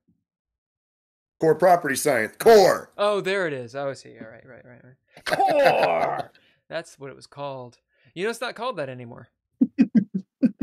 [1.44, 2.90] CORE Property Science, CORE!
[2.98, 3.76] Oh, there it is.
[3.76, 4.16] Oh, I see.
[4.18, 5.26] All right, right, right, right.
[5.26, 6.32] Core.
[6.70, 7.80] That's what it was called.
[8.14, 9.28] You know, it's not called that anymore.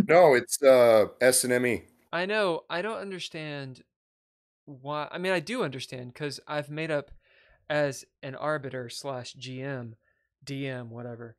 [0.09, 1.82] No, it's uh, S&ME.
[2.15, 2.62] I know.
[2.70, 3.82] I don't understand
[4.65, 5.07] why.
[5.12, 7.11] I mean, I do understand because I've made up
[7.69, 9.97] as an arbiter slash GM,
[10.47, 11.36] DM, whatever.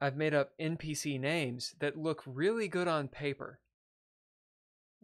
[0.00, 3.60] I've made up NPC names that look really good on paper.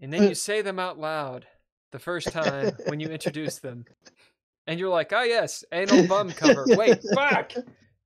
[0.01, 1.47] And then you say them out loud
[1.97, 3.87] the first time when you introduce them.
[4.67, 6.67] And you're like, oh, yes, anal bum cover.
[6.69, 7.53] Wait, fuck.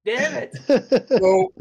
[0.05, 1.09] Damn it.
[1.09, 1.53] So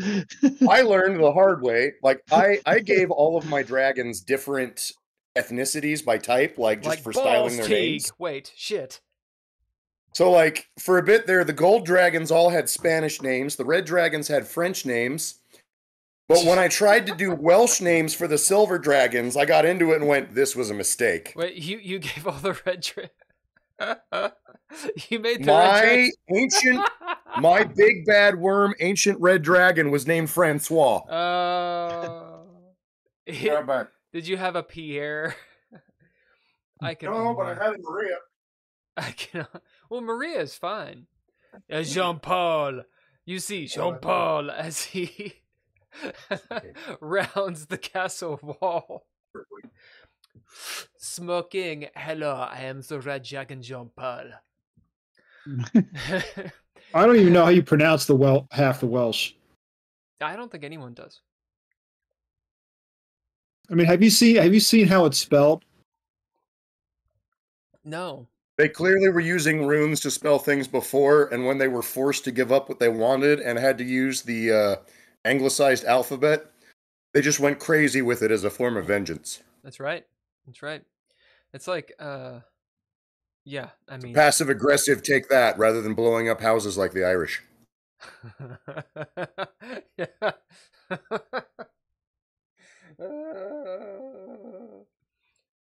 [0.70, 1.94] I learned the hard way.
[2.04, 4.92] Like I, I gave all of my dragons different
[5.36, 7.92] ethnicities by type, like just like for balls styling their teague.
[8.02, 8.12] names.
[8.18, 9.02] Wait, shit.
[10.14, 13.56] So like for a bit there, the gold dragons all had Spanish names.
[13.56, 15.40] The red dragons had French names.
[16.30, 19.92] But when I tried to do Welsh names for the silver dragons, I got into
[19.92, 23.10] it and went, "This was a mistake." Wait, you you gave all the red dra-
[25.10, 26.88] You made the My red ancient,
[27.40, 31.02] my big bad worm, ancient red dragon, was named Francois.
[31.10, 32.36] Uh,
[33.28, 35.36] Right did you have a Pierre?
[36.82, 37.12] I can.
[37.12, 38.16] No, but I only- had a Maria.
[38.98, 39.48] I can.
[39.90, 41.06] Well, Maria is fine.
[41.72, 42.82] Uh, Jean Paul.
[43.26, 45.34] You see Jean Paul as he
[47.02, 49.06] rounds the castle wall,
[50.98, 51.88] smoking.
[51.96, 54.26] Hello, I am the Red Dragon Jean Paul.
[56.94, 59.34] I don't even know how you pronounce the well half the Welsh.
[60.22, 61.22] I don't think anyone does.
[63.72, 65.64] I mean, have you seen have you seen how it's spelled?
[67.84, 68.28] No.
[68.58, 72.32] They clearly were using runes to spell things before, and when they were forced to
[72.32, 74.76] give up what they wanted and had to use the uh,
[75.26, 76.52] anglicized alphabet,
[77.14, 79.42] they just went crazy with it as a form of vengeance.
[79.64, 80.06] That's right.
[80.46, 80.84] That's right.
[81.54, 82.40] It's like, uh,
[83.46, 83.70] yeah.
[83.88, 87.42] I mean, Passive aggressive, take that, rather than blowing up houses like the Irish.
[89.98, 90.06] yeah.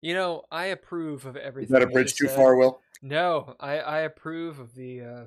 [0.01, 1.65] you know, I approve of everything.
[1.67, 2.35] Is that a bridge too said.
[2.35, 2.79] far, Will?
[3.01, 5.01] No, I I approve of the.
[5.01, 5.23] uh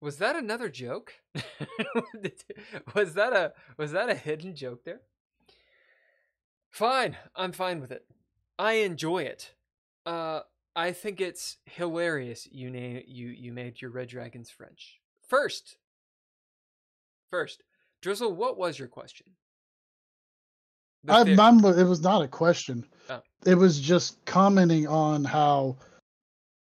[0.00, 1.14] Was that another joke?
[2.94, 5.00] was that a was that a hidden joke there?
[6.70, 8.04] Fine, I'm fine with it.
[8.58, 9.54] I enjoy it.
[10.04, 10.40] Uh,
[10.74, 12.46] I think it's hilarious.
[12.50, 15.76] You name you you made your red dragons French first.
[17.30, 17.64] First,
[18.02, 19.26] Drizzle, what was your question?
[21.08, 22.84] I, mine it was not a question.
[23.08, 23.20] Oh.
[23.44, 25.76] It was just commenting on how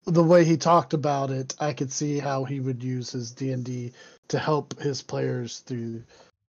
[0.06, 1.54] the way he talked about it.
[1.60, 3.92] I could see how he would use his D and D
[4.28, 6.02] to help his players through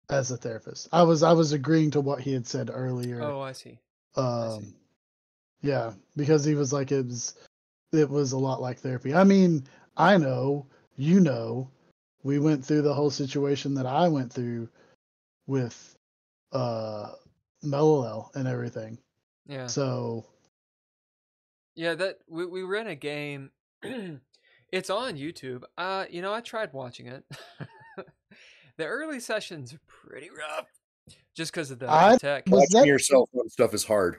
[0.10, 0.88] as a therapist.
[0.92, 3.22] I was I was agreeing to what he had said earlier.
[3.22, 3.80] oh, I see.
[4.16, 4.58] I see.
[4.58, 4.74] um,
[5.62, 7.36] yeah, because he was like it was
[7.92, 9.14] it was a lot like therapy.
[9.14, 9.64] I mean,
[9.96, 11.70] I know, you know,
[12.24, 14.70] we went through the whole situation that I went through
[15.48, 15.96] with
[16.52, 17.12] uh
[17.64, 19.00] Melolel and everything.
[19.48, 19.68] Yeah.
[19.68, 20.26] So
[21.78, 23.52] Yeah, that we we ran a game.
[24.72, 25.64] it's on YouTube.
[25.78, 27.24] Uh, you know, I tried watching it.
[28.78, 30.66] the early sessions are pretty rough,
[31.36, 32.46] just because of the I- tech.
[32.48, 34.18] Was Watching that- yourself on stuff is hard.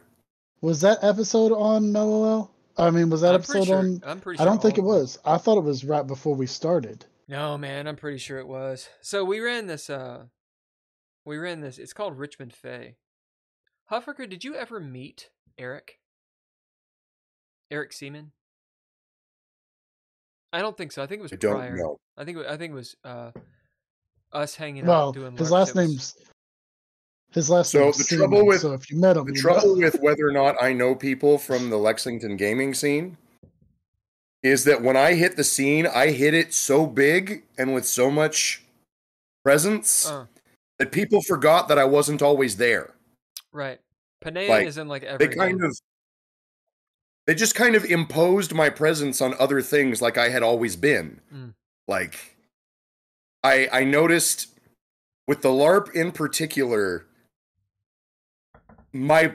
[0.61, 2.51] Was that episode on NoOL?
[2.77, 3.79] I mean, was that I'm pretty episode sure.
[3.79, 4.03] on?
[4.07, 5.19] I'm pretty Sure I don't think it all of them- was.
[5.25, 7.05] I thought it was right before we started.
[7.29, 8.89] No, man, I'm pretty sure it was.
[9.03, 9.91] So we ran this.
[9.91, 10.25] Uh,
[11.25, 11.79] we ran this.
[11.79, 12.97] It's called Richmond Fay.
[13.91, 15.98] Huffaker, did you ever meet Eric?
[17.71, 18.33] Eric Seaman?
[20.53, 21.03] I don't think so.
[21.03, 21.77] I think it was I don't prior.
[21.77, 21.99] know.
[22.17, 23.31] I think it, I think it was uh,
[24.33, 25.37] us hanging Well, out doing.
[25.37, 26.17] his last It name's
[27.33, 29.41] his last So name's the Seaman, trouble with- so if you met him, The you
[29.41, 29.85] trouble know.
[29.85, 33.19] with whether or not I know people from the Lexington gaming scene
[34.43, 38.11] is that when I hit the scene, I hit it so big and with so
[38.11, 38.63] much
[39.45, 40.27] presence Uh,
[40.79, 42.95] that people forgot that I wasn't always there.
[43.53, 43.81] right.
[44.21, 45.27] Panay Like, is in like every.
[45.29, 45.71] They kind game.
[45.71, 45.79] of
[47.29, 51.21] they just kind of imposed my presence on other things like I had always been.
[51.33, 51.53] Mm.
[51.87, 52.39] Like
[53.45, 54.59] I I noticed
[55.27, 57.05] with the LARP in particular
[58.95, 59.35] my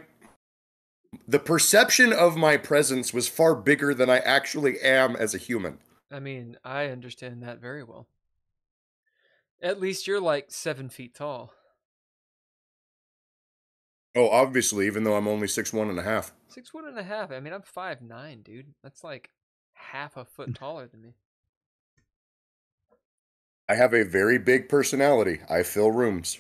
[1.28, 5.78] the perception of my presence was far bigger than I actually am as a human.
[6.12, 8.08] I mean, I understand that very well.
[9.62, 11.54] At least you're like seven feet tall.
[14.16, 16.34] Oh, obviously, even though I'm only six one and a half.
[16.48, 17.32] Six one and a half.
[17.32, 18.74] I mean, I'm five nine, dude.
[18.84, 19.32] That's like
[19.74, 21.16] half a foot taller than me.
[23.68, 25.40] I have a very big personality.
[25.50, 26.40] I fill rooms.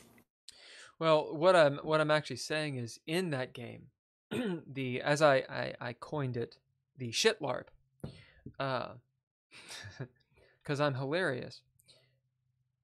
[0.99, 3.87] Well, what I'm what I'm actually saying is in that game,
[4.31, 6.57] the as I, I I coined it,
[6.97, 7.67] the shit larp,
[8.59, 8.89] uh,
[10.61, 11.61] because I'm hilarious.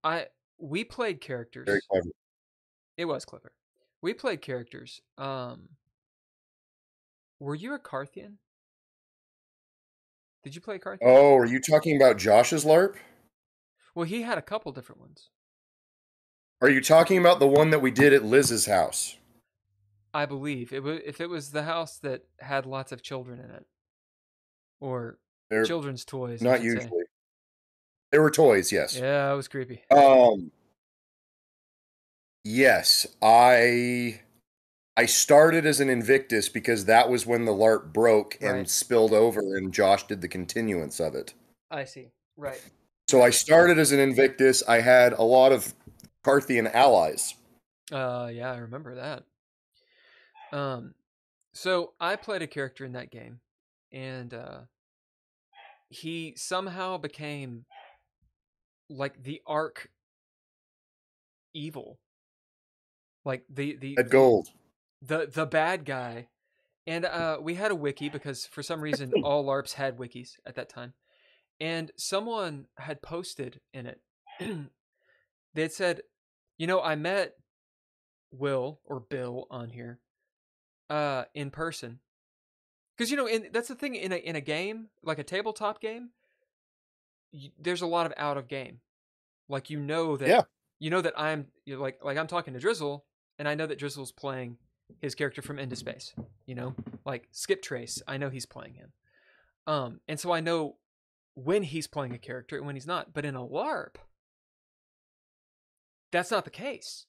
[0.03, 1.67] I we played characters.
[1.67, 2.09] Very clever.
[2.97, 3.51] It was clever.
[4.01, 5.01] We played characters.
[5.17, 5.69] Um,
[7.39, 8.37] were you a Carthian?
[10.43, 11.11] Did you play Carthian?
[11.11, 12.95] Oh, are you talking about Josh's LARP?
[13.93, 15.29] Well, he had a couple different ones.
[16.61, 19.17] Are you talking about the one that we did at Liz's house?
[20.13, 23.51] I believe it was if it was the house that had lots of children in
[23.51, 23.65] it,
[24.79, 25.19] or
[25.49, 26.41] They're children's toys.
[26.41, 26.85] Not usually.
[26.85, 27.05] Say.
[28.11, 28.97] They were toys, yes.
[28.97, 29.83] Yeah, it was creepy.
[29.91, 30.51] Um
[32.43, 34.21] Yes, I
[34.97, 38.69] I started as an Invictus because that was when the LARP broke and Right.
[38.69, 41.33] spilled over and Josh did the continuance of it.
[41.71, 42.11] I see.
[42.35, 42.61] Right.
[43.07, 44.61] So I started as an Invictus.
[44.67, 45.73] I had a lot of
[46.23, 47.35] Carthian allies.
[47.91, 49.23] Uh, yeah, I remember that.
[50.51, 50.93] Um,
[51.53, 53.39] so I played a character in that game,
[53.91, 54.61] and uh,
[55.89, 57.65] he somehow became
[58.89, 59.89] like the arc
[61.53, 61.99] evil,
[63.25, 64.49] like the the At gold.
[65.01, 66.27] the the bad guy.
[66.87, 70.55] And uh, we had a wiki because for some reason all LARPs had wikis at
[70.55, 70.93] that time,
[71.59, 74.01] and someone had posted in it.
[75.53, 76.01] they had said,
[76.57, 77.35] "You know, I met
[78.31, 79.99] Will or Bill on here
[80.89, 81.99] uh, in person."
[82.97, 85.79] Because you know, in, that's the thing in a in a game like a tabletop
[85.81, 86.09] game,
[87.31, 88.79] y there's a lot of out of game.
[89.47, 90.41] Like you know that Yeah.
[90.79, 93.05] you know that I'm you like like I'm talking to Drizzle,
[93.39, 94.57] and I know that Drizzle's playing
[95.01, 96.13] his character from Into Space.
[96.45, 96.75] You know,
[97.05, 98.91] like Skip Trace, I know he's playing him.
[99.65, 100.75] Um, and so I know
[101.35, 103.13] when he's playing a character and when he's not.
[103.13, 103.95] But in a LARP,
[106.11, 107.05] that's not the case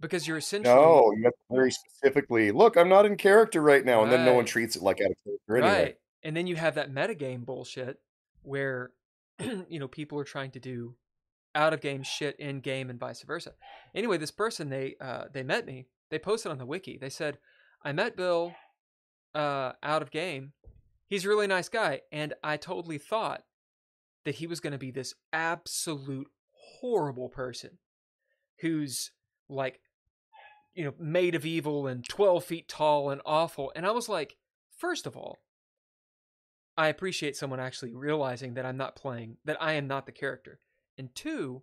[0.00, 3.84] because you're essentially No, you have to very specifically look, I'm not in character right
[3.84, 5.82] now, and then no one treats it like out of character anyway.
[5.84, 5.96] Right.
[6.22, 7.98] And then you have that metagame bullshit
[8.42, 8.92] where
[9.68, 10.94] you know people are trying to do
[11.54, 13.52] out of game shit in game and vice versa.
[13.94, 15.86] Anyway, this person they uh they met me.
[16.10, 16.98] They posted on the wiki.
[16.98, 17.38] They said,
[17.84, 18.54] "I met Bill
[19.34, 20.52] uh out of game.
[21.06, 23.44] He's a really nice guy." And I totally thought
[24.24, 26.28] that he was going to be this absolute
[26.80, 27.78] horrible person
[28.60, 29.12] who's
[29.48, 29.80] like
[30.74, 33.72] you know made of evil and 12 feet tall and awful.
[33.74, 34.36] And I was like,
[34.76, 35.38] first of all,
[36.76, 40.60] I appreciate someone actually realizing that I'm not playing, that I am not the character.
[40.98, 41.62] And two,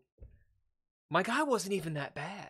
[1.09, 2.49] my guy wasn't even that bad.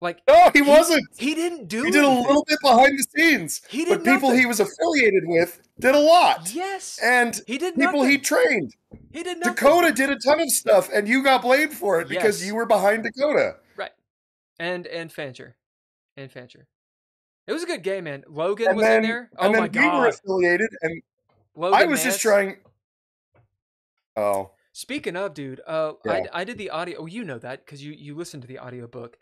[0.00, 1.06] Like No, he wasn't.
[1.16, 1.84] He didn't do.
[1.84, 3.62] He did a little bit behind the scenes.
[3.68, 6.52] He did, But people he was affiliated with did a lot.
[6.52, 6.98] Yes.
[7.02, 8.10] And he did people nothing.
[8.10, 8.74] he trained.
[9.12, 9.54] he did nothing.
[9.54, 12.48] Dakota did a ton of stuff, and you got blamed for it because Yes.
[12.48, 13.56] you were behind Dakota.
[13.76, 13.92] Right.
[14.58, 15.56] And and Fancher.
[16.16, 16.66] And Fancher.
[17.46, 18.24] It was a good game, man.
[18.28, 19.30] Logan And was then, in there.
[19.38, 21.02] Oh and then my we were affiliated, and
[21.54, 22.56] Logan I was just trying.
[24.16, 26.24] Oh, Speaking of, dude, uh, Yeah.
[26.32, 26.98] I, I did the audio.
[27.02, 29.16] Oh, you know that because you you listened to the audiobook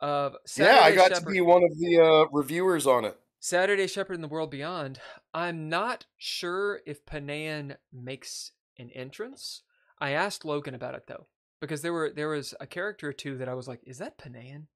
[0.00, 1.24] of yeah, I got Shepherd.
[1.24, 3.18] to be one of the uh, reviewers on it.
[3.40, 5.00] Saturday Shepherd in the World Beyond.
[5.32, 9.62] I'm not sure if Panan makes an entrance.
[9.98, 11.26] I asked Logan about it though,
[11.58, 14.18] because there were there was a character or two that I was like, "Is that
[14.18, 14.66] Panan?"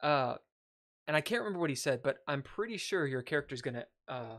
[0.00, 0.36] Uh,
[1.06, 4.38] and I can't remember what he said, but I'm pretty sure your character's gonna uh,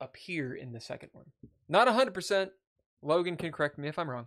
[0.00, 1.26] appear in the second one.
[1.68, 2.50] Not hundred percent.
[3.02, 4.26] Logan can correct me if I'm wrong.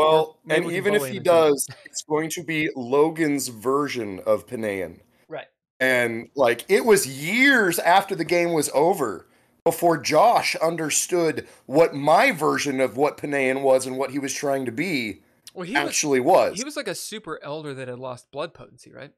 [0.00, 5.00] Well, and even if he does, it's going to be Logan's version of Panayan.
[5.28, 5.46] Right.
[5.78, 9.26] And like it was years after the game was over
[9.64, 14.64] before Josh understood what my version of what Panayan was and what he was trying
[14.64, 15.20] to be
[15.54, 16.58] Well, he actually was.
[16.58, 19.12] he was like a super elder that had lost blood potency, right?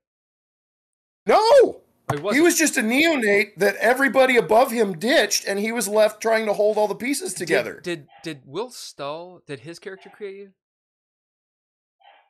[1.26, 2.56] no, he, he wasn't.
[2.56, 6.76] just a neonate that everybody above him ditched, and he was left trying to hold
[6.76, 7.80] all the pieces Did- together.
[7.82, 9.42] Did, did Will Stull?
[9.46, 10.50] Did his character create you?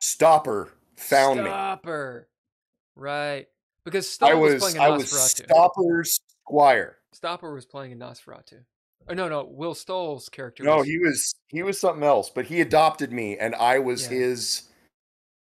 [0.03, 1.45] Stopper found me.
[1.45, 2.27] Stopper.
[2.97, 3.47] Right.
[3.85, 5.45] Because Stull I was, was playing a I was Nosferatu.
[5.45, 6.97] Stopper's squire.
[7.13, 8.65] Stopper was playing a Nosferatu.
[9.07, 9.45] Oh no, no.
[9.45, 10.63] Will Stoll's character.
[10.63, 14.03] No, was, he was he was something else, but he adopted me, and I was
[14.03, 14.09] Yeah.
[14.17, 14.63] his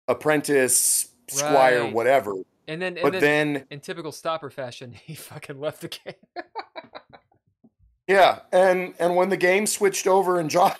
[0.08, 1.92] apprentice, squire, Right.
[1.92, 2.34] whatever.
[2.66, 6.44] And then, and But then, then, in typical Stopper fashion, he fucking left the game.
[8.08, 10.78] yeah, and and when the game switched over and Josh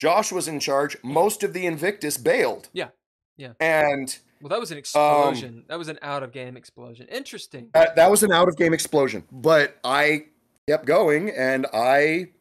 [0.00, 2.68] Josh was in charge, most of the Invictus bailed.
[2.72, 2.88] Yeah,
[3.36, 3.52] yeah.
[3.60, 5.64] and well, that was Um, an explosion.
[5.68, 7.06] that was an out of game explosion.
[7.08, 7.70] Interesting.
[7.74, 9.24] that, that was an out of game explosion.
[9.32, 10.26] But I
[10.68, 12.32] kept going, and I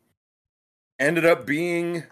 [0.99, 2.03] ended up being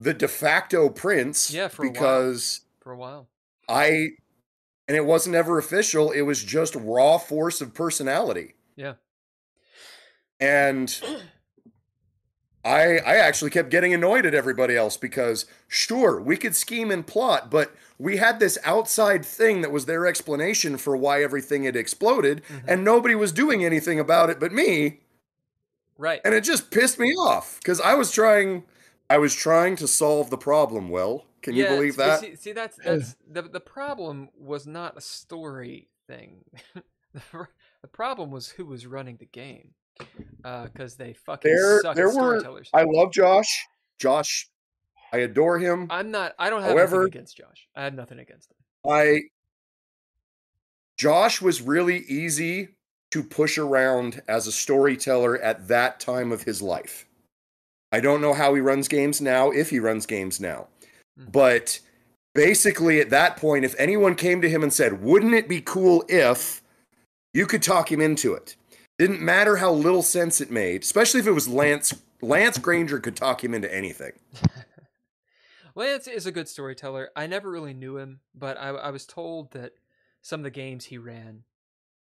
[0.00, 1.50] the de facto prince.
[1.52, 1.92] Yeah, for a while.
[1.92, 2.60] because.
[2.80, 3.28] for a while.
[3.68, 4.08] I
[4.86, 6.10] and it wasn't ever official.
[6.10, 8.54] It was just raw force of personality.
[8.76, 8.94] Yeah.
[10.40, 10.98] And
[12.68, 17.06] I I actually kept getting annoyed at everybody else because sure, we could scheme and
[17.06, 21.76] plot, but we had this outside thing that was their explanation for why everything had
[21.76, 22.64] exploded Mhm.
[22.68, 25.00] and nobody was doing anything about it but me,
[25.96, 26.20] Right.
[26.24, 28.64] and it just pissed me off cuz I was trying
[29.10, 31.24] I was trying to solve the problem, well.
[31.42, 32.20] Can you believe that?
[32.20, 36.44] See, see, that's that's the the problem was not a story thing.
[37.32, 39.74] the problem was who was running the game,
[40.42, 42.70] because they fucking There suck there at were storytellers.
[42.72, 43.66] I love Josh.
[43.98, 44.48] Josh,
[45.12, 45.86] I adore him.
[45.90, 46.34] I'm not.
[46.38, 47.68] I don't have However- anything against Josh.
[47.74, 48.56] I have nothing against him.
[48.90, 49.22] I
[50.96, 52.70] Josh was really easy
[53.10, 57.06] to push around as a storyteller at that time of his life.
[57.90, 60.68] I don't know how he runs games now, if he runs games now.
[61.18, 61.32] Mhm.
[61.32, 61.80] But
[62.34, 66.04] basically at that point if anyone came to him and said, "Wouldn't it be cool
[66.08, 66.62] if
[67.32, 68.56] you could talk him into it?"
[68.98, 73.14] Didn't matter how little sense it made, especially if it was Lance Lance Granger could
[73.16, 74.12] talk him into anything.
[75.76, 77.10] Lance is a good storyteller.
[77.14, 79.74] I never really knew him, but I, I was told that
[80.20, 81.44] some of the games he ran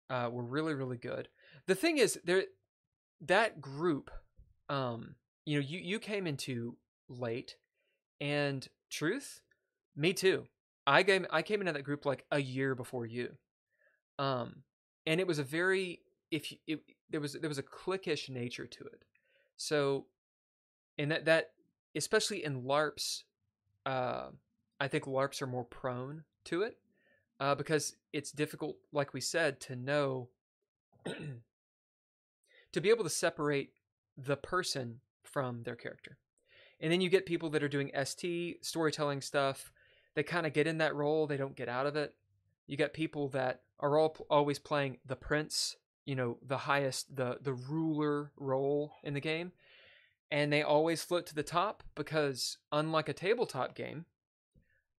[0.09, 1.29] uh, were really, really good.
[1.67, 2.45] The thing is, there
[3.21, 4.11] that group,
[4.71, 6.77] um, you know, you you came into
[7.11, 7.57] late,
[8.23, 9.43] and truth,
[9.95, 10.47] me too.
[10.87, 13.37] I came I came into that group like a year before you,
[14.19, 14.63] um,
[15.07, 16.01] and it was a very
[16.31, 16.81] if you, it,
[17.11, 19.05] there was there was a cliquish nature to it.
[19.57, 20.07] So,
[20.99, 21.51] and that that
[21.95, 23.25] especially in LARPs,
[23.87, 24.29] uh,
[24.79, 26.79] I think LARPs are more prone to it
[27.41, 30.29] uh, because it's difficult, like we said, to know
[32.73, 33.73] to be able to separate
[34.17, 36.19] the person from their character.
[36.81, 39.73] And then you get people that are doing ST storytelling stuff.
[40.15, 42.15] They kind of get in that role, they don't get out of it.
[42.67, 47.39] You got people that are all always playing the prince, you know, the highest, the
[47.41, 49.53] the ruler role in the game,
[50.31, 54.07] and they always float to the top because unlike a tabletop game,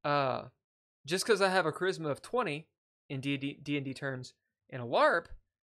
[0.04, 0.44] uh,
[1.06, 2.68] just because I have a charisma of twenty
[3.10, 4.34] in D D and D terms
[4.70, 5.26] in a LARP,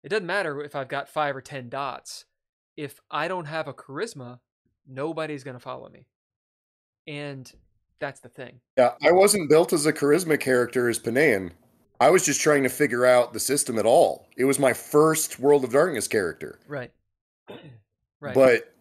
[0.03, 2.25] it doesn't matter if I've got five or ten dots.
[2.75, 4.39] If I don't have a charisma,
[4.87, 6.07] nobody's gonna follow me,
[7.07, 7.51] and
[7.99, 8.59] that's the thing.
[8.77, 11.51] Yeah, I wasn't built as a charisma character as Panayan.
[12.03, 14.27] I was just trying to figure out the system at all.
[14.35, 16.59] It was my first World of Darkness character.
[16.67, 16.91] Right.
[18.19, 18.35] right.
[18.35, 18.73] But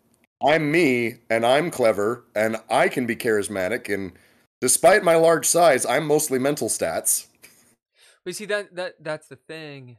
[0.45, 4.11] I'm me and I'm clever and I can be charismatic and
[4.61, 7.29] despite my large size, I'm mostly mental stats.
[8.25, 9.99] But you see that that that's the thing.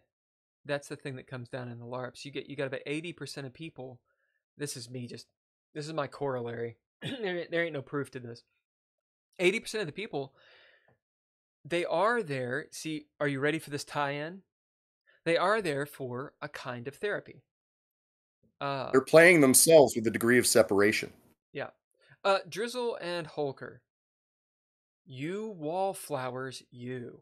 [0.65, 2.25] That's the thing that comes down in the LARPs.
[2.25, 4.01] You get you got about eighty percent of people.
[4.57, 5.27] This is me just.
[5.73, 6.75] This is my corollary.
[7.01, 8.43] there, there ain't no proof to this.
[9.39, 10.33] Eighty percent of the people.
[11.65, 12.65] They are there.
[12.71, 14.41] See, are you ready for this tie-in?
[15.25, 17.43] They are there for a kind of therapy.
[18.59, 21.11] Uh, They're playing themselves with a degree of separation.
[21.53, 21.69] yeah.
[22.25, 23.81] Uh, Drizzle and Hulker.
[25.05, 27.21] You wallflowers, you.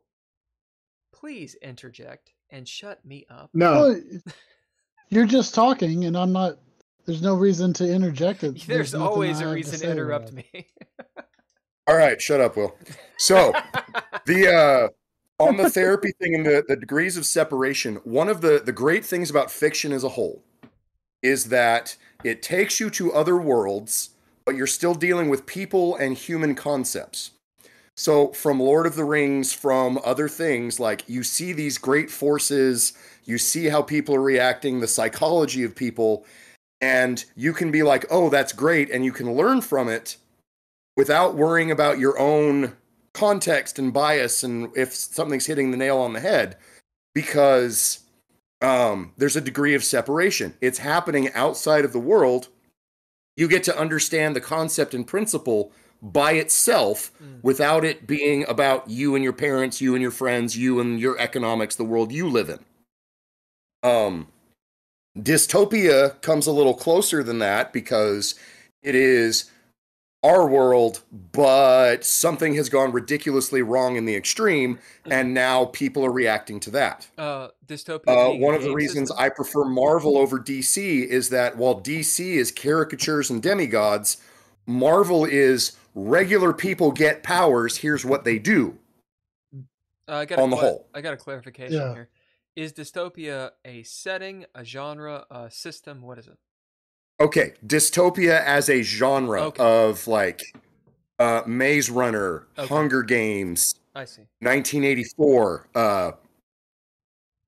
[1.11, 3.49] Please interject and shut me up.
[3.53, 4.01] No, Well,
[5.09, 6.59] you're just talking, and I'm not.
[7.05, 8.61] There's no reason to interject it.
[8.67, 10.45] There's, nothing always a reason to say interrupt me.
[11.87, 12.75] All right, shut up, Will.
[13.17, 13.51] So,
[14.25, 14.87] the uh
[15.41, 19.03] on the therapy thing and the, the degrees of separation, one of the, the great
[19.03, 20.43] things about fiction as a whole
[21.23, 24.11] is that it takes you to other worlds,
[24.45, 27.31] but you're still dealing with people and human concepts.
[27.97, 32.93] So, from Lord of the Rings, from other things, like you see these great forces,
[33.25, 36.25] you see how people are reacting, the psychology of people,
[36.79, 38.89] and you can be like, oh, that's great.
[38.89, 40.17] And you can learn from it
[40.97, 42.75] without worrying about your own
[43.13, 46.57] context and bias and if something's hitting the nail on the head
[47.13, 47.99] because
[48.61, 50.55] um, there's a degree of separation.
[50.61, 52.47] It's happening outside of the world.
[53.35, 55.71] You get to understand the concept and principle
[56.01, 57.43] by itself Mm.
[57.43, 61.17] without it being about you and your parents, you and your friends, you and your
[61.19, 62.59] economics, the world you live in.
[63.83, 64.27] Um,
[65.17, 68.35] dystopia comes a little closer than that because
[68.81, 69.51] it is
[70.23, 76.11] our world, but something has gone ridiculously wrong in the extreme, and now people are
[76.11, 77.07] reacting to that.
[77.17, 78.03] Uh, dystopia.
[78.07, 79.25] Uh, one of the reasons system?
[79.25, 84.17] I prefer Marvel over DC is that while DC is caricatures and demigods,
[84.67, 87.77] Marvel is regular people get powers.
[87.77, 88.77] Here's what they do.
[90.07, 90.87] Uh, I got on a the cla- whole.
[90.93, 91.93] I got a clarification Yeah.
[91.93, 92.09] here.
[92.55, 96.01] Is dystopia a setting, a genre, a system?
[96.01, 96.37] What is it?
[97.21, 99.63] Okay, dystopia as a genre Okay.
[99.63, 100.41] of like
[101.19, 102.67] uh, Maze Runner, Okay.
[102.67, 104.23] Hunger Games, I see.
[104.39, 106.11] 1984, uh,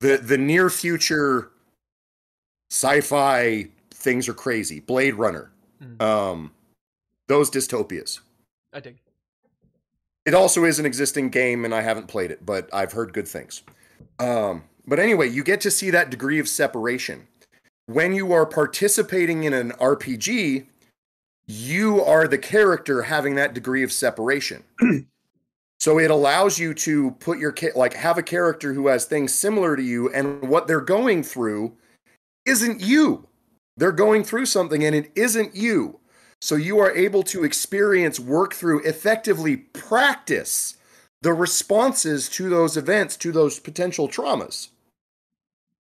[0.00, 1.50] the the near future
[2.70, 4.78] sci-fi things are crazy.
[4.80, 5.50] Blade Runner,
[5.82, 6.00] Mm.
[6.00, 6.52] um,
[7.26, 8.20] those dystopias.
[8.72, 8.98] I dig.
[10.24, 13.26] It also is an existing game, and I haven't played it, but I've heard good
[13.28, 13.62] things.
[14.20, 17.26] Um, but anyway, you get to see that degree of separation.
[17.86, 20.66] When you are participating in an RPG,
[21.46, 24.64] you are the character having that degree of separation.
[25.78, 29.76] so it allows you to put your like have a character who has things similar
[29.76, 31.76] to you, and what they're going through
[32.46, 33.28] isn't you.
[33.76, 36.00] They're going through something, and it isn't you.
[36.40, 40.76] So you are able to experience, work through, effectively practice
[41.22, 44.68] the responses to those events, to those potential traumas,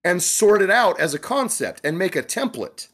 [0.04, 2.88] and sort it out as a concept and make a template.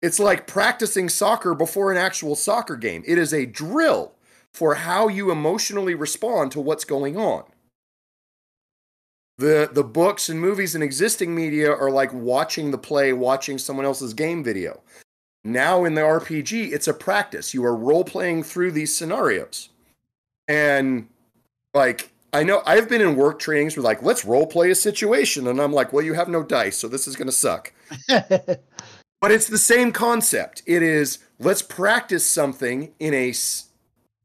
[0.00, 3.02] It's like practicing soccer before an actual soccer game.
[3.06, 4.12] It is a drill
[4.52, 7.44] for how you emotionally respond to what's going on.
[9.38, 13.86] The, the books and movies and existing media are like watching the play, watching someone
[13.86, 14.80] else's game video.
[15.44, 17.54] Now in the RPG, it's a practice.
[17.54, 19.70] You are role playing through these scenarios.
[20.46, 21.08] And
[21.74, 25.46] like, I know I've been in work trainings where like, let's role play a situation.
[25.48, 27.72] And I'm like, well, you have no dice, so this is going to suck.
[29.20, 30.62] But it's the same concept.
[30.66, 33.68] It is let's practice something in a s-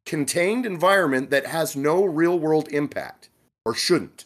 [0.07, 3.29] contained environment that has no real world impact
[3.63, 4.25] or shouldn't.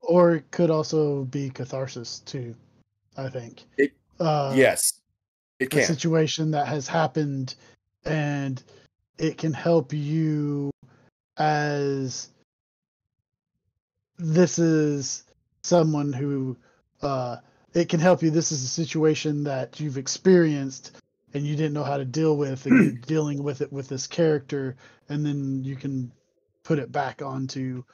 [0.00, 2.54] or it could also be catharsis too.
[3.18, 3.64] I think.
[3.76, 5.00] It- uh, yes,
[5.58, 5.80] it can.
[5.80, 7.54] a situation that has happened,
[8.06, 8.62] and
[9.18, 10.70] it can help you
[11.36, 12.30] as
[14.18, 15.24] this is
[15.62, 16.56] someone who
[17.02, 17.36] uh,
[17.74, 18.30] it can help you.
[18.30, 20.96] This is a situation that you've experienced
[21.34, 24.06] and you didn't know how to deal with, and you're dealing with it with this
[24.06, 24.76] character,
[25.08, 26.10] and then you can
[26.64, 27.84] put it back onto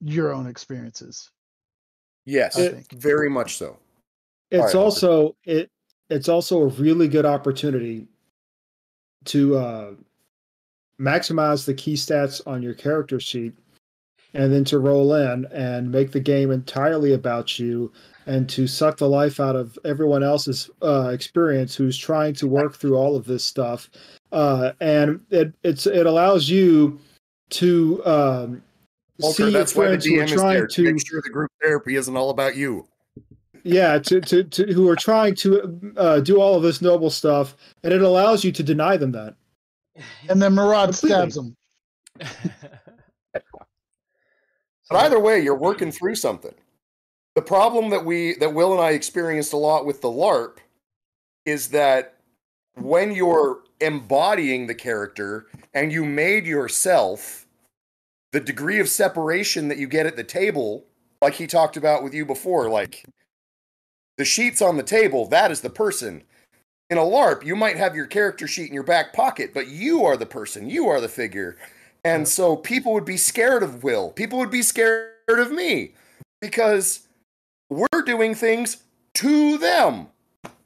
[0.00, 1.30] your own experiences.
[2.24, 2.92] Yes, I think.
[2.92, 3.78] very much so.
[4.50, 4.84] It's Alright, Hunter.
[4.84, 5.70] also it
[6.10, 8.06] it's also a really good opportunity
[9.26, 9.90] to uh,
[11.00, 13.54] maximize the key stats on your character sheet
[14.34, 17.92] and then to roll in and make the game entirely about you
[18.26, 22.76] and to suck the life out of everyone else's uh, experience who's trying to work
[22.76, 23.90] through all of this stuff
[24.32, 26.98] uh, and it it's it allows you
[27.50, 28.62] to um,
[29.18, 31.30] Walter, see your that's why the friends who are trying to to make sure the
[31.30, 32.86] group therapy isn't all about you.
[33.64, 37.56] yeah to, to, to who are trying to uh, do all of this noble stuff
[37.82, 39.34] and it allows you to deny them that
[40.28, 41.30] And then Murad Completely.
[41.30, 41.56] stabs him.
[44.90, 46.54] But either way, you're working through something.
[47.34, 50.58] The problem that we that Will and I experienced a lot with the LARP
[51.46, 52.16] is that
[52.74, 57.46] when you're embodying the character and you made yourself,
[58.32, 60.84] the degree of separation that you get at the table,
[61.20, 63.04] like he talked about with you before, like
[64.18, 66.22] the sheets on the table, that is the person.
[66.90, 70.04] In a LARP, you might have your character sheet in your back pocket, but you
[70.04, 71.56] are the person, you are the figure.
[72.04, 74.10] And so people would be scared of Will.
[74.10, 75.94] People would be scared of me
[76.40, 77.06] because
[77.70, 78.82] we're doing things
[79.14, 80.08] to them.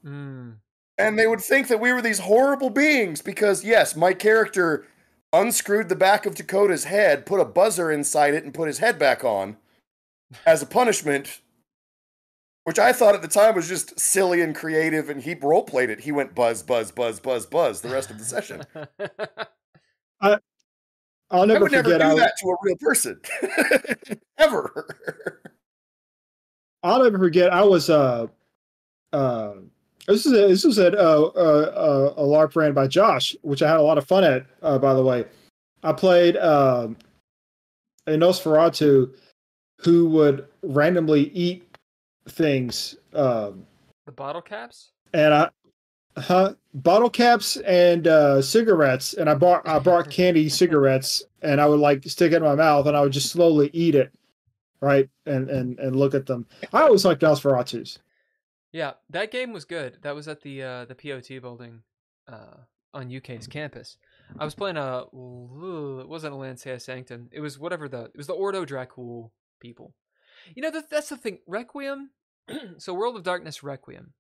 [0.05, 0.57] Mm,
[0.99, 4.87] And they would think that we were these horrible beings because, yes, my character
[5.33, 8.99] unscrewed the back of Dakota's head, put a buzzer inside it, and put his head
[8.99, 9.57] back on
[10.47, 11.41] as a punishment,
[12.65, 15.91] which I thought at the time was just silly and creative, and he role played
[15.91, 16.01] it.
[16.01, 18.63] He went buzz, buzz, buzz, buzz, buzz the rest of the session.
[21.31, 23.21] I'll never I never would never do I, that to a real person.
[24.39, 24.89] Ever.
[26.83, 27.53] I'll never forget.
[27.53, 28.29] I was uh,
[29.13, 29.55] uh,
[30.07, 33.63] this is a, this was at uh, uh, uh, a LARP ran by Josh, which
[33.63, 34.47] I had a lot of fun at.
[34.63, 35.25] Uh, by the way,
[35.83, 36.97] I played um,
[38.07, 39.13] a Nosferatu
[39.81, 41.77] who would randomly eat
[42.29, 43.67] things, um,
[44.07, 44.93] the bottle caps.
[45.13, 45.49] and I,
[46.17, 51.67] huh, bottle caps and uh, cigarettes, and I bought I brought candy cigarettes, and I
[51.67, 54.13] would like stick it in my mouth, and I would just slowly eat it,
[54.81, 56.47] right, and and and look at them.
[56.73, 57.99] I always liked Nosferatus.
[58.73, 59.99] Yeah, that game was good.
[60.03, 61.83] That was at the uh, the POT building
[62.29, 62.57] uh,
[62.93, 63.99] on UK's campus.
[64.39, 67.29] I was playing a it wasn't a Lancea Sanctum.
[67.33, 69.31] It was whatever the it was the Ordo Dracul
[69.61, 69.95] people.
[70.55, 71.39] You know that that's the thing.
[71.47, 72.11] Requiem.
[72.79, 74.13] so World of Darkness Requiem.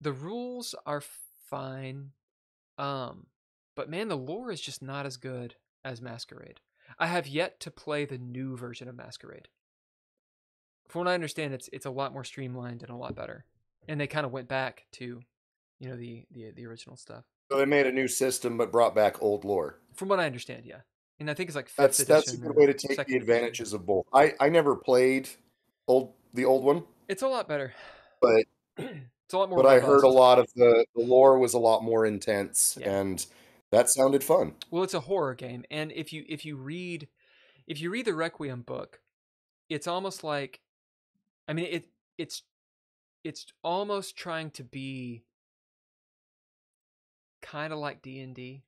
[0.00, 1.02] The rules are
[1.48, 2.10] fine,
[2.78, 3.26] um,
[3.76, 5.54] but man, the lore is just not as good
[5.84, 6.60] as Masquerade.
[6.98, 9.48] I have yet to play the new version of Masquerade.
[10.88, 13.44] From what I understand, it's it's a lot more streamlined and a lot better
[13.88, 15.20] and they kind of went back to
[15.78, 18.94] you know the the the original stuff So they made a new system but brought
[18.94, 19.78] back old lore.
[19.94, 20.80] from what i understand yeah
[21.18, 23.20] and i think it's like That's that's a good way to take the edition.
[23.22, 24.06] advantages of both.
[24.12, 25.28] I I never played
[25.88, 27.72] old the old one, it's a lot better
[28.20, 28.44] but
[29.30, 31.58] it's a lot more but I heard a lot of the the lore was a
[31.60, 32.90] lot more intense, Yeah.
[32.98, 33.24] and
[33.70, 34.56] that sounded fun.
[34.72, 37.06] well it's a horror game and if you if you read
[37.68, 39.00] if you read the requiem book
[39.68, 40.58] it's almost like
[41.46, 41.88] i mean it
[42.18, 42.42] it's
[43.22, 45.22] it's almost trying to be
[47.40, 48.64] kind of like d&d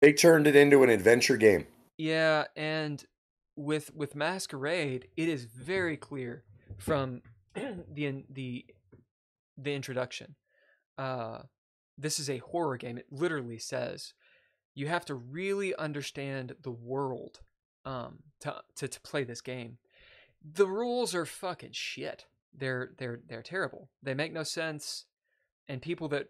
[0.00, 1.66] They turned it into an adventure game.
[1.98, 3.04] Yeah, and
[3.56, 6.44] with with Masquerade, it is very clear
[6.78, 7.22] from
[7.92, 8.66] the the
[9.56, 10.34] the introduction.
[10.98, 11.40] Uh,
[11.98, 12.98] this is a horror game.
[12.98, 14.12] It literally says
[14.74, 17.40] you have to really understand the world
[17.84, 19.78] um, to, to to play this game.
[20.44, 22.26] The rules are fucking shit.
[22.54, 23.88] They're they're they're terrible.
[24.02, 25.06] They make no sense,
[25.68, 26.28] and people that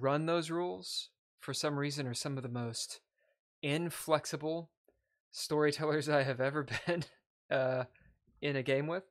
[0.00, 1.10] run those rules
[1.40, 3.00] for some reason are some of the most
[3.62, 4.70] inflexible
[5.30, 7.04] storytellers I have ever been
[7.50, 7.84] uh,
[8.40, 9.04] in a game with.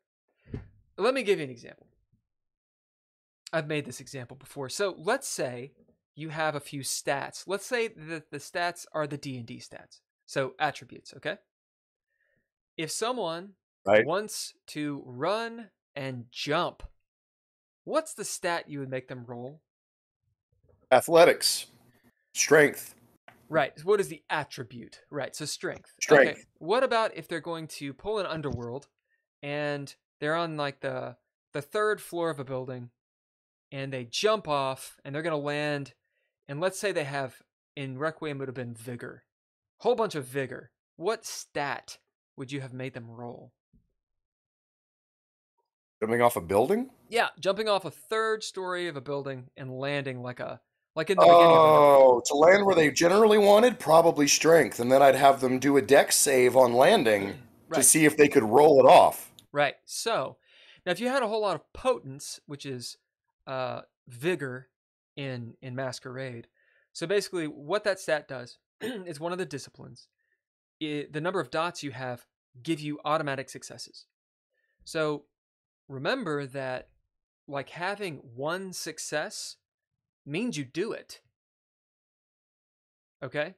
[0.97, 1.87] Let me give you an example.
[3.51, 4.69] I've made this example before.
[4.69, 5.71] So let's say
[6.15, 7.43] you have a few stats.
[7.47, 9.99] Let's say that the stats are the D&D stats.
[10.25, 11.37] So attributes, okay?
[12.77, 13.53] If someone
[13.85, 14.05] Right.
[14.05, 16.83] wants to run and jump,
[17.83, 19.61] what's the stat you would make them roll?
[20.91, 21.67] Athletics,
[22.33, 22.95] strength,
[23.49, 23.73] Right.
[23.83, 25.01] What is the attribute?
[25.11, 25.35] Right.
[25.35, 25.93] So strength.
[26.01, 26.47] Strength.
[26.57, 28.87] What about if they're going to pull an underworld
[29.43, 29.93] and
[30.23, 31.17] they're on like the
[31.51, 32.89] the third floor of a building
[33.73, 35.93] and they jump off and they're going to land
[36.47, 37.35] and let's say they have
[37.75, 39.23] in Requiem would have been vigor.
[39.79, 40.71] Whole bunch of vigor.
[40.95, 41.97] What stat
[42.37, 43.51] would you have made them roll?
[46.01, 46.89] jumping off a building.
[47.09, 50.61] Yeah, jumping off a third story of a building and landing like a
[50.95, 54.79] like in the beginning of a Oh, to land where they generally wanted, probably strength,
[54.79, 57.35] and then I'd have them do a deck save on landing
[57.73, 59.32] to see if they could roll it off.
[59.53, 59.75] Right.
[59.85, 60.37] So
[60.85, 62.97] now, if you had a whole lot of potence, which is
[63.47, 64.69] uh, vigor
[65.15, 66.47] in in masquerade,
[66.91, 70.09] so basically what that stat does is one of the disciplines.
[70.79, 72.25] It, the number of dots you have
[72.61, 74.07] give you automatic successes.
[74.83, 75.25] So
[75.87, 76.89] remember that,
[77.47, 79.57] like having one success
[80.25, 81.21] means you do it.
[83.21, 83.55] Okay,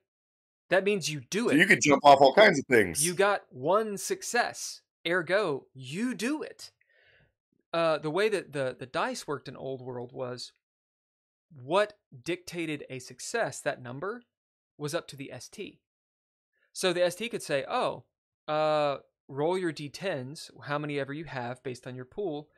[0.70, 1.60] that means you do So it.
[1.60, 3.06] you could jump off all kinds of things.
[3.06, 4.82] You got one success.
[5.08, 6.72] Ergo, you do it.
[7.74, 10.54] Uh, the way that the, the dice worked in Old World was
[11.62, 14.24] what dictated a success, that number,
[14.78, 15.80] was up to the ST.
[16.74, 18.04] So the ST could say, oh,
[18.48, 22.50] uh, roll your d10s, how many ever you have based on your pool.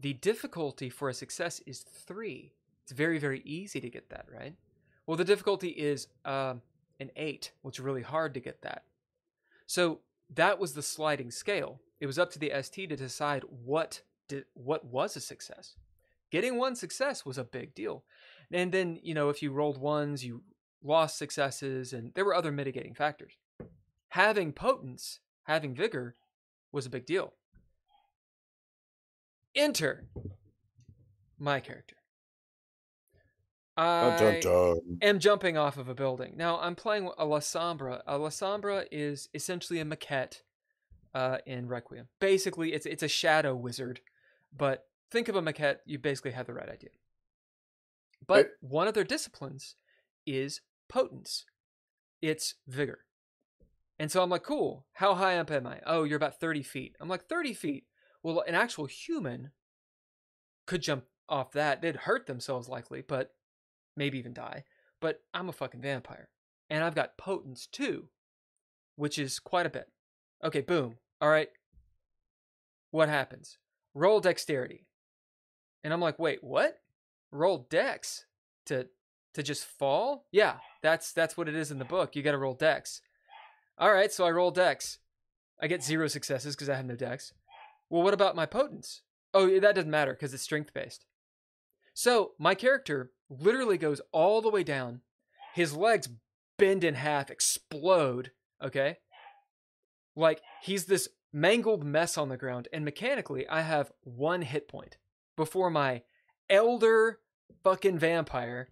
[0.00, 2.52] The difficulty for a success is three.
[2.82, 4.54] It's very, very easy to get that, right?
[5.06, 6.62] Well, the difficulty is um
[6.98, 8.84] an eight, which is really hard to get that.
[9.66, 10.00] So
[10.34, 11.80] that was the sliding scale.
[12.00, 15.76] It was up to the ST to decide what did, what was a success.
[16.30, 18.04] Getting one success was a big deal.
[18.52, 20.42] And then, you know, if you rolled ones, you
[20.82, 23.32] lost successes, and there were other mitigating factors.
[24.10, 26.16] Having potence, having vigor,
[26.72, 27.32] was a big deal.
[29.54, 30.04] Enter
[31.38, 31.96] my character.
[33.76, 34.98] Dun, dun, I dun.
[35.02, 36.34] am jumping off of a building.
[36.36, 38.00] Now I'm playing a Lasombra.
[38.06, 40.42] A Lasombra is essentially a Mekhet
[41.16, 42.08] uh, in Requiem.
[42.20, 44.00] Basically, it's it's a shadow wizard,
[44.54, 45.76] but think of a Mekhet.
[45.86, 46.90] You basically have the right idea.
[48.26, 49.76] But one of their disciplines
[50.26, 50.60] is
[50.90, 51.46] potence.
[52.20, 52.98] It's vigor.
[53.98, 54.84] And so I'm like, cool.
[54.92, 55.80] How high up am I?
[55.86, 56.96] Oh, you're about 30 feet.
[57.00, 57.84] I'm like, 30 feet.
[58.22, 59.52] Well, an actual human
[60.66, 61.80] could jump off that.
[61.80, 63.30] They'd hurt themselves likely, but
[63.96, 64.64] maybe even die.
[65.00, 66.28] But I'm a fucking vampire.
[66.68, 68.08] And I've got potence too,
[68.96, 69.88] which is quite a bit.
[70.44, 70.96] Okay, boom.
[71.20, 71.48] All right.
[72.90, 73.58] What happens?
[73.94, 74.86] Roll dexterity.
[75.82, 76.80] And I'm like, wait, what?
[77.30, 78.24] Roll dex
[78.66, 78.88] to
[79.34, 80.26] to just fall?
[80.32, 82.16] Yeah, that's that's what it is in the book.
[82.16, 83.00] You got to roll dex.
[83.78, 84.98] All right, so I roll dex.
[85.60, 87.32] I get zero successes because I have no dex.
[87.90, 89.02] Well, what about my potence?
[89.34, 91.04] Oh, that doesn't matter because it's strength based.
[91.92, 95.00] So my character literally goes all the way down.
[95.54, 96.08] His legs
[96.58, 98.32] bend in half, explode.
[98.62, 98.98] Okay,
[100.16, 104.96] like he's this mangled mess on the ground, and mechanically, I have one hit point
[105.36, 106.02] before my
[106.48, 107.20] elder
[107.62, 108.70] fucking vampire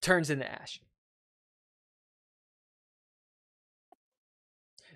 [0.00, 0.80] turns into ash.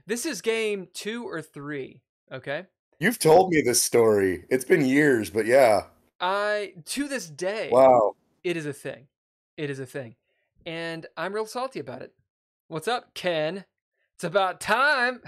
[0.06, 2.00] This is game two or three.
[2.30, 2.66] Okay.
[2.98, 4.44] You've told me this story.
[4.48, 5.82] It's been years, but yeah.
[6.20, 8.14] I to this day, Wow.
[8.42, 9.08] it is a thing.
[9.56, 10.14] It is a thing,
[10.64, 12.14] and I'm real salty about it.
[12.68, 13.64] What's up, Ken?
[14.16, 15.20] It's about time.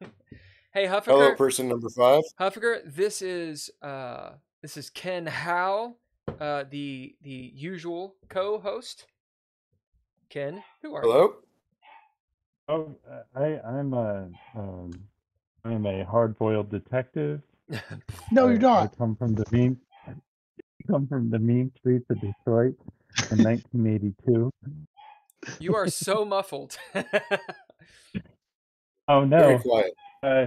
[0.72, 2.22] hey, Hello, person number five.
[2.38, 5.98] Huffaker, this is uh, this is Ken Howl,
[6.38, 9.06] uh, the the usual co-host.
[10.28, 11.10] Ken, who are you?
[11.10, 11.34] Hello.
[12.68, 14.92] Oh, uh, I I'm a um,
[15.64, 17.42] I'm a hard-boiled detective.
[18.30, 18.92] No, I, you're not.
[18.92, 19.76] I come from the mean
[20.88, 22.76] come from the mean streets of Detroit
[23.32, 24.52] in 1982.
[25.58, 26.78] You are so muffled.
[29.08, 29.94] Oh Very no, quiet.
[30.22, 30.46] uh,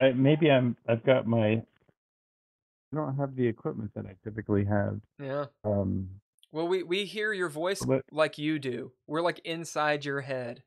[0.00, 5.00] I, maybe I'm I've got my I don't have the equipment that I typically have.
[5.20, 5.46] yeah.
[5.64, 6.08] Um,
[6.52, 8.92] Well, we we hear your voice But- like you do.
[9.06, 10.62] We're like inside your head.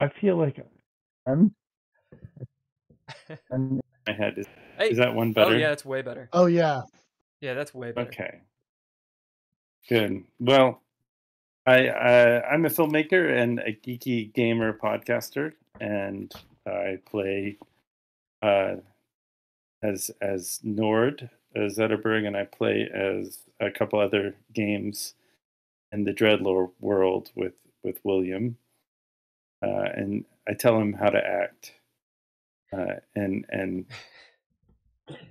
[0.00, 0.58] I feel like
[1.26, 1.54] I'm.
[3.52, 4.46] I'm my head is
[4.78, 4.90] Hey.
[4.90, 5.54] is that one better?
[5.54, 6.28] Oh yeah, it's way better.
[6.32, 6.82] Oh yeah.
[7.40, 8.08] Yeah, that's way better.
[8.08, 8.40] Okay.
[9.88, 10.24] Good.
[10.40, 10.82] Well,
[11.66, 16.32] I uh, I'm a filmmaker and a geeky gamer podcaster, and
[16.66, 17.56] I play
[18.42, 18.76] uh,
[19.82, 25.14] as as Nord as Zetterberg, and I play as a couple other games
[25.92, 28.56] in the Dreadlore world with with William,
[29.62, 31.72] uh, and I tell him how to act,
[32.72, 33.86] uh, and and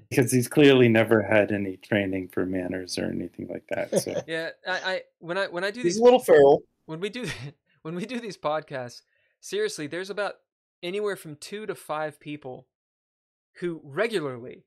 [0.09, 3.99] because he's clearly never had any training for manners or anything like that.
[4.01, 6.63] So Yeah, I, I when I when I do He's these a little feral.
[6.85, 7.27] when we do
[7.81, 9.01] when we do these podcasts,
[9.41, 10.35] seriously, there's about
[10.83, 12.67] anywhere from two to five people
[13.59, 14.65] who regularly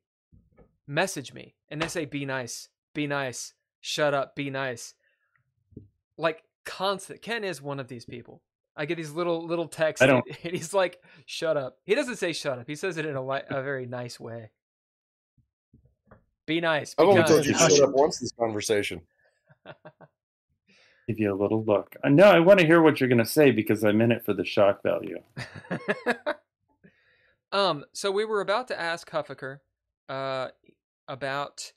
[0.86, 4.94] message me and they say, "Be nice, be nice, shut up, be nice."
[6.16, 7.22] Like constant.
[7.22, 8.42] Ken is one of these people.
[8.76, 12.16] I get these little little texts, I don't- and he's like, "Shut up." He doesn't
[12.16, 14.50] say "shut up." He says it in a a very nice way.
[16.48, 16.94] Be nice.
[16.94, 19.02] Be I've only told you to shut up once this conversation.
[21.06, 21.94] give you a little look.
[22.02, 24.24] Uh, No, I want to hear what you're going to say because I'm in it
[24.24, 25.18] for the shock value.
[27.52, 29.58] um, so we were about to ask Huffaker
[30.08, 30.48] uh,
[31.06, 31.70] about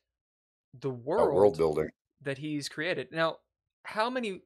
[0.80, 1.90] the world, world building.
[2.22, 3.10] that he's created.
[3.12, 3.40] Now,
[3.84, 4.42] how many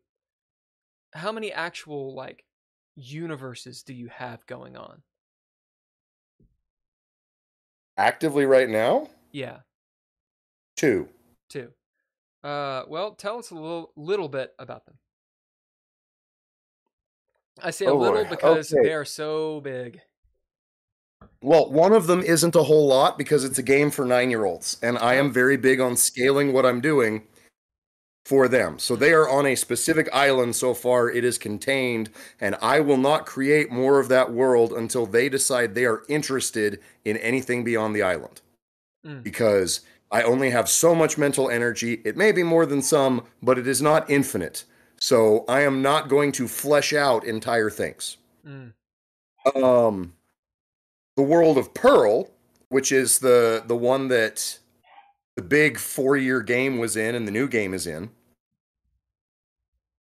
[1.14, 2.44] how many actual like
[2.96, 5.04] universes do you have going on?
[7.96, 9.60] Actively right now, Yeah,
[10.76, 11.08] two.
[11.50, 11.72] two.
[12.44, 14.96] Uh, well, tell us a little little bit about them.
[17.62, 18.84] I say a Oh, little because Okay.
[18.84, 20.02] they are so big.
[21.42, 24.46] Well, one of them isn't a whole lot because it's a game for nine year
[24.46, 27.28] olds, and I am very big on scaling what I'm doing
[28.26, 28.80] for them.
[28.80, 32.10] So they are on a specific island so far, it is contained,
[32.42, 36.82] and I will not create more of that world until they decide they are interested
[37.06, 38.42] in anything beyond the island.
[39.06, 39.22] Mm.
[39.24, 39.82] Because
[40.12, 42.02] I only have so much mental energy.
[42.06, 44.64] It may be more than some, but it is not infinite.
[44.98, 48.18] So I am not going to flesh out entire things
[48.48, 48.74] Mm.
[49.56, 50.14] um
[51.16, 52.30] the world of pearl
[52.70, 54.60] which is the the one that
[55.36, 58.10] the big four year game was in and the new game is in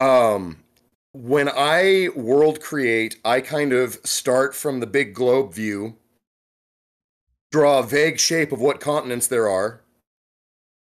[0.01, 0.59] um
[1.13, 5.97] when i world create i kind of start from the big globe view
[7.51, 9.81] draw a vague shape of what continents there are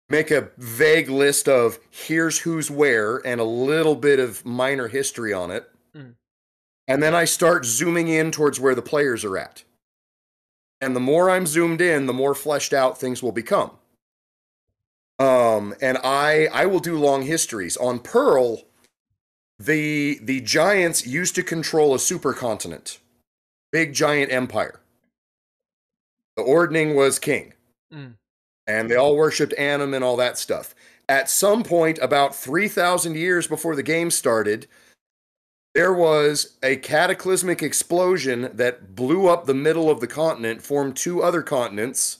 [0.09, 5.33] make a vague list of here's who's where and a little bit of minor history
[5.33, 5.69] on it.
[5.95, 6.15] Mm.
[6.87, 9.63] And then I start zooming in towards where the players are at.
[10.79, 13.71] And the more I'm zoomed in, the more fleshed out things will become.
[15.19, 18.63] Um, and I I will do long histories on Pearl.
[19.57, 22.99] The the giants used to control a supercontinent,
[23.71, 24.79] big giant empire.
[26.35, 27.53] The Ordning was king,
[27.91, 28.13] Mm.
[28.67, 30.75] And they all worshipped Annam and all that stuff.
[31.09, 34.67] At some point, about three thousand years before the game started,
[35.73, 41.23] there was a cataclysmic explosion that blew up the middle of the continent, formed two
[41.23, 42.17] other continents,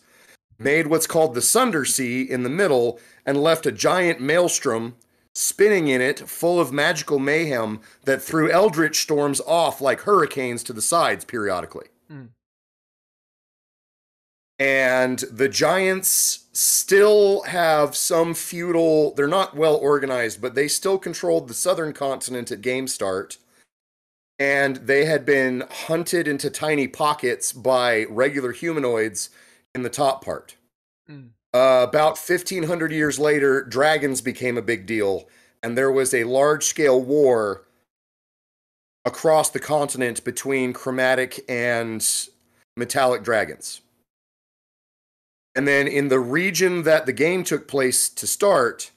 [0.57, 4.95] made what's called the Sunder Sea in the middle, and left a giant maelstrom
[5.34, 10.74] spinning in it full of magical mayhem that threw eldritch storms off like hurricanes to
[10.74, 11.88] the sides periodically.
[14.60, 21.48] And the giants still have some feudal, they're not well organized, but they still controlled
[21.48, 23.38] the southern continent at game start.
[24.40, 29.30] And they had been hunted into tiny pockets by regular humanoids
[29.76, 30.56] in the top part.
[31.10, 31.30] Mm.
[31.54, 35.28] Uh, about 1500 years later, dragons became a big deal,
[35.64, 37.64] and there was a large scale war
[39.06, 42.28] across the continent between chromatic and
[42.76, 43.82] metallic dragons.
[45.58, 48.92] And then in the region that the game took place to start,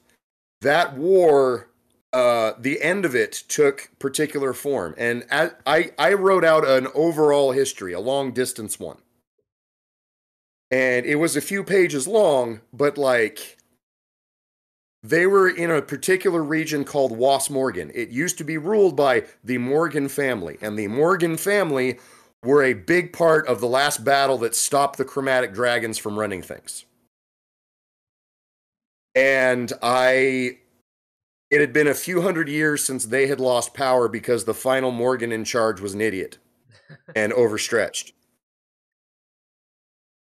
[0.61, 1.67] that war,
[2.13, 4.95] uh, the end of it took particular form.
[4.97, 8.99] And I, I, I wrote out an overall history, a long distance one
[10.71, 13.57] and it was a few pages long, but like
[15.03, 17.91] they were in a particular region called Was Morgan.
[17.93, 21.99] It used to be ruled by the Morgan family, and the Morgan family
[22.43, 26.41] were a big part of the last battle that stopped the chromatic dragons from running
[26.41, 26.85] things.
[29.13, 30.57] And I
[31.49, 34.91] it had been a few hundred years since they had lost power because the final
[34.91, 36.37] Morgan in charge was an idiot
[37.15, 38.13] and overstretched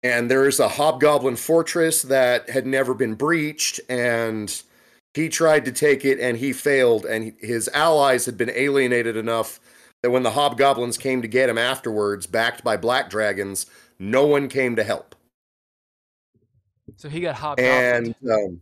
[0.04, 4.62] and there's a hobgoblin fortress that had never been breached and
[5.14, 9.60] he tried to take it and he failed and his allies had been alienated enough
[10.03, 13.65] that when the hobgoblins came to get him afterwards backed by black dragons
[13.99, 15.15] no one came to help.
[16.98, 18.15] So he got hobgoblins.
[18.22, 18.61] and um,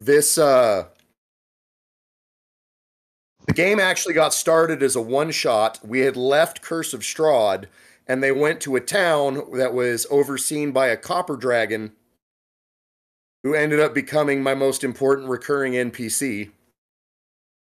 [0.00, 0.84] this uh
[3.46, 7.66] the game actually got started as a one shot we had left curse of strahd
[8.06, 11.92] and they went to a town that was overseen by a copper dragon
[13.42, 16.50] who ended up becoming my most important recurring npc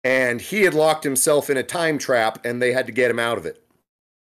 [0.08, 3.18] and he had locked himself in a time trap and they had to get him
[3.18, 3.62] out of it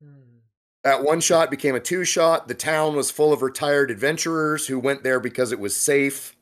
[0.03, 0.41] Mm.
[0.85, 2.47] that one shot became a two shot.
[2.49, 6.37] The town was full of retired adventurers who went there because it was safe.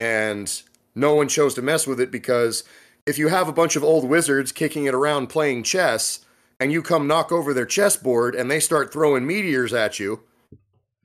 [0.00, 0.62] And
[0.94, 2.64] no one chose to mess with it because
[3.06, 6.24] if you have a bunch of old wizards kicking it around playing chess
[6.58, 10.22] and you come knock over their chessboard and they start throwing meteors at you,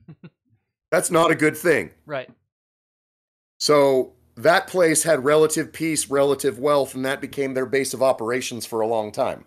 [0.90, 1.90] that's not a good thing.
[2.06, 2.30] Right.
[3.58, 8.64] So that place had relative peace, relative wealth, and that became their base of operations
[8.64, 9.44] for a long time.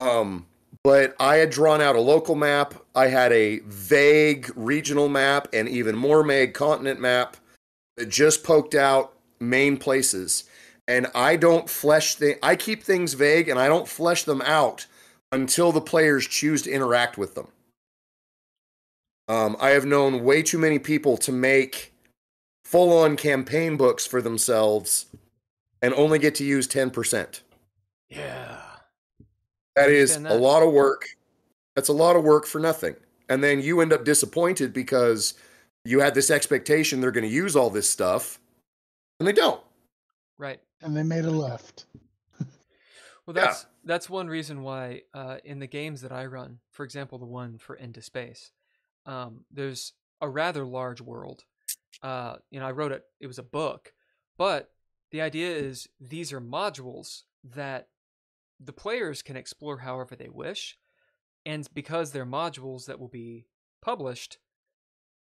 [0.00, 0.46] Um,
[0.82, 2.74] but I had drawn out a local map.
[2.94, 7.36] I had a vague regional map and even more vague continent map
[7.96, 10.44] that just poked out main places.
[10.88, 14.86] And I don't flesh the I keep things vague and I don't flesh them out
[15.30, 17.48] until the players choose to interact with them.
[19.28, 21.93] Um, I have known way too many people to make
[22.74, 25.06] full on campaign books for themselves
[25.80, 27.42] and only get to use 10%.
[28.08, 28.60] Yeah.
[29.76, 31.06] That is understand a lot of work.
[31.76, 32.96] That's a lot of work for nothing.
[33.28, 35.34] And then you end up disappointed because
[35.84, 38.40] you had this expectation they're going to use all this stuff
[39.20, 39.62] and they don't.
[40.36, 40.58] Right.
[40.82, 41.84] and they made a left.
[42.40, 43.44] Well, Yeah.
[43.44, 47.24] that's that's one reason why uh, in the games that I run, for example, the
[47.24, 48.50] one for Into Space,
[49.06, 51.44] um, there's a rather large world.
[52.02, 53.92] Uh, you know, I wrote it; it was a book,
[54.36, 54.70] but
[55.10, 57.88] the idea is these are modules that
[58.60, 60.78] the players can explore however they wish,
[61.46, 63.46] and because they're modules that will be
[63.82, 64.38] published,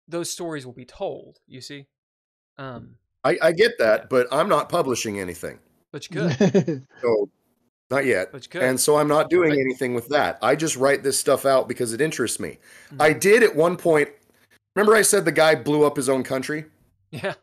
[0.09, 1.39] those stories will be told.
[1.47, 1.86] You see,
[2.59, 4.06] um, I, I get that, Yeah.
[4.10, 5.59] but I'm not publishing anything.
[5.93, 7.31] but you could, So,
[7.90, 8.32] not yet.
[8.32, 8.62] but you could.
[8.62, 9.59] And so I'm not doing Right.
[9.60, 10.39] anything with that.
[10.43, 12.59] I just write this stuff out because it interests me.
[12.93, 13.01] Mhm.
[13.01, 14.09] I did at one point.
[14.74, 16.66] Remember, I said the guy blew up his own country?
[17.10, 17.34] yeah,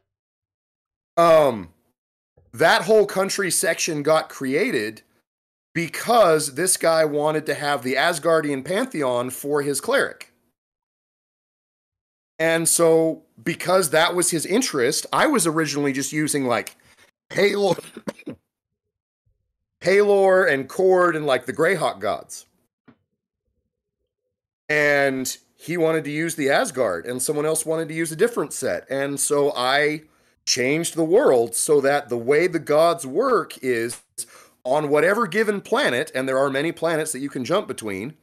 [1.15, 1.69] Um,
[2.51, 5.01] that whole country section got created
[5.73, 10.33] because this guy wanted to have the Asgardian pantheon for his cleric.
[12.37, 16.75] And so, because that was his interest, I was originally just using like
[17.29, 17.81] Halor,
[19.81, 22.45] Halor and Kord and like the Greyhawk gods.
[24.67, 28.51] And he wanted to use the Asgard, and someone else wanted to use a different
[28.51, 28.89] set.
[28.89, 30.01] And so I
[30.43, 34.01] changed the world so that the way the gods work is
[34.65, 38.15] on whatever given planet, and there are many planets that you can jump between,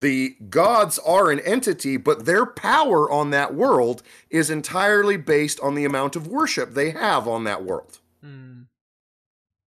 [0.00, 5.74] the gods are an entity, but their power on that world is entirely based on
[5.74, 7.98] the amount of worship they have on that world.
[8.22, 8.62] Hmm.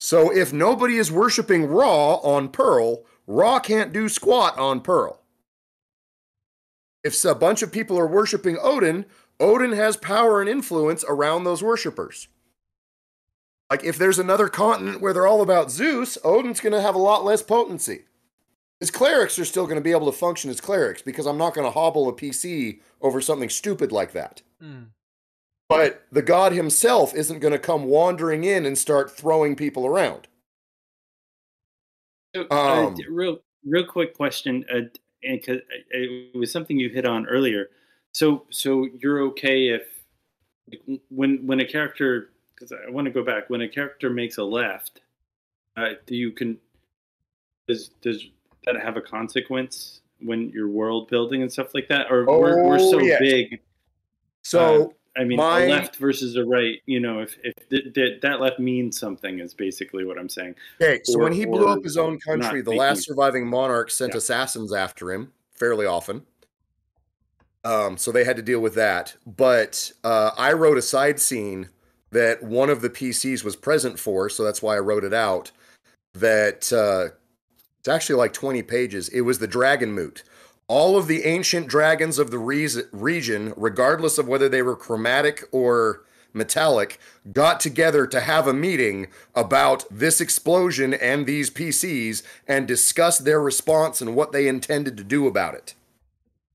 [0.00, 5.20] So if nobody is worshiping Ra on Pearl, Ra can't do squat on Pearl.
[7.08, 9.06] If a bunch of people are worshiping Odin,
[9.40, 12.28] Odin has power and influence around those worshippers.
[13.70, 16.98] Like if there's another continent where they're all about Zeus, Odin's going to have a
[16.98, 18.04] lot less potency.
[18.78, 21.54] His clerics are still going to be able to function as clerics because I'm not
[21.54, 24.42] going to hobble a PC over something stupid like that.
[24.60, 24.82] Hmm.
[25.66, 30.28] But the god himself isn't going to come wandering in and start throwing people around.
[32.36, 34.80] So, uh, Um, real, real quick question, uh,
[35.22, 37.70] and 'cause, uh, it was something you hit on earlier.
[38.12, 39.82] So, so you're okay if
[41.10, 44.44] when when a character, because I want to go back, when a character makes a
[44.44, 45.00] left,
[45.76, 46.58] uh, do you can
[47.68, 48.26] does does
[48.64, 52.78] that have a consequence when you're world building and stuff like that, or we're we're
[52.78, 53.20] Oh, so yes.
[53.20, 53.60] big?
[54.42, 56.80] So I mean, my- a left versus a right.
[56.86, 60.54] You know, if if th- th- that left means something, is basically what I'm saying.
[60.80, 64.12] Okay, so or- when he blew up his own country, the last surviving monarch sent
[64.14, 64.18] Yeah.
[64.18, 66.22] assassins after him fairly often.
[67.64, 69.16] Um, so they had to deal with that.
[69.26, 71.68] But uh, I wrote a side scene
[72.10, 75.50] that one of the PCs was present for, so that's why I wrote it out.
[76.14, 77.14] That uh,
[77.80, 79.08] it's actually like 20 pages.
[79.08, 80.22] It was the Dragon Moot.
[80.68, 86.04] All of the ancient dragons of the region, regardless of whether they were chromatic or
[86.34, 87.00] metallic,
[87.32, 93.40] got together to have a meeting about this explosion and these PCs and discuss their
[93.40, 95.74] response and what they intended to do about it.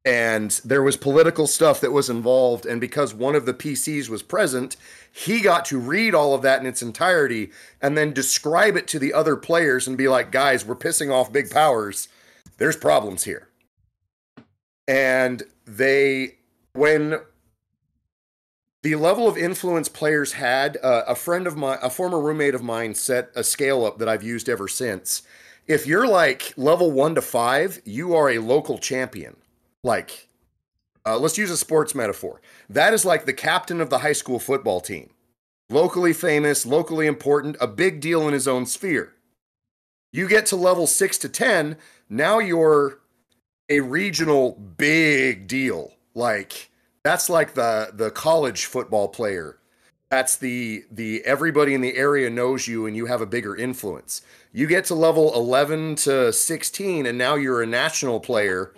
[0.05, 2.65] And there was political stuff that was involved.
[2.65, 4.75] And because one of the PCs was present,
[5.11, 8.99] he got to read all of that in its entirety and then describe it to
[8.99, 12.09] the other players and be like, guys, we're pissing off big powers.
[12.57, 13.47] There's problems here.
[14.87, 16.37] And they,
[16.73, 17.19] when
[18.83, 22.63] the level of influence players had, uh, a friend of mine, a former roommate of
[22.63, 25.21] mine, set a scale up that I've used ever since.
[25.67, 29.37] If you're like level one to five, you are a local champion.
[29.83, 30.27] Like,
[31.05, 32.41] uh, let's use a sports metaphor.
[32.69, 35.11] That is like the captain of the high school football team.
[35.69, 39.13] Locally famous, locally important, a big deal in his own sphere.
[40.11, 41.77] You get to level six to 10,
[42.09, 42.99] now you're
[43.69, 45.93] a regional big deal.
[46.13, 46.69] Like,
[47.03, 49.59] that's like the the college football player.
[50.09, 54.21] That's the the everybody in the area knows you and you have a bigger influence.
[54.51, 58.73] You get to level 11 to 16 and now you're a national player,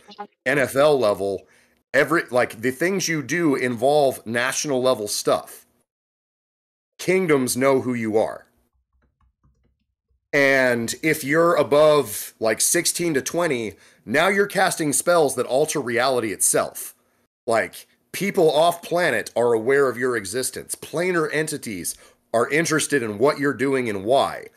[0.45, 1.45] NFL level.
[1.93, 5.65] Every like the things you do involve national level stuff.
[6.97, 8.44] Kingdoms know who you are.
[10.35, 13.75] And if you're above like 16 to 20,
[14.05, 16.93] now you're casting spells that alter reality itself.
[17.47, 20.75] Like people off planet are aware of your existence.
[20.75, 21.95] Planar entities
[22.33, 24.47] are interested in what you're doing and why.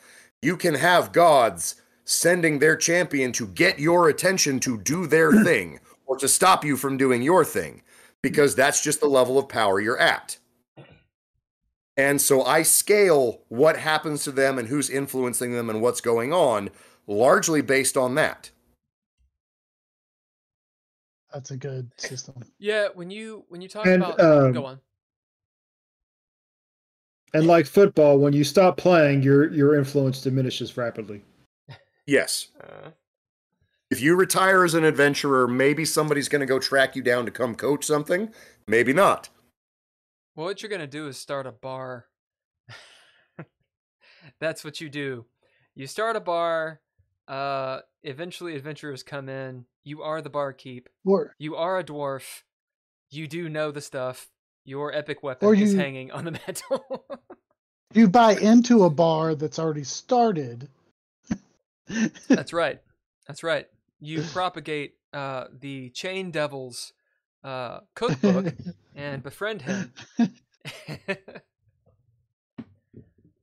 [0.41, 5.79] You can have gods sending their champion to get your attention to do their thing
[6.05, 7.83] or to stop you from doing your thing
[8.21, 10.38] because that's just the level of power you're at.
[11.99, 16.31] And so I scale what happens to them and who's influencing them and what's going
[16.31, 16.69] on
[17.07, 18.51] largely based on that.
[21.33, 22.35] That's a good system.
[22.57, 24.79] Yeah, when you when you talk And, about um, go on.
[27.33, 31.21] And like football, when you stop playing, your your influence diminishes rapidly.
[32.07, 32.47] Yes.
[32.61, 32.91] Uh,
[33.91, 37.31] If you retire as an adventurer, maybe somebody's going to go track you down to
[37.31, 38.33] come coach something.
[38.67, 39.29] Maybe not.
[40.39, 42.05] Well, what you're gonna do is start a bar.
[44.39, 45.25] That's what you do.
[45.75, 46.79] You start a bar.
[47.27, 49.65] Uh, eventually, adventurers come in.
[49.83, 50.87] You are the barkeep.
[51.05, 52.43] Or You are a dwarf.
[53.09, 54.29] You do know the stuff.
[54.63, 57.05] Your epic weapon Or is you- hanging on the mantle.
[57.93, 60.69] you buy into a bar that's already started.
[62.29, 62.79] That's right.
[63.27, 63.67] That's right.
[63.99, 66.93] You propagate uh, the Chain Devil's
[67.43, 68.53] uh, cookbook
[68.95, 69.93] and befriend him.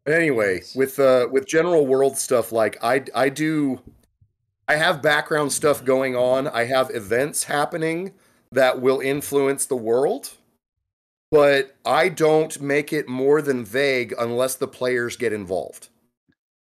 [0.07, 3.81] Anyway, with uh with general world stuff like I I do
[4.69, 6.47] I have background stuff going on.
[6.49, 8.15] I have events happening
[8.53, 10.31] that will influence the world.
[11.31, 15.89] but I don't make it more than vague unless the players get involved.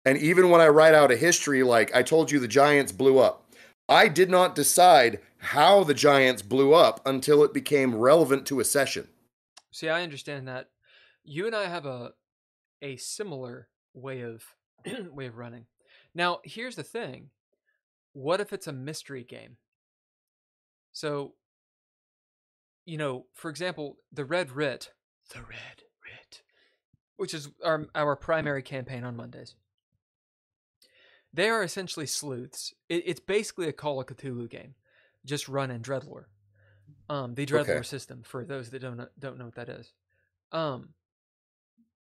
[0.06, 3.20] And even when I write out a history, like I told you, the Giants blew
[3.20, 3.46] up.
[3.88, 8.66] I did not decide how the Giants blew up until it became relevant to a
[8.66, 9.08] session.
[9.72, 10.70] See, I understand that.
[11.24, 12.12] You and I have a
[12.82, 14.44] a similar way of
[15.12, 15.66] way of running.
[16.14, 17.30] Now, here's the thing.
[18.14, 19.58] What if it's a mystery game?
[20.92, 21.34] So,
[22.86, 24.92] you know, for example, the Red Writ,
[25.34, 26.42] the Red Writ,
[27.18, 29.56] which is our our primary campaign on Mondays.
[31.32, 32.74] They are essentially sleuths.
[32.90, 34.74] It, it's basically a Call of Cthulhu game,
[35.30, 36.26] just run in Dreadlore.
[37.10, 37.84] Um, the Dreadlore Okay.
[37.84, 39.94] system for those that don't know, don't know what that is.
[40.52, 40.94] Um,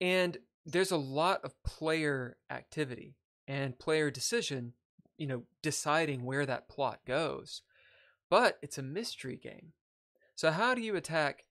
[0.02, 3.15] and there's a lot of player activity
[3.48, 4.73] and player decision,
[5.18, 7.61] you know, deciding where that plot goes.
[8.30, 9.73] But it's a mystery game.
[10.35, 11.45] So how do you attack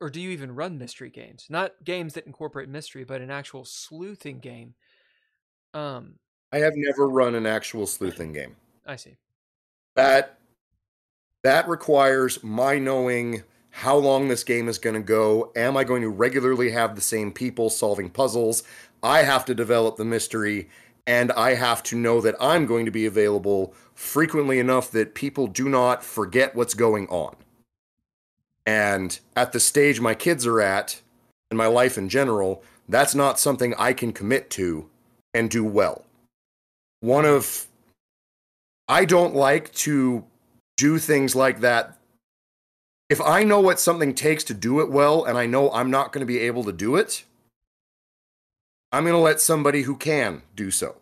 [0.00, 1.46] or do you even run mystery games?
[1.50, 4.74] Not games that incorporate mystery, but an actual sleuthing game.
[5.74, 6.18] Um,
[6.52, 8.56] I have never run an actual sleuthing game.
[8.84, 9.18] I see.
[9.96, 10.37] That
[11.42, 15.52] that requires my knowing how long this game is going to go.
[15.54, 18.62] Am I going to regularly have the same people solving puzzles?
[19.02, 20.68] I have to develop the mystery
[21.06, 25.46] and I have to know that I'm going to be available frequently enough that people
[25.46, 27.34] do not forget what's going on.
[28.66, 31.00] And at the stage my kids are at,
[31.50, 34.90] and my life in general, that's not something I can commit to
[35.32, 36.04] and do well.
[37.00, 37.66] One of
[38.88, 40.24] I don't like to
[40.78, 41.98] do things like that.
[43.10, 46.12] If I know what something takes to do it well and I know I'm not
[46.12, 47.24] going to be able to do it,
[48.92, 50.96] I'm going to let somebody who can do so.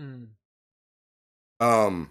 [0.00, 0.28] Mm,
[1.60, 2.10] Um,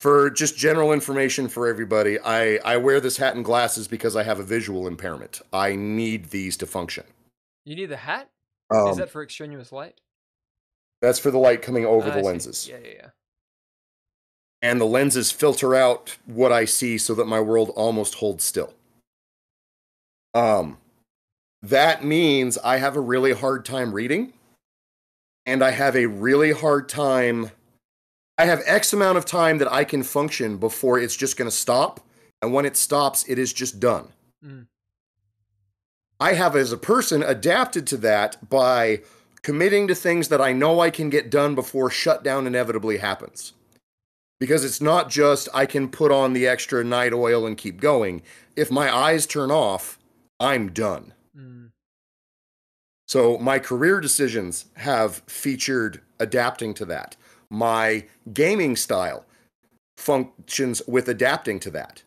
[0.00, 4.22] for just general information for everybody, I, I wear this hat and glasses because I
[4.22, 5.40] have a visual impairment.
[5.52, 7.04] I need these to function.
[7.64, 8.28] you need the hat?
[8.70, 10.00] Um, Is that for extraneous light?
[11.00, 12.66] that's for the light coming over I the lenses.
[12.68, 13.08] Yeah, yeah, yeah.
[14.64, 18.72] And the lenses filter out what I see so that my world almost holds still.
[20.32, 20.78] Um,
[21.62, 24.32] that means I have a really hard time reading,
[25.44, 27.50] and I have a really hard time.
[28.38, 31.54] I have X amount of time that I can function before it's just going to
[31.54, 32.00] stop,
[32.40, 34.08] and when it stops, it is just done.
[34.42, 34.66] Mm.
[36.18, 39.02] I have, as a person, adapted to that by
[39.42, 43.52] committing to things that I know I can get done before shutdown inevitably happens
[44.44, 48.20] because it's not just I can put on the extra night oil and keep going.
[48.56, 49.98] If my eyes turn off,
[50.38, 51.14] I'm done.
[51.34, 51.70] Mm.
[53.08, 57.16] So my career decisions have featured adapting to that.
[57.48, 58.04] My
[58.34, 59.24] gaming style
[59.96, 62.02] functions with adapting to that.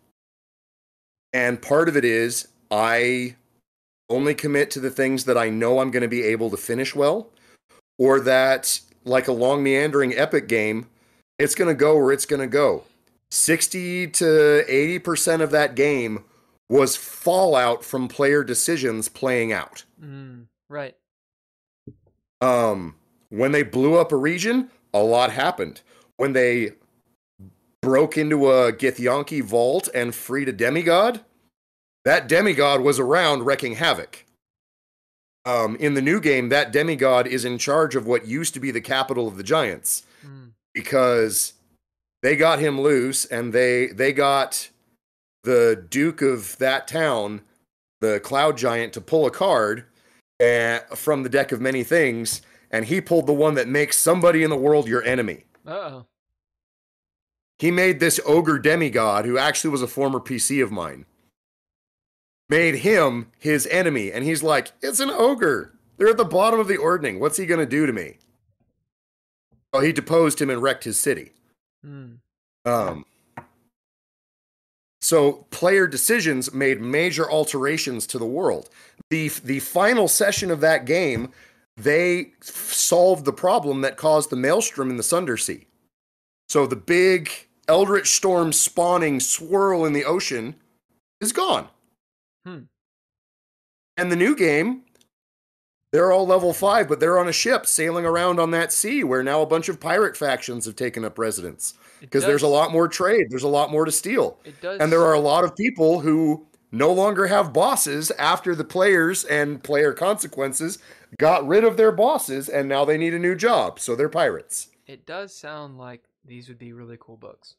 [1.34, 3.36] And part of it is I
[4.12, 6.94] only commit to the things that I know I'm going to be able to finish
[6.94, 7.32] well,
[7.98, 10.86] or that, like a long meandering epic game,
[11.40, 12.84] it's going to go where it's going to go.
[13.32, 16.24] 60 to 80% of that game
[16.70, 19.84] was fallout from player decisions playing out.
[20.02, 20.48] Mm.
[20.70, 20.96] Right.
[22.42, 22.96] Um,
[23.30, 25.82] when they blew up a region, a lot happened.
[26.18, 26.72] When they
[27.82, 31.22] broke into a Githyanki vault and freed a demigod,
[32.06, 34.26] that demigod was around wrecking havoc.
[35.46, 38.72] Um, in the new game, that demigod is in charge of what used to be
[38.72, 40.52] the capital of the giants Mm.
[40.78, 41.54] Because
[42.22, 44.70] they got him loose and they they got
[45.44, 47.42] the duke of that town
[48.00, 49.86] the cloud giant to pull a card
[50.40, 54.44] uh, from the deck of many things and he pulled the one that makes somebody
[54.44, 55.46] in the world your enemy.
[55.66, 56.06] Uh-oh.
[57.58, 61.06] he made this ogre demigod who actually was a former pc of mine
[62.50, 65.74] made him his enemy and he's like it's an ogre.
[65.98, 67.20] They're at the bottom of the ordning.
[67.20, 68.20] What's he going to do to me
[69.78, 71.32] well he deposed him and wrecked his city
[71.86, 72.18] Mm.
[72.66, 73.06] Um,
[75.02, 78.70] so player decisions made major alterations to the world.
[79.10, 81.32] The the final session of that game,
[81.78, 85.66] they f- solved the problem that caused the maelstrom in the Sundersea.
[86.50, 87.30] So the big
[87.68, 90.56] eldritch storm spawning swirl in the ocean
[91.22, 91.68] is gone.
[92.46, 92.62] Hmm.
[93.96, 94.84] And the new game,
[95.92, 99.24] they're all level five, but they're on a ship sailing around on that sea where
[99.24, 102.88] now a bunch of pirate factions have taken up residence because there's a lot more
[102.88, 104.40] trade, there's a lot more to steal.
[104.44, 104.80] It does.
[104.80, 109.24] And there are a lot of people who no longer have bosses after the players
[109.24, 110.80] and player consequences
[111.18, 113.80] got rid of their bosses and now they need a new job.
[113.80, 114.68] So they're pirates.
[114.86, 117.56] It does sound like these would be really cool books.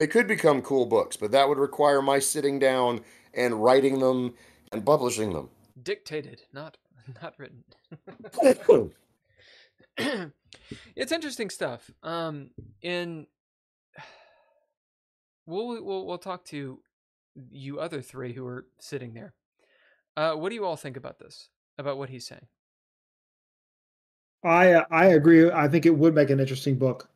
[0.00, 3.00] They could become cool books, but that would require my sitting down
[3.34, 4.34] and writing them
[4.72, 5.50] and publishing them.
[5.82, 6.76] Dictated, not
[7.22, 7.64] not written.
[10.96, 11.90] it's interesting stuff.
[12.02, 12.50] Um,
[12.82, 13.26] in
[15.46, 16.80] we'll we'll we'll talk to
[17.50, 19.34] you other three who are sitting there.
[20.16, 21.48] Uh, what do you all think about this?
[21.78, 22.46] About what he's saying?
[24.42, 25.50] I uh, I agree.
[25.50, 27.08] I think it would make an interesting book.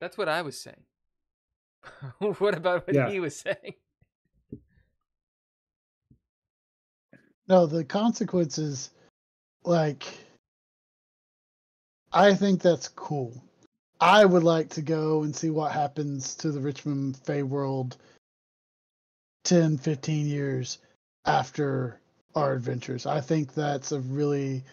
[0.00, 0.82] That's what I was saying.
[2.38, 3.10] what about what Yeah.
[3.10, 3.74] he was saying?
[7.48, 8.90] No, the consequences,
[9.64, 10.04] like,
[12.12, 13.42] I think that's cool.
[14.00, 17.96] I would like to go and see what happens to the Richmond Fey world
[19.44, 20.78] 10, 15 years
[21.24, 22.00] after
[22.34, 23.06] our adventures.
[23.06, 24.64] I think that's a really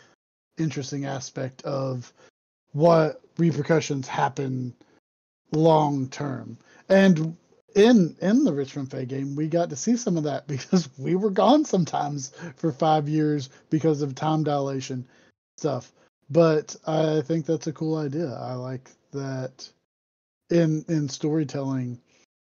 [0.57, 2.11] interesting aspect of
[2.71, 4.73] what repercussions happen
[5.51, 6.57] long term.
[6.89, 7.35] And
[7.75, 11.15] in in the Richmond Fay game, we got to see some of that because we
[11.15, 15.07] were gone sometimes for five years because of time dilation
[15.57, 15.91] stuff.
[16.29, 18.33] But I think that's a cool idea.
[18.33, 19.69] I like that
[20.49, 21.99] in in storytelling.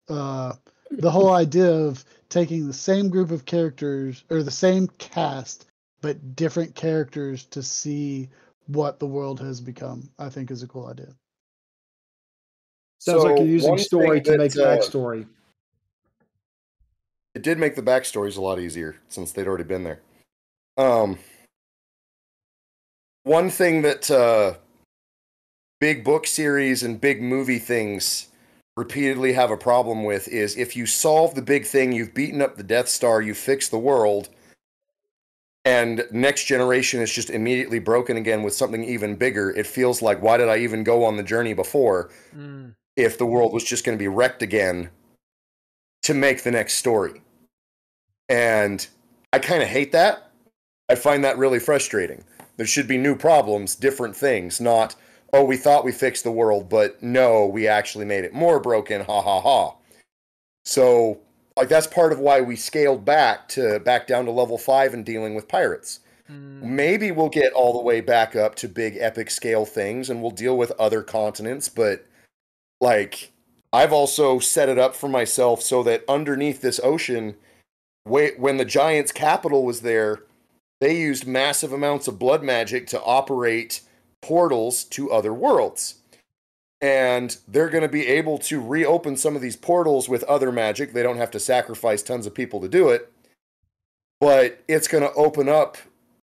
[0.09, 0.53] Uh,
[0.89, 5.65] the whole idea of taking the same group of characters or the same cast
[6.01, 8.29] but different characters to see
[8.67, 11.13] what the world has become, I think is a cool idea.
[13.07, 15.25] Sounds like you're using story to make uh, backstory.
[17.33, 20.01] It did make the backstories a lot easier since they'd already been there.
[20.75, 21.17] Um,
[23.23, 24.55] one thing that uh,
[25.79, 28.27] big book series and big movie things
[28.75, 32.57] repeatedly have a problem with is if you solve the big thing, you've beaten up
[32.57, 34.27] the Death Star, you fix the world,
[35.63, 39.51] and next generation is just immediately broken again with something even bigger.
[39.51, 42.09] It feels like why did I even go on the journey before?
[42.35, 44.89] Mm, if the world was just going to be wrecked again
[46.03, 47.21] to make the next story.
[48.27, 48.85] And
[49.31, 50.31] I kind of hate that.
[50.89, 52.23] I find that really frustrating.
[52.57, 54.95] There should be new problems, different things, not,
[55.31, 59.01] oh, we thought we fixed the world, but no, we actually made it more broken.
[59.01, 59.75] Ha ha ha.
[60.65, 61.19] So,
[61.55, 65.05] like, that's part of why we scaled back to back down to level five and
[65.05, 65.99] dealing with pirates.
[66.29, 70.21] mm, Maybe we'll get all the way back up to big epic scale things and
[70.21, 72.06] we'll deal with other continents, but
[72.79, 73.31] like
[73.73, 77.35] I've also set it up for myself so that underneath this ocean,
[78.05, 80.23] when the giant's capital was there,
[80.79, 83.81] they used massive amounts of blood magic to operate
[84.21, 85.95] portals to other worlds.
[86.79, 90.93] And they're going to be able to reopen some of these portals with other magic.
[90.93, 93.11] They don't have to sacrifice tons of people to do it.
[94.21, 95.77] But it's going to open up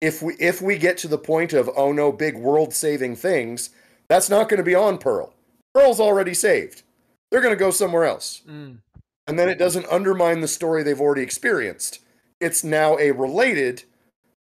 [0.01, 3.71] if we if we get to the point of oh no big world saving things,
[4.07, 5.33] that's not going to be on Pearl.
[5.77, 6.81] Pearl's already saved.
[7.29, 8.41] They're going to go somewhere else.
[8.47, 8.79] mm.
[9.27, 11.99] And then it doesn't undermine the story they've already experienced.
[12.39, 13.83] It's now a related,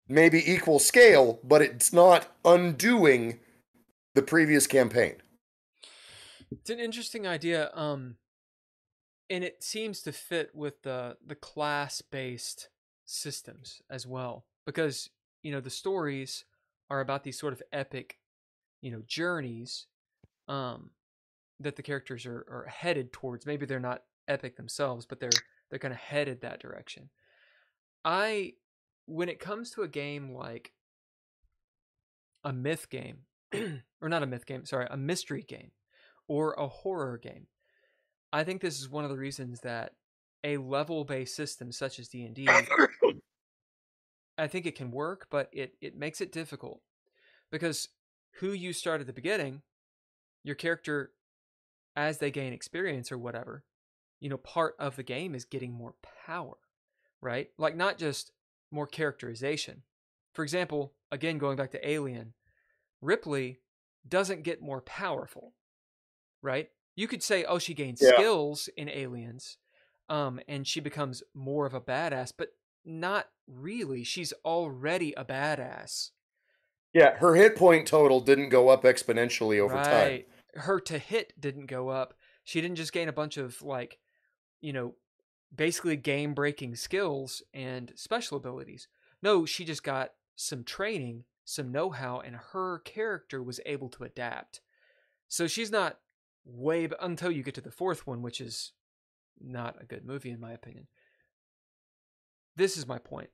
[0.09, 3.39] maybe equal scale, but it's not undoing
[4.15, 5.15] the previous campaign.
[6.51, 7.71] It's an interesting idea.
[7.75, 8.17] Um,
[9.31, 12.69] and it seems to fit with the the class based
[13.07, 15.09] systems as well, because
[15.43, 16.45] you know the stories
[16.91, 18.19] are about these sort of epic,
[18.83, 19.87] you know, journeys,
[20.49, 20.91] um,
[21.62, 23.47] that the characters are are headed towards.
[23.47, 25.30] Maybe they're not epic themselves, but they're
[25.70, 27.09] they're kind of headed that direction.
[28.05, 28.55] I,
[29.06, 30.72] when it comes to a game like
[32.44, 33.20] a myth game,
[34.01, 35.70] or not a myth game, sorry, a mystery game
[36.28, 37.47] or a horror game.
[38.32, 39.93] I think this is one of the reasons that
[40.44, 42.48] a level-based system such as D&D
[44.39, 46.80] I think it can work, but it it makes it difficult
[47.51, 47.89] because
[48.40, 49.62] who you start at the beginning,
[50.43, 51.12] your character
[51.97, 53.64] as they gain experience or whatever,
[54.20, 55.94] you know, part of the game is getting more
[56.27, 56.56] power,
[57.20, 57.51] right?
[57.59, 58.32] Like not just
[58.70, 59.82] more characterization.
[60.32, 62.35] For example, again going back to Alien,
[63.01, 63.59] Ripley
[64.09, 65.55] doesn't get more powerful,
[66.40, 66.70] right?
[66.94, 68.14] You could say, oh, she gains Yeah.
[68.14, 69.59] skills in Aliens,
[70.09, 72.51] um, and she becomes more of a badass, but
[72.85, 74.05] not really.
[74.05, 76.10] She's already a badass.
[76.93, 80.24] Yeah, her hit point total didn't go up exponentially over time.
[80.55, 82.15] Her to hit didn't go up.
[82.45, 83.99] She didn't just gain a bunch of like,
[84.61, 84.95] you know,
[85.55, 88.89] basically game breaking skills and special abilities.
[89.23, 94.05] No, she just got some training, some know how, and her character was able to
[94.05, 94.61] adapt.
[95.29, 95.99] So she's not
[96.45, 98.73] way b- until you get to the fourth one, which is
[99.41, 100.87] not a good movie in my opinion.
[102.57, 103.31] This is my point.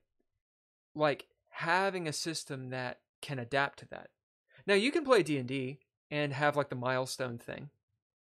[0.95, 4.09] Like having a system that can adapt to that.
[4.65, 5.79] Now you can play D&D
[6.11, 7.69] and have like the milestone thing,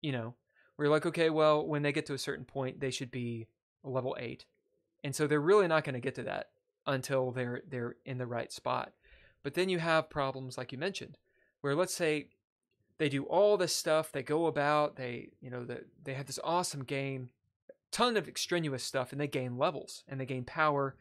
[0.01, 0.33] you know,
[0.75, 3.47] where you're like, okay, well, when they get to a certain point, they should be
[3.83, 4.45] level eight,
[5.03, 6.49] and so they're really not going to get to that
[6.85, 8.93] until they're they're in the right spot.
[9.43, 11.17] But then you have problems like you mentioned,
[11.61, 12.27] where let's say
[12.97, 16.39] they do all this stuff, they go about, they you know the, they have this
[16.43, 17.29] awesome game,
[17.91, 20.95] ton of extraneous stuff, and they gain levels and they gain power,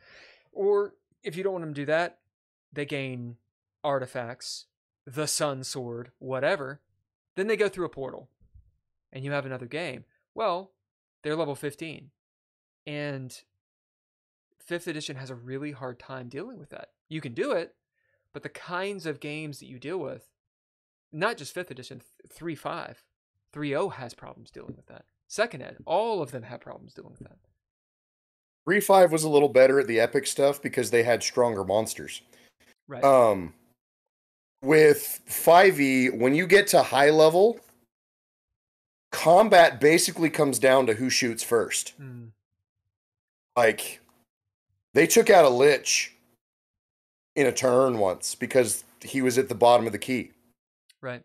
[0.53, 2.19] or if you don't want them to do that,
[2.73, 3.37] they gain
[3.83, 4.67] artifacts,
[5.15, 6.81] the sun sword, whatever.
[7.35, 8.29] Then they go through a portal,
[9.13, 10.05] and you have another game.
[10.35, 10.73] Well,
[11.23, 12.11] they're level fifteen,
[12.87, 13.41] and
[14.59, 16.91] fifth edition has a really hard time dealing with that.
[17.09, 17.75] You can do it,
[18.33, 20.29] but the kinds of games that you deal with,
[21.11, 23.03] not just fifth edition, three five,
[23.53, 25.05] three O has problems dealing with that.
[25.27, 27.39] Second ed, all of them have problems dealing with that.
[28.67, 32.21] Three five was a little better at the epic stuff because they had stronger monsters.
[32.87, 33.05] Right.
[33.05, 33.55] Um,
[34.63, 37.61] with 5e, when you get to high level,
[39.13, 41.91] combat basically comes down to who shoots first.
[41.91, 42.27] Hmm.
[43.57, 44.01] Like,
[44.95, 46.15] they took out a lich
[47.37, 50.33] in a turn once because he was at the bottom of the key
[51.01, 51.23] Right.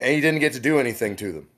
[0.00, 1.48] and he didn't get to do anything to them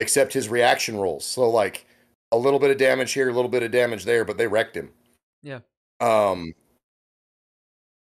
[0.00, 1.24] except his reaction rolls.
[1.24, 1.86] So, like,
[2.32, 4.76] a little bit of damage here, a little bit of damage there, but they wrecked
[4.76, 4.90] him.
[5.42, 5.60] Yeah.
[6.00, 6.54] Um,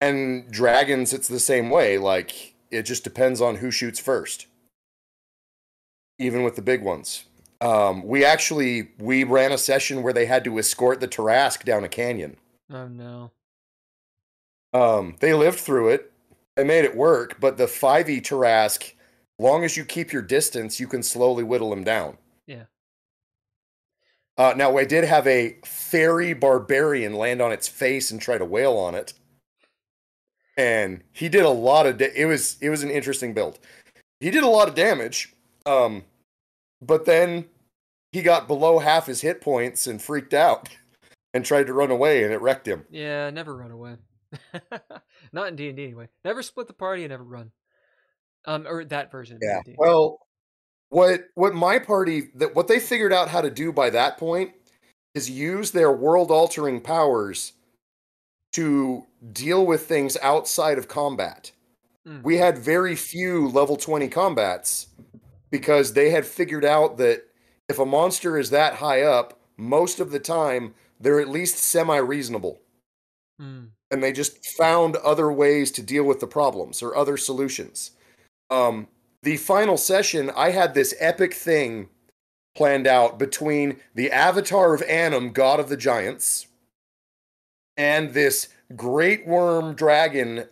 [0.02, 1.98] and dragons, it's the same way.
[1.98, 4.48] Like, it just depends on who shoots first.
[6.20, 7.26] Even with the big ones.
[7.62, 11.84] Um, we actually we ran a session where they had to escort the Tarrasque down
[11.84, 12.38] a canyon.
[12.72, 13.32] Oh no.
[14.74, 16.12] Um, they lived through it.
[16.56, 18.94] They made it work, but the 5e Tarrasque,
[19.38, 22.18] long as you keep your distance, you can slowly whittle them down.
[22.48, 22.64] Yeah.
[24.38, 28.46] Uh, now, I did have a fairy barbarian land on its face and try to
[28.46, 29.14] wail on it,
[30.62, 31.98] and he did a lot of.
[31.98, 33.60] Da- it was it was an interesting build.
[34.20, 35.34] He did a lot of damage,
[35.66, 36.04] um,
[36.82, 37.46] but then
[38.12, 40.70] he got below half his hit points and freaked out
[41.34, 42.86] and tried to run away, and it wrecked him.
[42.92, 43.96] Yeah, never run away.
[45.34, 46.10] Not in D and D anyway.
[46.24, 47.52] Never split the party and never run.
[48.46, 49.40] Um, or that version.
[49.42, 49.62] Yeah.
[49.66, 49.76] D&D.
[49.78, 50.20] Well,
[50.90, 54.52] what what my party that what they figured out how to do by that point
[55.16, 57.54] is use their world altering powers
[58.54, 61.52] to deal with things outside of combat.
[62.08, 62.24] Mm.
[62.24, 64.88] We had very few level 20 combats
[65.50, 67.24] because they had figured out that
[67.70, 71.98] if a monster is that high up, most of the time they're at least semi
[71.98, 72.62] reasonable
[73.42, 73.70] Mm.
[73.90, 77.92] and they just found other ways to deal with the problems or other solutions.
[78.52, 78.88] Um,
[79.24, 81.90] the final session, I had this epic thing
[82.56, 86.48] planned out between the avatar of Annam, god of the giants,
[87.78, 90.46] and this great worm dragon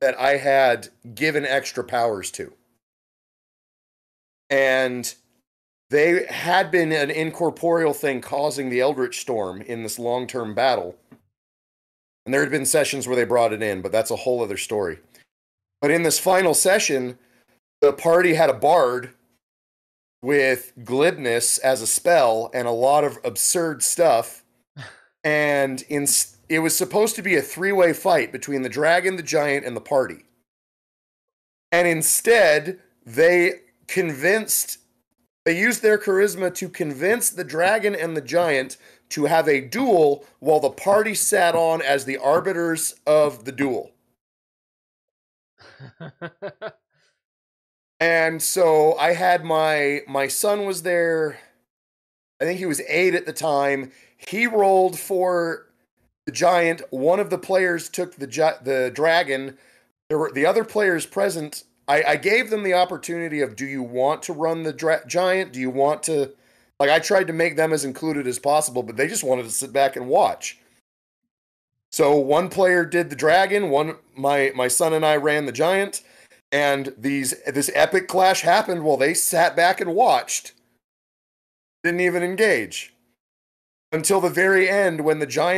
[0.00, 2.52] that I had given extra powers to.
[4.50, 5.14] And
[5.90, 10.96] they had been an incorporeal thing causing the Eldritch Storm in this long term battle.
[12.24, 14.56] And there had been sessions where they brought it in, but that's a whole other
[14.56, 14.98] story.
[15.80, 17.18] But in this final session,
[17.80, 19.10] the party had a bard
[20.22, 24.42] with glibness as a spell and a lot of absurd stuff.
[25.26, 26.06] And in,
[26.48, 29.76] it was supposed to be a three way fight between the dragon, the giant, and
[29.76, 30.24] the party.
[31.72, 34.78] And instead, they convinced,
[35.44, 38.76] they used their charisma to convince the dragon and the giant
[39.10, 43.90] to have a duel while the party sat on as the arbiters of the duel.
[48.00, 51.38] And so I had my my son was there.
[52.40, 53.92] I think he was 8 at the time.
[54.16, 55.66] He rolled for
[56.26, 56.82] the giant.
[56.90, 59.58] One of the players took the gi- the dragon.
[60.08, 61.64] There were the other players present.
[61.86, 65.52] I, I gave them the opportunity of do you want to run the dra- giant?
[65.52, 66.32] Do you want to
[66.80, 69.50] like I tried to make them as included as possible, but they just wanted to
[69.50, 70.58] sit back and watch.
[71.92, 76.02] So one player did the dragon, one my my son and I ran the giant,
[76.50, 80.52] and these this epic clash happened while they sat back and watched.
[81.84, 82.94] Didn't even engage.
[83.92, 85.52] Until the very end when the giant